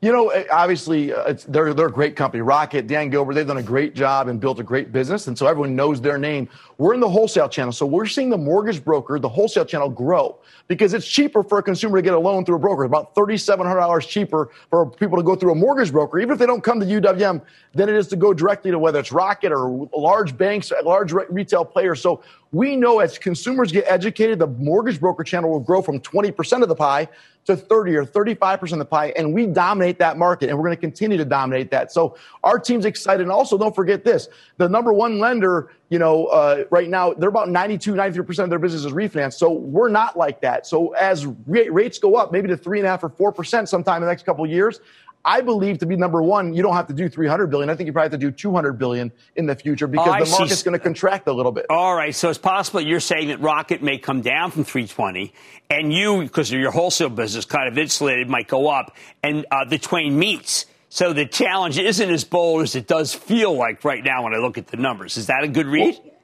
You 0.00 0.12
know, 0.12 0.28
eh, 0.28 0.44
obviously, 0.52 1.12
uh, 1.12 1.34
they're 1.48 1.74
they're 1.74 1.88
a 1.88 1.92
great 1.92 2.14
company. 2.14 2.40
Rocket, 2.40 2.86
Dan 2.86 3.10
Gilbert, 3.10 3.34
they've 3.34 3.46
done 3.46 3.58
a 3.58 3.62
great 3.64 3.96
job 3.96 4.28
and 4.28 4.38
built 4.38 4.60
a 4.60 4.62
great 4.62 4.92
business, 4.92 5.26
and 5.26 5.36
so 5.36 5.48
everyone 5.48 5.74
knows 5.74 6.00
their 6.00 6.18
name. 6.18 6.48
We're 6.76 6.94
in 6.94 7.00
the 7.00 7.08
wholesale 7.08 7.48
channel, 7.48 7.72
so 7.72 7.84
we're 7.84 8.06
seeing 8.06 8.30
the 8.30 8.38
mortgage 8.38 8.84
broker, 8.84 9.18
the 9.18 9.28
wholesale 9.28 9.64
channel, 9.64 9.88
grow 9.88 10.38
because 10.68 10.94
it's 10.94 11.06
cheaper 11.06 11.42
for 11.42 11.58
a 11.58 11.62
consumer 11.64 11.98
to 11.98 12.02
get 12.02 12.14
a 12.14 12.18
loan 12.18 12.44
through 12.44 12.56
a 12.56 12.58
broker. 12.60 12.84
About 12.84 13.12
thirty-seven 13.16 13.66
hundred 13.66 13.80
dollars 13.80 14.06
cheaper 14.06 14.50
for 14.70 14.88
people 14.88 15.18
to 15.18 15.24
go 15.24 15.34
through 15.34 15.50
a 15.50 15.56
mortgage 15.56 15.90
broker, 15.90 16.20
even 16.20 16.32
if 16.32 16.38
they 16.38 16.46
don't 16.46 16.62
come 16.62 16.78
to 16.78 16.86
UWM, 16.86 17.42
than 17.74 17.88
it 17.88 17.96
is 17.96 18.06
to 18.08 18.16
go 18.16 18.32
directly 18.32 18.70
to 18.70 18.78
whether 18.78 19.00
it's 19.00 19.10
Rocket 19.10 19.50
or 19.50 19.88
large 19.96 20.38
banks, 20.38 20.70
large 20.84 21.12
retail 21.12 21.64
players. 21.64 22.00
So 22.00 22.22
we 22.52 22.76
know 22.76 23.00
as 23.00 23.18
consumers 23.18 23.72
get 23.72 23.84
educated, 23.88 24.38
the 24.38 24.46
mortgage 24.46 25.00
broker 25.00 25.24
channel 25.24 25.50
will 25.50 25.60
grow 25.60 25.82
from 25.82 25.98
20% 25.98 26.62
of 26.62 26.68
the 26.68 26.76
pie 26.76 27.08
to 27.48 27.56
30 27.56 27.96
or 27.96 28.04
35% 28.04 28.72
of 28.72 28.78
the 28.78 28.84
pie, 28.84 29.12
and 29.16 29.32
we 29.32 29.46
dominate 29.46 29.98
that 29.98 30.18
market, 30.18 30.48
and 30.48 30.56
we're 30.56 30.64
going 30.64 30.76
to 30.76 30.80
continue 30.80 31.16
to 31.16 31.24
dominate 31.24 31.70
that. 31.70 31.90
So 31.90 32.16
our 32.44 32.58
team's 32.58 32.84
excited. 32.84 33.22
And 33.22 33.32
also, 33.32 33.56
don't 33.56 33.74
forget 33.74 34.04
this: 34.04 34.28
the 34.58 34.68
number 34.68 34.92
one 34.92 35.18
lender, 35.18 35.72
you 35.88 35.98
know, 35.98 36.26
uh, 36.26 36.64
right 36.70 36.88
now 36.88 37.14
they're 37.14 37.30
about 37.30 37.48
92, 37.48 37.94
93% 37.94 38.44
of 38.44 38.50
their 38.50 38.58
business 38.58 38.84
is 38.84 38.92
refinanced. 38.92 39.34
So 39.34 39.50
we're 39.50 39.88
not 39.88 40.16
like 40.16 40.40
that. 40.42 40.66
So 40.66 40.92
as 40.94 41.26
rates 41.46 41.98
go 41.98 42.16
up, 42.16 42.32
maybe 42.32 42.48
to 42.48 42.56
three 42.56 42.78
and 42.78 42.86
a 42.86 42.90
half 42.90 43.02
or 43.02 43.08
four 43.08 43.32
percent 43.32 43.68
sometime 43.68 43.96
in 43.96 44.02
the 44.02 44.12
next 44.12 44.24
couple 44.24 44.44
of 44.44 44.50
years, 44.50 44.80
I 45.24 45.40
believe 45.40 45.78
to 45.78 45.86
be 45.86 45.96
number 45.96 46.22
one, 46.22 46.54
you 46.54 46.62
don't 46.62 46.74
have 46.74 46.86
to 46.86 46.94
do 46.94 47.08
300 47.08 47.48
billion. 47.48 47.68
I 47.68 47.74
think 47.74 47.86
you 47.86 47.92
probably 47.92 48.06
have 48.06 48.20
to 48.20 48.26
do 48.26 48.30
200 48.30 48.78
billion 48.78 49.12
in 49.36 49.46
the 49.46 49.54
future 49.54 49.86
because 49.86 50.06
oh, 50.08 50.24
the 50.24 50.30
market's 50.30 50.62
going 50.62 50.72
to 50.72 50.78
contract 50.78 51.26
a 51.26 51.32
little 51.32 51.52
bit. 51.52 51.66
All 51.68 51.94
right. 51.94 52.14
So 52.14 52.30
it's 52.30 52.38
possible 52.38 52.80
you're 52.80 53.00
saying 53.00 53.28
that 53.28 53.40
Rocket 53.40 53.82
may 53.82 53.98
come 53.98 54.22
down 54.22 54.50
from 54.50 54.64
320 54.64 55.32
and 55.70 55.92
you, 55.92 56.22
because 56.22 56.52
of 56.52 56.58
your 56.58 56.70
wholesale 56.70 57.10
business, 57.10 57.44
kind 57.44 57.68
of 57.68 57.76
insulated, 57.76 58.28
might 58.28 58.48
go 58.48 58.68
up 58.68 58.96
and 59.22 59.44
uh, 59.50 59.64
the 59.64 59.78
twain 59.78 60.18
meets. 60.18 60.66
So 60.88 61.12
the 61.12 61.26
challenge 61.26 61.78
isn't 61.78 62.10
as 62.10 62.24
bold 62.24 62.62
as 62.62 62.74
it 62.74 62.86
does 62.86 63.12
feel 63.12 63.54
like 63.54 63.84
right 63.84 64.02
now 64.02 64.24
when 64.24 64.34
I 64.34 64.38
look 64.38 64.56
at 64.56 64.68
the 64.68 64.78
numbers. 64.78 65.16
Is 65.16 65.26
that 65.26 65.44
a 65.44 65.48
good 65.48 65.66
read? 65.66 65.98
Well, 66.02 66.14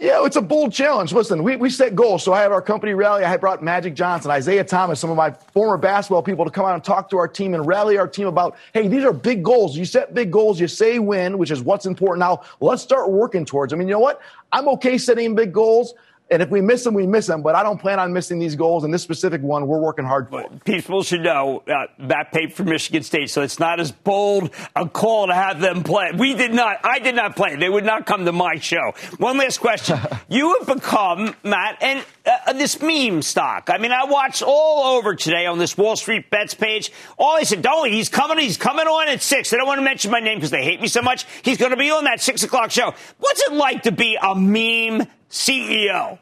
yeah, 0.00 0.24
it's 0.24 0.36
a 0.36 0.42
bold 0.42 0.72
challenge. 0.72 1.12
Listen, 1.12 1.42
we, 1.42 1.56
we 1.56 1.68
set 1.68 1.96
goals. 1.96 2.22
So 2.22 2.32
I 2.32 2.40
had 2.40 2.52
our 2.52 2.62
company 2.62 2.94
rally. 2.94 3.24
I 3.24 3.36
brought 3.36 3.64
Magic 3.64 3.94
Johnson, 3.94 4.30
Isaiah 4.30 4.62
Thomas, 4.62 5.00
some 5.00 5.10
of 5.10 5.16
my 5.16 5.32
former 5.32 5.76
basketball 5.76 6.22
people 6.22 6.44
to 6.44 6.52
come 6.52 6.64
out 6.64 6.74
and 6.74 6.84
talk 6.84 7.10
to 7.10 7.18
our 7.18 7.26
team 7.26 7.52
and 7.54 7.66
rally 7.66 7.98
our 7.98 8.06
team 8.06 8.28
about, 8.28 8.56
hey, 8.74 8.86
these 8.86 9.04
are 9.04 9.12
big 9.12 9.42
goals. 9.42 9.76
You 9.76 9.84
set 9.84 10.14
big 10.14 10.30
goals, 10.30 10.60
you 10.60 10.68
say 10.68 11.00
win, 11.00 11.36
which 11.36 11.50
is 11.50 11.62
what's 11.62 11.84
important. 11.84 12.20
Now, 12.20 12.42
let's 12.60 12.80
start 12.80 13.10
working 13.10 13.44
towards. 13.44 13.72
I 13.72 13.76
mean, 13.76 13.88
you 13.88 13.94
know 13.94 14.00
what? 14.00 14.20
I'm 14.52 14.68
okay 14.68 14.98
setting 14.98 15.34
big 15.34 15.52
goals. 15.52 15.94
And 16.30 16.42
if 16.42 16.50
we 16.50 16.60
miss 16.60 16.84
them, 16.84 16.92
we 16.92 17.06
miss 17.06 17.26
them. 17.26 17.42
But 17.42 17.54
I 17.54 17.62
don't 17.62 17.80
plan 17.80 17.98
on 17.98 18.12
missing 18.12 18.38
these 18.38 18.54
goals. 18.54 18.84
And 18.84 18.92
this 18.92 19.02
specific 19.02 19.40
one, 19.42 19.66
we're 19.66 19.80
working 19.80 20.04
hard 20.04 20.28
for. 20.28 20.44
People 20.64 21.02
should 21.02 21.22
know 21.22 21.62
uh, 21.66 21.86
that 22.00 22.32
paid 22.32 22.52
for 22.52 22.64
Michigan 22.64 23.02
State, 23.02 23.30
so 23.30 23.40
it's 23.42 23.58
not 23.58 23.80
as 23.80 23.92
bold 23.92 24.50
a 24.76 24.86
call 24.86 25.28
to 25.28 25.34
have 25.34 25.60
them 25.60 25.82
play. 25.82 26.12
We 26.12 26.34
did 26.34 26.52
not. 26.52 26.80
I 26.84 26.98
did 26.98 27.14
not 27.14 27.34
play. 27.34 27.56
They 27.56 27.70
would 27.70 27.84
not 27.84 28.04
come 28.04 28.26
to 28.26 28.32
my 28.32 28.56
show. 28.56 28.92
One 29.16 29.38
last 29.38 29.58
question: 29.58 29.98
You 30.28 30.54
have 30.58 30.76
become 30.76 31.34
Matt 31.44 31.78
and 31.82 32.04
uh, 32.26 32.52
this 32.52 32.80
meme 32.82 33.22
stock. 33.22 33.70
I 33.72 33.78
mean, 33.78 33.92
I 33.92 34.04
watched 34.04 34.42
all 34.42 34.96
over 34.98 35.14
today 35.14 35.46
on 35.46 35.58
this 35.58 35.78
Wall 35.78 35.96
Street 35.96 36.28
Bets 36.30 36.54
page. 36.54 36.92
All 37.16 37.36
they 37.36 37.44
said, 37.44 37.62
"Don't 37.62 37.90
he's 37.90 38.10
coming. 38.10 38.38
He's 38.38 38.58
coming 38.58 38.86
on 38.86 39.08
at 39.08 39.22
six. 39.22 39.48
They 39.50 39.56
don't 39.56 39.66
want 39.66 39.78
to 39.78 39.84
mention 39.84 40.10
my 40.10 40.20
name 40.20 40.36
because 40.36 40.50
they 40.50 40.62
hate 40.62 40.80
me 40.80 40.88
so 40.88 41.00
much. 41.00 41.26
He's 41.42 41.56
going 41.56 41.70
to 41.70 41.76
be 41.76 41.90
on 41.90 42.04
that 42.04 42.20
six 42.20 42.42
o'clock 42.42 42.70
show. 42.70 42.94
What's 43.18 43.42
it 43.42 43.52
like 43.52 43.84
to 43.84 43.92
be 43.92 44.18
a 44.20 44.34
meme 44.34 45.08
CEO? 45.30 46.18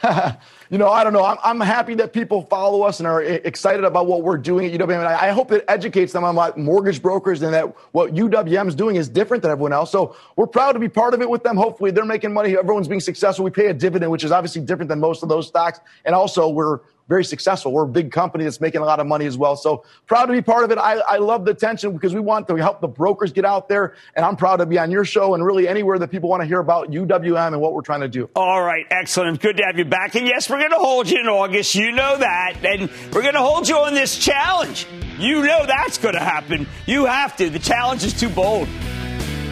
you 0.70 0.78
know, 0.78 0.88
I 0.88 1.02
don't 1.02 1.12
know. 1.12 1.24
I'm, 1.24 1.38
I'm, 1.42 1.60
happy 1.60 1.94
that 1.96 2.12
people 2.12 2.42
follow 2.42 2.82
us 2.82 3.00
and 3.00 3.06
are 3.06 3.22
excited 3.22 3.84
about 3.84 4.06
what 4.06 4.22
we're 4.22 4.38
doing 4.38 4.66
at 4.66 4.80
UWM. 4.80 4.98
And 4.98 5.08
I, 5.08 5.28
I 5.28 5.30
hope 5.30 5.50
it 5.50 5.64
educates 5.66 6.12
them 6.12 6.24
on 6.24 6.34
about 6.34 6.56
mortgage 6.56 7.02
brokers 7.02 7.42
and 7.42 7.52
that 7.52 7.74
what 7.92 8.14
UWM 8.14 8.68
is 8.68 8.74
doing 8.74 8.96
is 8.96 9.08
different 9.08 9.42
than 9.42 9.50
everyone 9.50 9.72
else. 9.72 9.90
So 9.90 10.16
we're 10.36 10.46
proud 10.46 10.72
to 10.72 10.78
be 10.78 10.88
part 10.88 11.14
of 11.14 11.20
it 11.20 11.28
with 11.28 11.42
them. 11.42 11.56
Hopefully 11.56 11.90
they're 11.90 12.04
making 12.04 12.32
money. 12.32 12.56
Everyone's 12.56 12.88
being 12.88 13.00
successful. 13.00 13.44
We 13.44 13.50
pay 13.50 13.66
a 13.66 13.74
dividend, 13.74 14.12
which 14.12 14.24
is 14.24 14.30
obviously 14.30 14.62
different 14.62 14.88
than 14.88 15.00
most 15.00 15.22
of 15.22 15.28
those 15.28 15.48
stocks. 15.48 15.80
And 16.04 16.14
also 16.14 16.48
we're 16.48 16.80
very 17.08 17.24
successful. 17.24 17.72
We're 17.72 17.84
a 17.84 17.88
big 17.88 18.12
company 18.12 18.44
that's 18.44 18.60
making 18.60 18.82
a 18.82 18.84
lot 18.84 19.00
of 19.00 19.06
money 19.06 19.26
as 19.26 19.36
well. 19.36 19.56
So 19.56 19.84
proud 20.06 20.26
to 20.26 20.32
be 20.32 20.42
part 20.42 20.64
of 20.64 20.70
it. 20.70 20.78
I, 20.78 20.98
I 20.98 21.16
love 21.16 21.44
the 21.44 21.50
attention 21.50 21.92
because 21.92 22.14
we 22.14 22.20
want 22.20 22.46
to 22.48 22.56
help 22.56 22.80
the 22.80 22.88
brokers 22.88 23.32
get 23.32 23.44
out 23.44 23.68
there. 23.68 23.94
And 24.14 24.24
I'm 24.24 24.36
proud 24.36 24.58
to 24.58 24.66
be 24.66 24.78
on 24.78 24.90
your 24.90 25.04
show 25.04 25.34
and 25.34 25.44
really 25.44 25.66
anywhere 25.66 25.98
that 25.98 26.08
people 26.08 26.28
want 26.28 26.42
to 26.42 26.46
hear 26.46 26.60
about 26.60 26.90
UWM 26.90 27.48
and 27.48 27.60
what 27.60 27.72
we're 27.72 27.82
trying 27.82 28.00
to 28.00 28.08
do. 28.08 28.28
All 28.36 28.62
right. 28.62 28.84
Excellent. 28.90 29.40
Good 29.40 29.56
to 29.56 29.64
have 29.64 29.78
you 29.78 29.86
back. 29.86 30.14
And 30.14 30.26
yes, 30.26 30.50
we're 30.50 30.58
going 30.58 30.70
to 30.70 30.76
hold 30.76 31.10
you 31.10 31.20
in 31.20 31.26
August. 31.26 31.74
You 31.74 31.92
know 31.92 32.18
that. 32.18 32.56
And 32.64 32.90
we're 33.12 33.22
going 33.22 33.34
to 33.34 33.40
hold 33.40 33.68
you 33.68 33.76
on 33.76 33.94
this 33.94 34.18
challenge. 34.18 34.86
You 35.18 35.42
know 35.42 35.66
that's 35.66 35.98
going 35.98 36.14
to 36.14 36.20
happen. 36.20 36.68
You 36.86 37.06
have 37.06 37.36
to. 37.38 37.48
The 37.50 37.58
challenge 37.58 38.04
is 38.04 38.18
too 38.18 38.28
bold. 38.28 38.68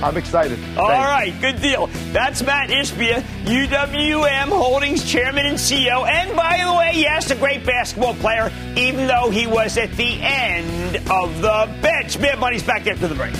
I'm 0.03 0.17
excited. 0.17 0.59
All 0.77 0.89
Thanks. 0.89 1.07
right, 1.09 1.41
good 1.41 1.61
deal. 1.61 1.87
That's 2.13 2.43
Matt 2.43 2.71
Ishbia, 2.71 3.23
UWM 3.45 4.49
Holdings 4.49 5.05
Chairman 5.11 5.47
and 5.47 5.57
CEO. 5.57 6.07
And 6.07 6.37
by 6.37 6.63
the 6.65 6.75
way, 6.75 6.93
yes, 6.95 7.31
a 7.31 7.37
great 7.37 7.65
basketball 7.65 8.15
player, 8.15 8.53
even 8.77 9.07
though 9.07 9.31
he 9.31 9.47
was 9.47 9.77
at 9.79 9.91
the 9.93 10.21
end 10.21 10.97
of 11.11 11.41
the 11.41 11.79
bench. 11.81 12.19
Mad 12.19 12.39
Money's 12.39 12.63
back 12.63 12.87
after 12.87 13.09
the 13.09 13.15
break. 13.15 13.35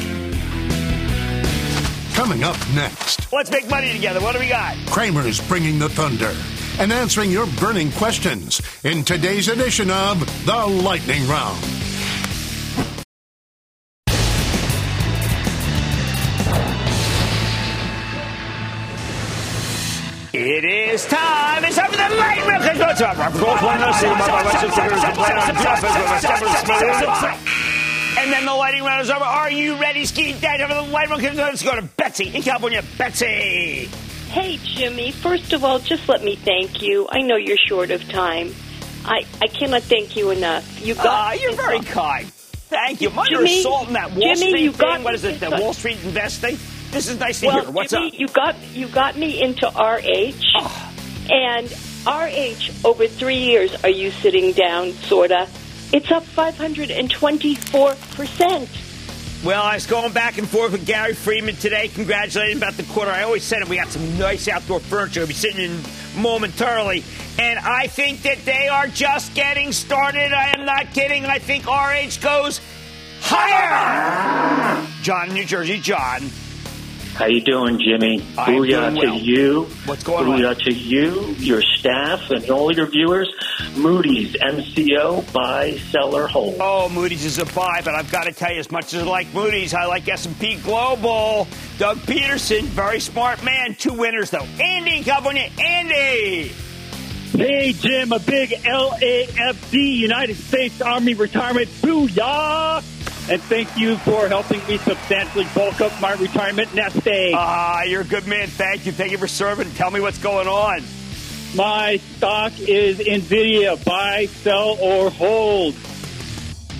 Coming 2.15 2.45
up 2.45 2.57
next. 2.75 3.31
Let's 3.33 3.51
make 3.51 3.69
money 3.69 3.93
together. 3.93 4.21
What 4.21 4.33
do 4.33 4.39
we 4.39 4.49
got? 4.49 4.75
Cramer's 4.87 5.41
bringing 5.47 5.79
the 5.79 5.89
thunder 5.91 6.35
and 6.79 6.93
answering 6.93 7.31
your 7.31 7.47
burning 7.61 7.93
questions 7.93 8.63
in 8.85 9.05
today's 9.05 9.49
edition 9.49 9.91
of 9.91 10.21
The 10.47 10.67
Lightning 10.67 11.27
Round. 11.29 11.63
It 20.49 20.65
is 20.65 21.05
time. 21.07 21.65
It's 21.65 21.75
time 21.75 21.91
for 21.91 21.97
the 21.97 22.09
light 22.15 22.39
And 28.17 28.33
then 28.33 28.45
the 28.45 28.55
lighting 28.55 28.85
round 28.85 29.03
is 29.03 29.11
over. 29.11 29.25
Are 29.25 29.51
you 29.51 29.75
ready, 29.75 30.05
Ski 30.05 30.35
Dad? 30.35 30.61
For 30.69 30.73
the 30.73 30.83
light 30.83 31.09
round, 31.09 31.21
let's 31.37 31.65
go 31.65 31.75
to 31.75 31.83
Betsy 31.83 32.33
in 32.33 32.43
California. 32.43 32.85
Betsy. 32.97 33.89
Hey, 34.29 34.61
Jimmy. 34.63 35.11
First 35.11 35.53
of 35.53 35.65
all, 35.65 35.81
just 35.81 36.09
let 36.09 36.23
me 36.23 36.37
thank 36.37 36.81
you. 36.81 37.09
I 37.11 37.23
know 37.23 37.35
you're 37.35 37.57
short 37.57 37.91
of 37.91 38.09
time. 38.09 38.55
I, 39.05 39.27
I 39.43 39.49
cannot 39.49 39.83
thank 39.83 40.15
you 40.15 40.31
enough. 40.31 40.81
You 40.81 40.95
got. 40.95 41.33
Uh, 41.33 41.39
you're 41.41 41.55
very 41.55 41.81
kind. 41.81 42.29
Thank 42.29 43.01
you. 43.01 43.11
You're 43.29 43.47
assaulting 43.47 43.95
that 43.95 44.13
Wall 44.13 44.21
Jimmy, 44.21 44.51
Street 44.51 44.61
you 44.63 44.71
thing. 44.71 44.87
Got 44.87 45.03
what 45.03 45.15
is 45.17 45.25
it? 45.25 45.41
The 45.41 45.51
Wall 45.51 45.73
Street 45.73 45.99
investing? 46.05 46.57
This 46.91 47.09
is 47.09 47.19
nice 47.19 47.41
to 47.41 47.47
well, 47.47 47.63
hear. 47.63 47.71
What's 47.71 47.91
Jimmy, 47.91 48.09
up? 48.09 48.19
You 48.19 48.29
got 48.29 48.57
you 48.75 48.89
got 48.89 49.17
me 49.17 49.43
into 49.43 49.67
RH, 49.67 50.43
oh. 50.57 50.57
Ah. 50.57 50.93
and 51.31 51.71
RH 52.07 52.87
over 52.87 53.07
three 53.07 53.37
years. 53.39 53.75
Are 53.85 53.91
you 53.91 54.11
sitting 54.11 54.53
down? 54.53 54.93
Sorta. 54.93 55.49
It's 55.93 56.11
up 56.11 56.25
524 56.25 57.95
percent. 58.13 58.69
Well, 59.45 59.63
I 59.63 59.75
was 59.75 59.87
going 59.87 60.13
back 60.13 60.39
and 60.39 60.49
forth 60.49 60.73
with 60.73 60.87
Gary 60.87 61.15
Friedman 61.15 61.57
today, 61.57 61.89
congratulating 61.89 62.57
about 62.57 62.75
the 62.75 62.83
quarter. 62.85 63.11
I 63.11 63.23
always 63.23 63.45
said 63.45 63.63
it. 63.63 63.69
We 63.69 63.77
got 63.77 63.89
some 63.89 64.19
nice 64.19 64.49
outdoor 64.49 64.81
furniture. 64.81 65.21
We'll 65.21 65.29
be 65.29 65.35
sitting 65.35 65.61
in 65.61 65.83
momentarily. 66.21 67.05
And 67.39 67.59
I 67.59 67.87
think 67.87 68.23
that 68.23 68.45
they 68.45 68.67
are 68.67 68.89
just 68.89 69.35
getting 69.35 69.73
started. 69.73 70.33
I 70.33 70.59
am 70.59 70.65
not 70.65 70.93
kidding. 70.95 71.27
I 71.27 71.39
think 71.39 71.67
RH 71.67 72.21
goes 72.23 72.61
higher. 73.21 73.69
Ah. 73.73 74.99
John, 75.03 75.29
New 75.33 75.45
Jersey. 75.45 75.79
John. 75.79 76.31
How 77.17 77.25
you 77.25 77.41
doing, 77.41 77.79
Jimmy? 77.81 78.23
I'm 78.37 78.55
Booyah 78.57 78.91
doing 78.93 78.95
well. 78.97 79.19
to 79.19 79.25
you. 79.25 79.63
What's 79.87 80.05
going 80.05 80.27
Booyah 80.27 80.51
on? 80.51 80.55
Booyah 80.55 80.65
to 80.65 80.73
you, 80.75 81.23
your 81.39 81.63
staff, 81.63 82.31
and 82.31 82.51
all 82.51 82.71
your 82.71 82.85
viewers. 82.87 83.33
Moody's 83.75 84.35
MCO 84.35 85.33
buy, 85.33 85.79
seller, 85.91 86.27
hold. 86.27 86.57
Oh, 86.61 86.91
Moody's 86.91 87.25
is 87.25 87.39
a 87.39 87.47
buy, 87.47 87.81
but 87.83 87.95
I've 87.95 88.11
got 88.13 88.25
to 88.25 88.33
tell 88.33 88.53
you, 88.53 88.61
as 88.61 88.71
much 88.71 88.93
as 88.93 89.03
I 89.03 89.07
like 89.07 89.33
Moody's, 89.33 89.73
I 89.73 89.87
like 89.87 90.07
S&P 90.07 90.57
Global. 90.57 91.49
Doug 91.79 92.03
Peterson, 92.07 92.67
very 92.67 93.01
smart 93.01 93.43
man. 93.43 93.75
Two 93.77 93.95
winners 93.95 94.29
though. 94.29 94.47
Andy, 94.63 95.03
California. 95.03 95.49
Andy. 95.59 96.53
Hey, 97.33 97.73
Jim, 97.73 98.13
a 98.13 98.19
big 98.19 98.51
LAFD 98.51 99.73
United 99.97 100.37
States 100.37 100.83
Army 100.83 101.15
retirement. 101.15 101.69
Booyah! 101.81 102.83
And 103.29 103.43
thank 103.43 103.77
you 103.77 103.97
for 103.99 104.29
helping 104.29 104.65
me 104.67 104.79
substantially 104.79 105.47
bulk 105.55 105.81
up 105.81 105.93
my 106.01 106.13
retirement 106.15 106.73
nest 106.75 107.07
egg. 107.07 107.35
Ah, 107.35 107.83
you're 107.83 108.03
a 108.03 108.05
good 108.05 108.27
man. 108.27 108.49
Thank 108.49 108.87
you. 108.87 108.93
Thank 108.93 109.13
you 109.13 109.19
for 109.19 109.29
serving. 109.29 109.71
Tell 109.73 109.91
me 109.91 110.01
what's 110.01 110.19
going 110.19 110.49
on. 110.49 110.83
My 111.55 111.97
stock 112.17 112.53
is 112.61 112.99
NVIDIA. 112.99 113.83
Buy, 113.85 114.27
sell, 114.27 114.77
or 114.81 115.11
hold. 115.11 115.75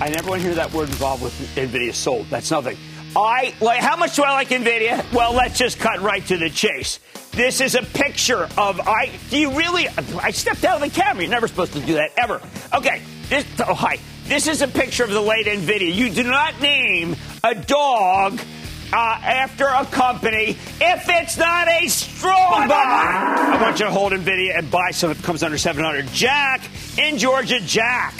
I 0.01 0.11
never 0.11 0.29
want 0.29 0.43
to 0.43 0.47
hear 0.47 0.57
that 0.57 0.73
word 0.73 0.89
involved 0.89 1.23
with 1.23 1.33
NVIDIA 1.57 1.95
sold. 1.95 2.27
That's 2.29 2.51
nothing. 2.51 2.77
I 3.17 3.55
like. 3.61 3.81
How 3.81 3.97
much 3.97 4.15
do 4.17 4.23
I 4.23 4.33
like 4.33 4.49
NVIDIA? 4.49 5.11
Well, 5.13 5.33
let's 5.33 5.59
just 5.59 5.79
cut 5.79 6.01
right 6.01 6.25
to 6.27 6.37
the 6.37 6.51
chase. 6.51 7.01
This 7.33 7.61
is 7.61 7.75
a 7.75 7.83
picture 7.83 8.49
of 8.59 8.81
I. 8.81 9.11
Do 9.31 9.39
you 9.39 9.57
really? 9.57 9.89
I 9.89 10.31
stepped 10.31 10.65
out 10.65 10.77
of 10.77 10.83
the 10.83 10.95
camera. 10.95 11.23
You're 11.23 11.31
never 11.31 11.49
supposed 11.49 11.73
to 11.73 11.81
do 11.81 11.95
that 11.95 12.11
ever. 12.19 12.41
Okay. 12.75 13.03
This. 13.29 13.47
Oh 13.67 13.75
hi. 13.75 13.99
This 14.25 14.49
is 14.49 14.61
a 14.61 14.69
picture 14.69 15.05
of 15.05 15.11
the 15.11 15.21
late 15.21 15.47
NVIDIA. 15.47 15.95
You 15.95 16.11
do 16.11 16.25
not 16.25 16.61
name 16.61 17.17
a 17.43 17.55
dog 17.55 18.41
uh, 18.93 18.97
after 18.97 19.67
a 19.67 19.85
company 19.87 20.59
if 20.81 21.05
it's 21.09 21.39
not 21.39 21.69
a 21.69 21.89
strong 21.89 22.69
buy. 22.69 22.75
I 22.75 23.63
want 23.63 23.79
you 23.79 23.87
to 23.87 23.91
hold 23.91 24.13
NVIDIA 24.13 24.59
and 24.59 24.71
buy 24.71 24.91
some 24.91 25.11
if 25.11 25.21
it 25.21 25.25
comes 25.25 25.43
under 25.43 25.57
700. 25.57 26.09
Jack 26.09 26.69
in 26.99 27.19
Georgia. 27.19 27.61
Jack. 27.61 28.15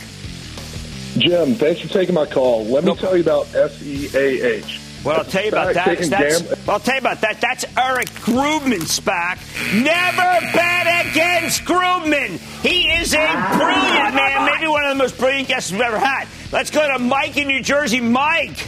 Jim, 1.19 1.55
thanks 1.55 1.81
for 1.81 1.89
taking 1.89 2.15
my 2.15 2.27
call. 2.27 2.65
Let 2.67 2.85
me 2.85 2.95
tell 2.97 3.17
you 3.17 3.23
about 3.23 3.47
SEAH. 3.47 4.86
Well, 5.07 5.19
I'll 5.19 5.25
tell 5.25 5.43
you 5.45 5.51
about 5.51 5.75
that. 5.75 5.99
That's, 5.99 6.43
well, 6.43 6.75
I'll 6.75 6.81
tell 6.81 6.97
you 6.97 7.01
about 7.01 7.21
that. 7.21 7.41
That's 7.41 7.65
Eric 7.77 8.09
Grubman, 8.09 8.81
SPAC. 8.81 9.39
Never 9.85 10.53
bet 10.53 11.07
against 11.07 11.65
Grubman. 11.65 12.39
He 12.63 12.89
is 12.89 13.15
a 13.15 13.19
brilliant 13.19 14.15
man, 14.17 14.51
maybe 14.53 14.67
one 14.67 14.85
of 14.85 14.91
the 14.91 14.97
most 14.97 15.17
brilliant 15.17 15.47
guests 15.47 15.71
we've 15.71 15.81
ever 15.81 16.01
had. 16.01 16.27
Let's 16.51 16.71
go 16.71 16.93
to 16.93 16.99
Mike 16.99 17.37
in 17.37 17.47
New 17.47 17.63
Jersey. 17.63 18.01
Mike. 18.01 18.59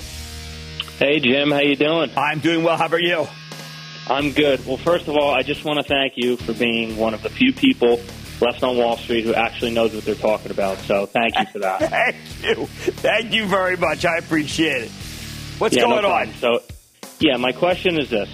Hey, 1.01 1.19
Jim. 1.19 1.51
How 1.51 1.59
you 1.59 1.75
doing? 1.75 2.13
I'm 2.17 2.39
doing 2.39 2.63
well. 2.63 2.77
How 2.77 2.87
about 2.87 3.03
you? 3.03 3.27
I'm 4.07 4.31
good. 4.31 4.65
Well, 4.65 4.77
first 4.77 5.09
of 5.09 5.17
all, 5.17 5.33
I 5.33 5.43
just 5.43 5.65
want 5.65 5.79
to 5.81 5.83
thank 5.83 6.13
you 6.17 6.37
for 6.37 6.53
being 6.53 6.97
one 6.97 7.15
of 7.15 7.23
the 7.23 7.31
few 7.31 7.53
people 7.53 8.01
left 8.41 8.63
on 8.63 8.77
Wall 8.77 8.97
Street 8.97 9.25
who 9.25 9.35
actually 9.35 9.73
knows 9.73 9.93
what 9.93 10.05
they're 10.05 10.15
talking 10.15 10.53
about. 10.53 10.79
So 10.79 11.07
thank 11.07 11.37
you 11.37 11.47
for 11.47 11.59
that. 11.59 11.81
thank 11.91 12.17
you. 12.43 12.67
Thank 12.67 13.33
you 13.33 13.47
very 13.47 13.77
much. 13.77 14.05
I 14.05 14.19
appreciate 14.19 14.83
it. 14.83 14.93
What's 15.59 15.75
yeah, 15.75 15.83
going 15.83 16.03
no 16.03 16.11
on? 16.11 16.33
So, 16.35 16.63
yeah, 17.19 17.37
my 17.37 17.51
question 17.51 18.01
is 18.01 18.09
this. 18.11 18.29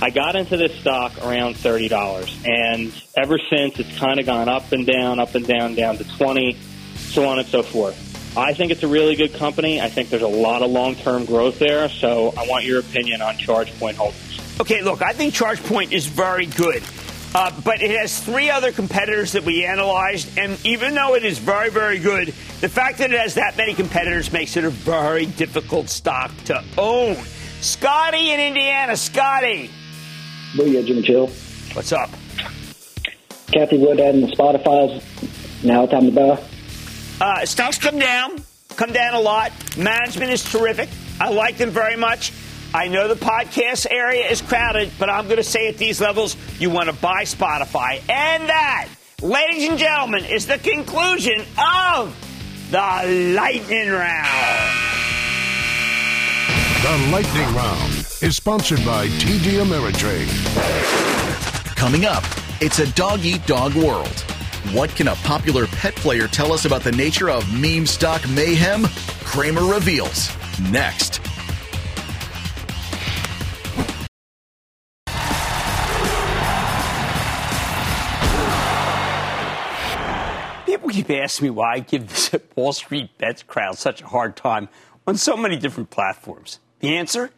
I 0.00 0.08
got 0.08 0.36
into 0.36 0.56
this 0.56 0.74
stock 0.80 1.12
around 1.18 1.54
$30, 1.54 2.46
and 2.48 2.92
ever 3.14 3.38
since 3.50 3.78
it's 3.78 3.98
kind 3.98 4.18
of 4.18 4.24
gone 4.24 4.48
up 4.48 4.72
and 4.72 4.86
down, 4.86 5.20
up 5.20 5.34
and 5.34 5.46
down, 5.46 5.74
down 5.74 5.98
to 5.98 6.04
20, 6.16 6.56
so 6.96 7.28
on 7.28 7.38
and 7.38 7.46
so 7.46 7.62
forth. 7.62 8.36
I 8.36 8.54
think 8.54 8.72
it's 8.72 8.82
a 8.82 8.88
really 8.88 9.16
good 9.16 9.34
company. 9.34 9.82
I 9.82 9.90
think 9.90 10.08
there's 10.08 10.22
a 10.22 10.26
lot 10.26 10.62
of 10.62 10.70
long-term 10.70 11.26
growth 11.26 11.58
there, 11.58 11.90
so 11.90 12.32
I 12.38 12.46
want 12.48 12.64
your 12.64 12.80
opinion 12.80 13.20
on 13.20 13.36
ChargePoint 13.36 13.96
holdings. 13.96 14.40
Okay, 14.58 14.80
look, 14.80 15.02
I 15.02 15.12
think 15.12 15.34
ChargePoint 15.34 15.92
is 15.92 16.06
very 16.06 16.46
good. 16.46 16.82
Uh, 17.34 17.50
but 17.64 17.80
it 17.80 17.90
has 17.98 18.20
three 18.20 18.50
other 18.50 18.72
competitors 18.72 19.32
that 19.32 19.42
we 19.44 19.64
analyzed, 19.64 20.36
and 20.36 20.58
even 20.66 20.94
though 20.94 21.14
it 21.14 21.24
is 21.24 21.38
very, 21.38 21.70
very 21.70 21.98
good, 21.98 22.28
the 22.60 22.68
fact 22.68 22.98
that 22.98 23.10
it 23.10 23.18
has 23.18 23.34
that 23.34 23.56
many 23.56 23.72
competitors 23.72 24.30
makes 24.32 24.56
it 24.56 24.64
a 24.64 24.70
very 24.70 25.24
difficult 25.24 25.88
stock 25.88 26.30
to 26.44 26.62
own. 26.76 27.16
Scotty 27.62 28.32
in 28.32 28.40
Indiana, 28.40 28.96
Scotty. 28.96 29.70
Booyah, 30.54 30.84
Jimmy 30.86 31.02
Chill. 31.02 31.28
What's 31.72 31.92
up? 31.92 32.10
Cathie 33.46 33.78
Wood 33.78 33.98
adding 34.00 34.20
the 34.22 34.26
Spotify's. 34.36 35.02
Now 35.64 35.86
time 35.86 36.06
to 36.06 36.12
buy. 36.12 36.42
Uh, 37.20 37.46
stocks 37.46 37.78
come 37.78 37.98
down, 37.98 38.42
come 38.76 38.92
down 38.92 39.14
a 39.14 39.20
lot. 39.20 39.52
Management 39.78 40.32
is 40.32 40.42
terrific. 40.42 40.88
I 41.20 41.30
like 41.30 41.56
them 41.56 41.70
very 41.70 41.96
much. 41.96 42.32
I 42.74 42.88
know 42.88 43.06
the 43.06 43.16
podcast 43.16 43.86
area 43.90 44.30
is 44.30 44.40
crowded, 44.40 44.90
but 44.98 45.10
I'm 45.10 45.24
going 45.24 45.36
to 45.36 45.44
say 45.44 45.68
at 45.68 45.76
these 45.76 46.00
levels, 46.00 46.36
you 46.58 46.70
want 46.70 46.88
to 46.88 46.94
buy 46.94 47.24
Spotify. 47.24 48.00
And 48.08 48.48
that, 48.48 48.88
ladies 49.20 49.68
and 49.68 49.78
gentlemen, 49.78 50.24
is 50.24 50.46
the 50.46 50.56
conclusion 50.56 51.44
of 51.58 52.16
the 52.70 53.34
Lightning 53.36 53.90
Round. 53.90 54.72
The 56.82 57.08
Lightning 57.12 57.54
Round 57.54 57.92
is 58.22 58.36
sponsored 58.36 58.82
by 58.86 59.06
TD 59.06 59.62
Ameritrade. 59.62 60.26
Coming 61.76 62.06
up, 62.06 62.24
it's 62.62 62.78
a 62.78 62.90
dog 62.92 63.20
eat 63.22 63.46
dog 63.46 63.74
world. 63.74 64.20
What 64.72 64.88
can 64.90 65.08
a 65.08 65.14
popular 65.16 65.66
pet 65.66 65.94
player 65.96 66.26
tell 66.26 66.52
us 66.52 66.64
about 66.64 66.82
the 66.82 66.92
nature 66.92 67.28
of 67.28 67.52
meme 67.52 67.84
stock 67.84 68.26
mayhem? 68.30 68.84
Cramer 69.24 69.66
reveals. 69.66 70.30
Next. 70.70 71.20
Keep 80.92 81.10
asking 81.10 81.46
me 81.46 81.50
why 81.50 81.72
I 81.74 81.78
give 81.78 82.08
this 82.08 82.30
Wall 82.54 82.74
Street 82.74 83.16
Bets 83.16 83.42
crowd 83.42 83.78
such 83.78 84.02
a 84.02 84.06
hard 84.06 84.36
time 84.36 84.68
on 85.06 85.16
so 85.16 85.38
many 85.38 85.56
different 85.56 85.88
platforms. 85.88 86.60
The 86.80 86.96
answer? 86.96 87.30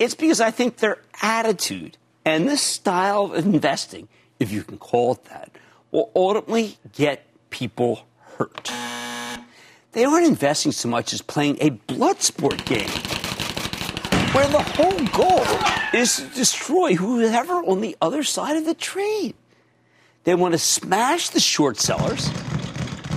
It's 0.00 0.16
because 0.16 0.40
I 0.40 0.50
think 0.50 0.78
their 0.78 0.98
attitude 1.22 1.96
and 2.24 2.48
this 2.48 2.60
style 2.60 3.32
of 3.32 3.46
investing, 3.46 4.08
if 4.40 4.50
you 4.50 4.64
can 4.64 4.78
call 4.78 5.12
it 5.12 5.24
that, 5.26 5.52
will 5.92 6.10
ultimately 6.16 6.76
get 6.92 7.24
people 7.50 8.04
hurt. 8.36 8.72
They 9.92 10.04
aren't 10.04 10.26
investing 10.26 10.72
so 10.72 10.88
much 10.88 11.12
as 11.12 11.22
playing 11.22 11.58
a 11.60 11.70
blood 11.70 12.20
sport 12.20 12.64
game 12.64 12.88
where 14.32 14.48
the 14.48 14.60
whole 14.60 15.06
goal 15.08 15.46
is 15.94 16.16
to 16.16 16.26
destroy 16.34 16.94
whoever 16.94 17.52
on 17.52 17.80
the 17.80 17.96
other 18.00 18.24
side 18.24 18.56
of 18.56 18.64
the 18.64 18.74
trade. 18.74 19.34
They 20.24 20.34
want 20.34 20.52
to 20.52 20.58
smash 20.58 21.28
the 21.28 21.38
short 21.38 21.78
sellers. 21.78 22.28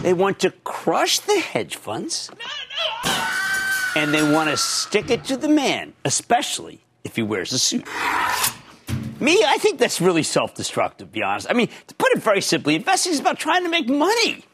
They 0.05 0.13
want 0.13 0.37
to 0.41 0.51
crush 0.63 1.17
the 1.17 1.39
hedge 1.39 1.77
funds. 1.77 2.29
And 3.95 4.13
they 4.13 4.21
want 4.21 4.51
to 4.51 4.55
stick 4.55 5.09
it 5.09 5.23
to 5.23 5.35
the 5.35 5.49
man, 5.49 5.93
especially 6.05 6.81
if 7.03 7.15
he 7.15 7.23
wears 7.23 7.51
a 7.51 7.57
suit. 7.57 7.87
Me, 9.19 9.43
I 9.43 9.57
think 9.57 9.79
that's 9.79 9.99
really 9.99 10.21
self 10.21 10.53
destructive, 10.53 11.11
be 11.11 11.23
honest. 11.23 11.47
I 11.49 11.53
mean, 11.53 11.69
to 11.87 11.95
put 11.95 12.11
it 12.11 12.21
very 12.21 12.41
simply, 12.41 12.75
investing 12.75 13.13
is 13.13 13.19
about 13.19 13.39
trying 13.39 13.63
to 13.63 13.69
make 13.69 13.89
money. 13.89 14.45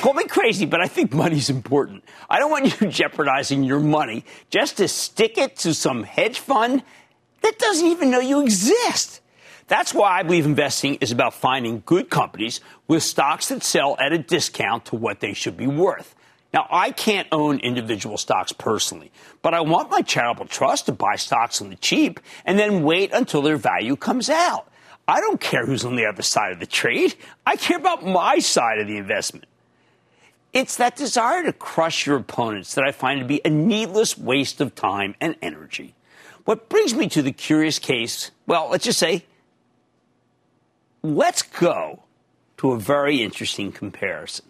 Call 0.00 0.14
me 0.14 0.24
crazy, 0.24 0.66
but 0.66 0.80
I 0.80 0.88
think 0.88 1.14
money's 1.14 1.48
important. 1.48 2.02
I 2.28 2.40
don't 2.40 2.50
want 2.50 2.80
you 2.80 2.88
jeopardizing 2.88 3.62
your 3.62 3.78
money 3.78 4.24
just 4.50 4.78
to 4.78 4.88
stick 4.88 5.38
it 5.38 5.54
to 5.58 5.74
some 5.74 6.02
hedge 6.02 6.40
fund 6.40 6.82
that 7.42 7.56
doesn't 7.56 7.86
even 7.86 8.10
know 8.10 8.18
you 8.18 8.42
exist. 8.42 9.21
That's 9.68 9.94
why 9.94 10.18
I 10.18 10.22
believe 10.22 10.44
investing 10.44 10.96
is 10.96 11.12
about 11.12 11.34
finding 11.34 11.82
good 11.86 12.10
companies 12.10 12.60
with 12.88 13.02
stocks 13.02 13.48
that 13.48 13.62
sell 13.62 13.96
at 13.98 14.12
a 14.12 14.18
discount 14.18 14.86
to 14.86 14.96
what 14.96 15.20
they 15.20 15.32
should 15.32 15.56
be 15.56 15.66
worth. 15.66 16.14
Now, 16.52 16.66
I 16.70 16.90
can't 16.90 17.28
own 17.32 17.60
individual 17.60 18.18
stocks 18.18 18.52
personally, 18.52 19.10
but 19.40 19.54
I 19.54 19.62
want 19.62 19.90
my 19.90 20.02
charitable 20.02 20.46
trust 20.46 20.86
to 20.86 20.92
buy 20.92 21.16
stocks 21.16 21.62
on 21.62 21.70
the 21.70 21.76
cheap 21.76 22.20
and 22.44 22.58
then 22.58 22.82
wait 22.82 23.12
until 23.12 23.40
their 23.40 23.56
value 23.56 23.96
comes 23.96 24.28
out. 24.28 24.68
I 25.08 25.20
don't 25.20 25.40
care 25.40 25.64
who's 25.64 25.84
on 25.84 25.96
the 25.96 26.06
other 26.06 26.22
side 26.22 26.52
of 26.52 26.60
the 26.60 26.66
trade. 26.66 27.14
I 27.46 27.56
care 27.56 27.78
about 27.78 28.04
my 28.04 28.38
side 28.38 28.78
of 28.78 28.86
the 28.86 28.98
investment. 28.98 29.46
It's 30.52 30.76
that 30.76 30.96
desire 30.96 31.42
to 31.44 31.52
crush 31.54 32.06
your 32.06 32.18
opponents 32.18 32.74
that 32.74 32.84
I 32.84 32.92
find 32.92 33.20
to 33.20 33.26
be 33.26 33.40
a 33.44 33.50
needless 33.50 34.18
waste 34.18 34.60
of 34.60 34.74
time 34.74 35.14
and 35.20 35.34
energy. 35.40 35.94
What 36.44 36.68
brings 36.68 36.94
me 36.94 37.08
to 37.10 37.22
the 37.22 37.32
curious 37.32 37.78
case, 37.78 38.30
well, 38.46 38.68
let's 38.70 38.84
just 38.84 38.98
say, 38.98 39.24
let's 41.02 41.42
go 41.42 42.02
to 42.58 42.72
a 42.72 42.78
very 42.78 43.22
interesting 43.22 43.72
comparison. 43.72 44.44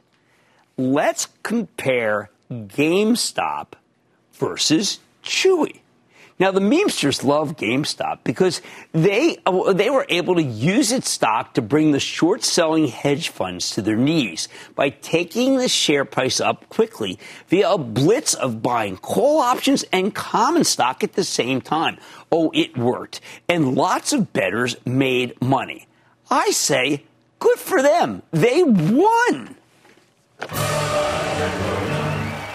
Let's 0.76 1.28
compare 1.42 2.30
GameStop 2.50 3.68
versus 4.34 5.00
Chewy. 5.24 5.80
Now, 6.38 6.50
the 6.50 6.60
memesters 6.60 7.22
love 7.22 7.56
GameStop 7.56 8.20
because 8.24 8.62
they, 8.90 9.38
uh, 9.46 9.72
they 9.74 9.90
were 9.90 10.06
able 10.08 10.34
to 10.34 10.42
use 10.42 10.90
its 10.90 11.08
stock 11.08 11.54
to 11.54 11.62
bring 11.62 11.92
the 11.92 12.00
short 12.00 12.42
selling 12.42 12.88
hedge 12.88 13.28
funds 13.28 13.70
to 13.70 13.82
their 13.82 13.96
knees 13.96 14.48
by 14.74 14.90
taking 14.90 15.58
the 15.58 15.68
share 15.68 16.04
price 16.04 16.40
up 16.40 16.68
quickly 16.68 17.18
via 17.48 17.70
a 17.70 17.78
blitz 17.78 18.34
of 18.34 18.60
buying 18.60 18.96
call 18.96 19.38
options 19.38 19.84
and 19.92 20.14
common 20.14 20.64
stock 20.64 21.04
at 21.04 21.12
the 21.12 21.22
same 21.22 21.60
time. 21.60 21.98
Oh, 22.32 22.50
it 22.54 22.76
worked. 22.76 23.20
And 23.48 23.76
lots 23.76 24.12
of 24.12 24.32
bettors 24.32 24.74
made 24.84 25.40
money. 25.40 25.86
I 26.32 26.50
say, 26.52 27.04
good 27.40 27.58
for 27.58 27.82
them. 27.82 28.22
They 28.30 28.62
won. 28.62 29.54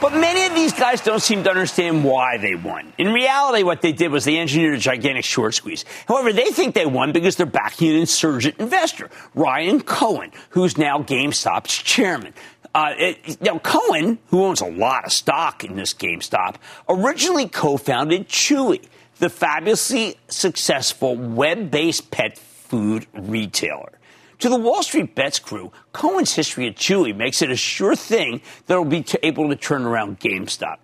But 0.02 0.14
many 0.14 0.48
of 0.48 0.56
these 0.56 0.74
guys 0.74 1.02
don't 1.02 1.22
seem 1.22 1.44
to 1.44 1.52
understand 1.52 2.04
why 2.04 2.38
they 2.38 2.56
won. 2.56 2.92
In 2.98 3.14
reality, 3.14 3.62
what 3.62 3.84
they 3.84 3.92
did 3.92 4.12
was 4.12 4.26
they 4.26 4.40
engineered 4.40 4.74
a 4.74 4.80
gigantic 4.80 5.26
short 5.26 5.54
squeeze. 5.54 5.86
However, 6.08 6.34
they 6.34 6.50
think 6.50 6.74
they 6.74 6.88
won 6.88 7.12
because 7.12 7.36
they're 7.36 7.46
backing 7.46 7.92
an 7.92 7.98
insurgent 7.98 8.58
investor, 8.58 9.12
Ryan 9.36 9.82
Cohen, 9.82 10.32
who's 10.50 10.80
now 10.80 11.04
GameStop's 11.04 11.78
chairman. 11.78 12.34
Uh, 12.74 12.94
it, 12.98 13.42
now, 13.44 13.60
Cohen, 13.60 14.18
who 14.30 14.44
owns 14.44 14.62
a 14.62 14.68
lot 14.68 15.06
of 15.06 15.14
stock 15.14 15.64
in 15.64 15.76
this 15.76 15.94
GameStop, 15.94 16.56
originally 16.90 17.48
co-founded 17.48 18.28
Chewy, 18.28 18.88
the 19.20 19.30
fabulously 19.30 20.16
successful 20.30 21.16
web-based 21.16 22.10
pet 22.10 22.40
food 22.70 23.08
retailer. 23.14 24.00
To 24.40 24.50
the 24.50 24.58
Wall 24.58 24.84
Street 24.84 25.16
Bets 25.16 25.40
crew, 25.40 25.72
Cohen's 25.94 26.36
history 26.36 26.68
at 26.68 26.76
Chewy 26.76 27.16
makes 27.16 27.42
it 27.42 27.50
a 27.50 27.56
sure 27.56 27.96
thing 27.96 28.42
that 28.68 28.76
he'll 28.76 28.86
be 28.86 29.04
able 29.24 29.50
to 29.50 29.56
turn 29.56 29.84
around 29.84 30.20
GameStop. 30.20 30.78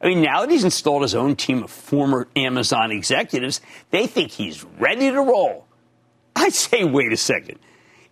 I 0.00 0.06
mean, 0.06 0.22
now 0.22 0.40
that 0.40 0.50
he's 0.50 0.64
installed 0.64 1.02
his 1.02 1.14
own 1.14 1.36
team 1.36 1.62
of 1.62 1.70
former 1.70 2.28
Amazon 2.36 2.90
executives, 2.90 3.60
they 3.90 4.06
think 4.06 4.30
he's 4.30 4.64
ready 4.78 5.10
to 5.10 5.20
roll. 5.20 5.66
I 6.36 6.48
say, 6.50 6.84
wait 6.84 7.12
a 7.12 7.16
second. 7.16 7.58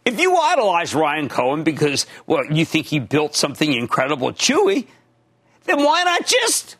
If 0.04 0.20
you 0.20 0.36
idolize 0.36 0.94
Ryan 0.94 1.28
Cohen 1.28 1.64
because, 1.64 2.06
well, 2.26 2.44
you 2.44 2.64
think 2.64 2.86
he 2.86 2.98
built 2.98 3.36
something 3.36 3.72
incredible 3.72 4.30
at 4.30 4.36
Chewy, 4.36 4.86
then 5.64 5.82
why 5.82 6.02
not 6.02 6.26
just 6.26 6.76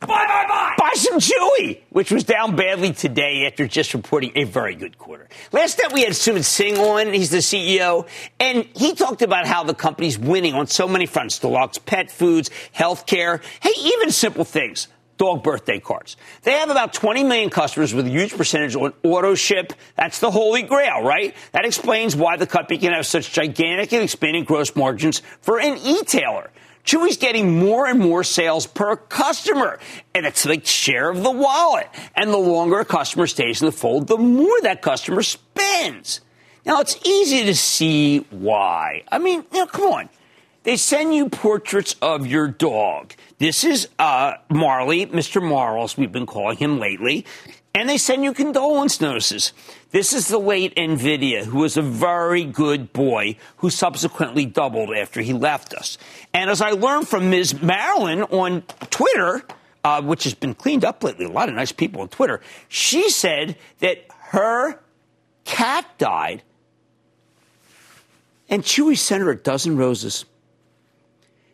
Buy, 0.00 0.06
buy, 0.06 0.44
buy! 0.48 0.74
Buy 0.78 0.92
some 0.94 1.18
Chewy, 1.18 1.80
which 1.90 2.12
was 2.12 2.22
down 2.22 2.54
badly 2.54 2.92
today 2.92 3.46
after 3.46 3.66
just 3.66 3.94
reporting 3.94 4.30
a 4.36 4.44
very 4.44 4.76
good 4.76 4.96
quarter. 4.96 5.28
Last 5.50 5.78
night 5.78 5.92
we 5.92 6.02
had 6.02 6.12
Sumit 6.12 6.44
Singh 6.44 6.78
on. 6.78 7.12
He's 7.12 7.30
the 7.30 7.38
CEO. 7.38 8.06
And 8.38 8.64
he 8.76 8.94
talked 8.94 9.22
about 9.22 9.46
how 9.46 9.64
the 9.64 9.74
company's 9.74 10.16
winning 10.16 10.54
on 10.54 10.68
so 10.68 10.86
many 10.86 11.06
fronts. 11.06 11.40
Deluxe 11.40 11.78
pet 11.78 12.12
foods, 12.12 12.48
healthcare, 12.74 13.42
hey, 13.60 13.72
even 13.76 14.12
simple 14.12 14.44
things. 14.44 14.86
Dog 15.16 15.42
birthday 15.42 15.80
cards. 15.80 16.16
They 16.42 16.52
have 16.52 16.70
about 16.70 16.92
20 16.92 17.24
million 17.24 17.50
customers 17.50 17.92
with 17.92 18.06
a 18.06 18.10
huge 18.10 18.36
percentage 18.36 18.76
on 18.76 18.92
auto 19.02 19.34
ship. 19.34 19.72
That's 19.96 20.20
the 20.20 20.30
holy 20.30 20.62
grail, 20.62 21.02
right? 21.02 21.34
That 21.50 21.64
explains 21.64 22.14
why 22.14 22.36
the 22.36 22.46
company 22.46 22.78
can 22.78 22.92
have 22.92 23.04
such 23.04 23.32
gigantic 23.32 23.92
and 23.92 24.04
expanding 24.04 24.44
gross 24.44 24.76
margins 24.76 25.22
for 25.40 25.58
an 25.58 25.76
e-tailer. 25.78 26.52
Chewy's 26.88 27.18
getting 27.18 27.58
more 27.58 27.86
and 27.86 28.00
more 28.00 28.24
sales 28.24 28.66
per 28.66 28.96
customer, 28.96 29.78
and 30.14 30.24
it's 30.24 30.46
like 30.46 30.64
share 30.64 31.10
of 31.10 31.22
the 31.22 31.30
wallet. 31.30 31.86
And 32.16 32.30
the 32.30 32.38
longer 32.38 32.80
a 32.80 32.84
customer 32.86 33.26
stays 33.26 33.60
in 33.60 33.66
the 33.66 33.72
fold, 33.72 34.06
the 34.06 34.16
more 34.16 34.58
that 34.62 34.80
customer 34.80 35.22
spends. 35.22 36.22
Now, 36.64 36.80
it's 36.80 36.98
easy 37.06 37.44
to 37.44 37.54
see 37.54 38.20
why. 38.30 39.02
I 39.12 39.18
mean, 39.18 39.44
you 39.52 39.58
know, 39.58 39.66
come 39.66 39.92
on. 39.92 40.08
They 40.62 40.78
send 40.78 41.14
you 41.14 41.28
portraits 41.28 41.94
of 42.00 42.26
your 42.26 42.48
dog. 42.48 43.12
This 43.36 43.64
is 43.64 43.88
uh, 43.98 44.34
Marley, 44.48 45.04
Mr. 45.06 45.46
Marls, 45.46 45.98
we've 45.98 46.10
been 46.10 46.26
calling 46.26 46.56
him 46.56 46.78
lately. 46.78 47.26
And 47.74 47.88
they 47.88 47.98
send 47.98 48.24
you 48.24 48.32
condolence 48.32 49.00
notices. 49.00 49.52
This 49.90 50.12
is 50.12 50.28
the 50.28 50.38
late 50.38 50.74
NVIDIA, 50.74 51.44
who 51.44 51.58
was 51.58 51.76
a 51.76 51.82
very 51.82 52.44
good 52.44 52.92
boy 52.92 53.36
who 53.58 53.70
subsequently 53.70 54.46
doubled 54.46 54.94
after 54.94 55.20
he 55.20 55.32
left 55.32 55.74
us. 55.74 55.96
And 56.34 56.50
as 56.50 56.60
I 56.60 56.70
learned 56.70 57.08
from 57.08 57.30
Ms. 57.30 57.62
Marilyn 57.62 58.22
on 58.24 58.62
Twitter, 58.90 59.42
uh, 59.84 60.02
which 60.02 60.24
has 60.24 60.34
been 60.34 60.54
cleaned 60.54 60.84
up 60.84 61.04
lately, 61.04 61.24
a 61.24 61.30
lot 61.30 61.48
of 61.48 61.54
nice 61.54 61.72
people 61.72 62.00
on 62.00 62.08
Twitter, 62.08 62.40
she 62.68 63.10
said 63.10 63.56
that 63.78 64.04
her 64.30 64.80
cat 65.44 65.86
died 65.98 66.42
and 68.48 68.62
Chewy 68.62 68.96
sent 68.96 69.22
her 69.22 69.30
a 69.30 69.36
dozen 69.36 69.76
roses. 69.76 70.24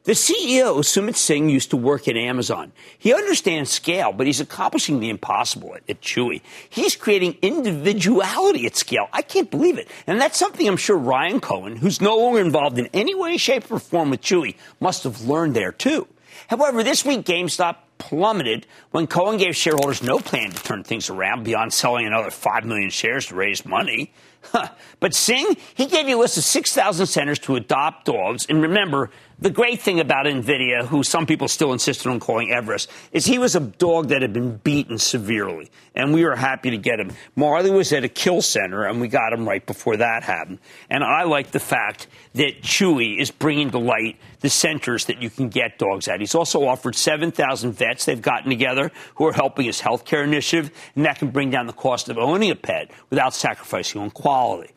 The 0.04 0.12
CEO, 0.12 0.80
Sumit 0.80 1.16
Singh, 1.16 1.48
used 1.48 1.70
to 1.70 1.78
work 1.78 2.08
at 2.08 2.16
Amazon. 2.16 2.72
He 2.98 3.14
understands 3.14 3.70
scale, 3.70 4.12
but 4.12 4.26
he's 4.26 4.38
accomplishing 4.38 5.00
the 5.00 5.08
impossible 5.08 5.74
at, 5.74 5.82
at, 5.88 6.02
Chewy. 6.02 6.42
He's 6.68 6.94
creating 6.94 7.38
individuality 7.40 8.66
at 8.66 8.76
scale. 8.76 9.08
I 9.14 9.22
can't 9.22 9.50
believe 9.50 9.78
it. 9.78 9.88
And 10.06 10.20
that's 10.20 10.36
something 10.36 10.68
I'm 10.68 10.76
sure 10.76 10.98
Ryan 10.98 11.40
Cohen, 11.40 11.76
who's 11.76 12.02
no 12.02 12.18
longer 12.18 12.40
involved 12.40 12.78
in 12.78 12.90
any 12.92 13.14
way, 13.14 13.38
shape, 13.38 13.72
or 13.72 13.78
form 13.78 14.10
with 14.10 14.20
Chewy, 14.20 14.56
must 14.78 15.04
have 15.04 15.22
learned 15.22 15.56
there 15.56 15.72
too. 15.72 16.06
However, 16.48 16.82
this 16.82 17.02
week 17.06 17.24
GameStop 17.24 17.76
plummeted 17.96 18.66
when 18.90 19.06
Cohen 19.06 19.38
gave 19.38 19.56
shareholders 19.56 20.02
no 20.02 20.18
plan 20.18 20.50
to 20.50 20.62
turn 20.62 20.84
things 20.84 21.08
around 21.08 21.44
beyond 21.44 21.72
selling 21.72 22.06
another 22.06 22.30
5 22.30 22.66
million 22.66 22.90
shares 22.90 23.26
to 23.26 23.34
raise 23.34 23.64
money. 23.64 24.12
Huh. 24.42 24.68
But 25.00 25.14
Singh, 25.14 25.56
he 25.74 25.86
gave 25.86 26.08
you 26.08 26.18
a 26.18 26.20
list 26.20 26.38
of 26.38 26.44
6,000 26.44 27.06
centers 27.06 27.38
to 27.40 27.56
adopt 27.56 28.06
dogs. 28.06 28.46
And 28.48 28.62
remember, 28.62 29.10
the 29.44 29.50
great 29.50 29.82
thing 29.82 30.00
about 30.00 30.24
NVIDIA, 30.24 30.86
who 30.86 31.02
some 31.02 31.26
people 31.26 31.48
still 31.48 31.74
insisted 31.74 32.08
on 32.08 32.18
calling 32.18 32.50
Everest, 32.50 32.90
is 33.12 33.26
he 33.26 33.38
was 33.38 33.54
a 33.54 33.60
dog 33.60 34.08
that 34.08 34.22
had 34.22 34.32
been 34.32 34.56
beaten 34.56 34.96
severely. 34.96 35.70
And 35.94 36.14
we 36.14 36.24
were 36.24 36.34
happy 36.34 36.70
to 36.70 36.78
get 36.78 36.98
him. 36.98 37.12
Marley 37.36 37.70
was 37.70 37.92
at 37.92 38.04
a 38.04 38.08
kill 38.08 38.40
center, 38.40 38.84
and 38.84 39.02
we 39.02 39.08
got 39.08 39.34
him 39.34 39.46
right 39.46 39.64
before 39.64 39.98
that 39.98 40.22
happened. 40.22 40.60
And 40.88 41.04
I 41.04 41.24
like 41.24 41.50
the 41.50 41.60
fact 41.60 42.06
that 42.32 42.62
Chewy 42.62 43.20
is 43.20 43.30
bringing 43.30 43.70
to 43.72 43.78
light 43.78 44.16
the 44.40 44.48
centers 44.48 45.04
that 45.06 45.20
you 45.20 45.28
can 45.28 45.50
get 45.50 45.78
dogs 45.78 46.08
at. 46.08 46.20
He's 46.20 46.34
also 46.34 46.66
offered 46.66 46.94
7,000 46.94 47.72
vets 47.72 48.06
they've 48.06 48.20
gotten 48.20 48.48
together 48.48 48.92
who 49.16 49.26
are 49.26 49.32
helping 49.32 49.66
his 49.66 49.80
healthcare 49.80 50.24
initiative, 50.24 50.70
and 50.96 51.04
that 51.04 51.18
can 51.18 51.30
bring 51.30 51.50
down 51.50 51.66
the 51.66 51.72
cost 51.74 52.08
of 52.08 52.16
owning 52.16 52.50
a 52.50 52.56
pet 52.56 52.90
without 53.10 53.34
sacrificing 53.34 54.00
on 54.00 54.10
quality. 54.10 54.72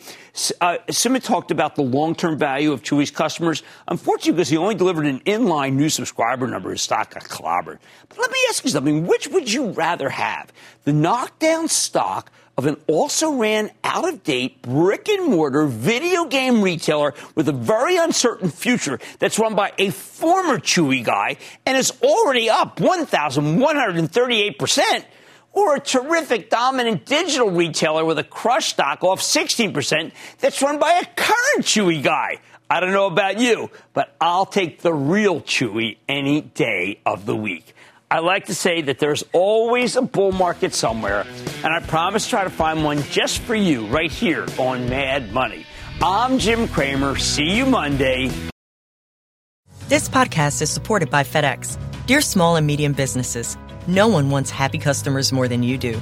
Uh, 0.61 0.77
Sumit 0.89 1.23
talked 1.23 1.51
about 1.51 1.75
the 1.75 1.81
long-term 1.81 2.37
value 2.37 2.71
of 2.71 2.83
Chewy's 2.83 3.09
customers. 3.09 3.63
Unfortunately, 3.87 4.33
because 4.33 4.49
he 4.49 4.56
only 4.57 4.75
delivered 4.75 5.05
an 5.05 5.19
inline 5.21 5.73
new 5.73 5.89
subscriber 5.89 6.47
number, 6.47 6.71
his 6.71 6.81
stock 6.81 7.13
got 7.13 7.23
clobbered. 7.23 7.79
But 8.09 8.19
let 8.19 8.31
me 8.31 8.39
ask 8.49 8.63
you 8.63 8.71
something. 8.71 9.07
Which 9.07 9.27
would 9.27 9.51
you 9.51 9.71
rather 9.71 10.09
have? 10.09 10.51
The 10.83 10.93
knockdown 10.93 11.67
stock 11.67 12.31
of 12.57 12.65
an 12.65 12.77
also 12.87 13.33
ran 13.33 13.69
out 13.83 14.09
of 14.09 14.23
date 14.23 14.63
brick 14.63 15.07
and 15.09 15.29
mortar 15.29 15.67
video 15.67 16.25
game 16.25 16.63
retailer 16.63 17.13
with 17.35 17.47
a 17.47 17.53
very 17.53 17.97
uncertain 17.97 18.49
future 18.49 18.97
that's 19.19 19.37
run 19.37 19.53
by 19.53 19.71
a 19.77 19.91
former 19.91 20.57
Chewy 20.57 21.03
guy 21.03 21.37
and 21.65 21.77
is 21.77 21.93
already 22.01 22.49
up 22.49 22.77
1,138%, 22.77 25.05
or 25.53 25.75
a 25.75 25.79
terrific 25.79 26.49
dominant 26.49 27.05
digital 27.05 27.51
retailer 27.51 28.03
with 28.05 28.17
a 28.17 28.23
crush 28.23 28.69
stock 28.69 29.03
off 29.03 29.21
16% 29.21 30.11
that's 30.39 30.59
run 30.61 30.79
by 30.79 30.93
a 30.93 31.05
current 31.15 31.65
Chewy 31.65 32.01
guy. 32.01 32.39
I 32.69 32.81
don't 32.81 32.91
know 32.91 33.07
about 33.07 33.39
you, 33.39 33.69
but 33.93 34.13
I'll 34.19 34.45
take 34.45 34.81
the 34.81 34.93
real 34.93 35.39
Chewy 35.41 35.97
any 36.09 36.41
day 36.41 36.99
of 37.05 37.25
the 37.25 37.35
week. 37.35 37.73
I 38.11 38.19
like 38.19 38.45
to 38.45 38.55
say 38.55 38.81
that 38.83 38.99
there's 38.99 39.23
always 39.33 39.95
a 39.95 40.01
bull 40.01 40.31
market 40.31 40.73
somewhere, 40.73 41.25
and 41.63 41.73
I 41.73 41.79
promise 41.79 42.25
to 42.25 42.29
try 42.29 42.43
to 42.43 42.49
find 42.49 42.83
one 42.83 43.01
just 43.03 43.39
for 43.39 43.55
you 43.55 43.85
right 43.87 44.11
here 44.11 44.45
on 44.57 44.89
Mad 44.89 45.33
Money. 45.33 45.65
I'm 46.01 46.39
Jim 46.39 46.67
Cramer. 46.67 47.17
See 47.17 47.55
you 47.55 47.65
Monday. 47.65 48.31
This 49.87 50.09
podcast 50.09 50.61
is 50.61 50.69
supported 50.69 51.09
by 51.09 51.23
FedEx. 51.23 51.77
Dear 52.05 52.21
small 52.21 52.57
and 52.57 52.67
medium 52.67 52.91
businesses, 52.91 53.57
no 53.87 54.09
one 54.09 54.29
wants 54.29 54.49
happy 54.49 54.77
customers 54.77 55.31
more 55.31 55.47
than 55.47 55.63
you 55.63 55.77
do. 55.77 56.01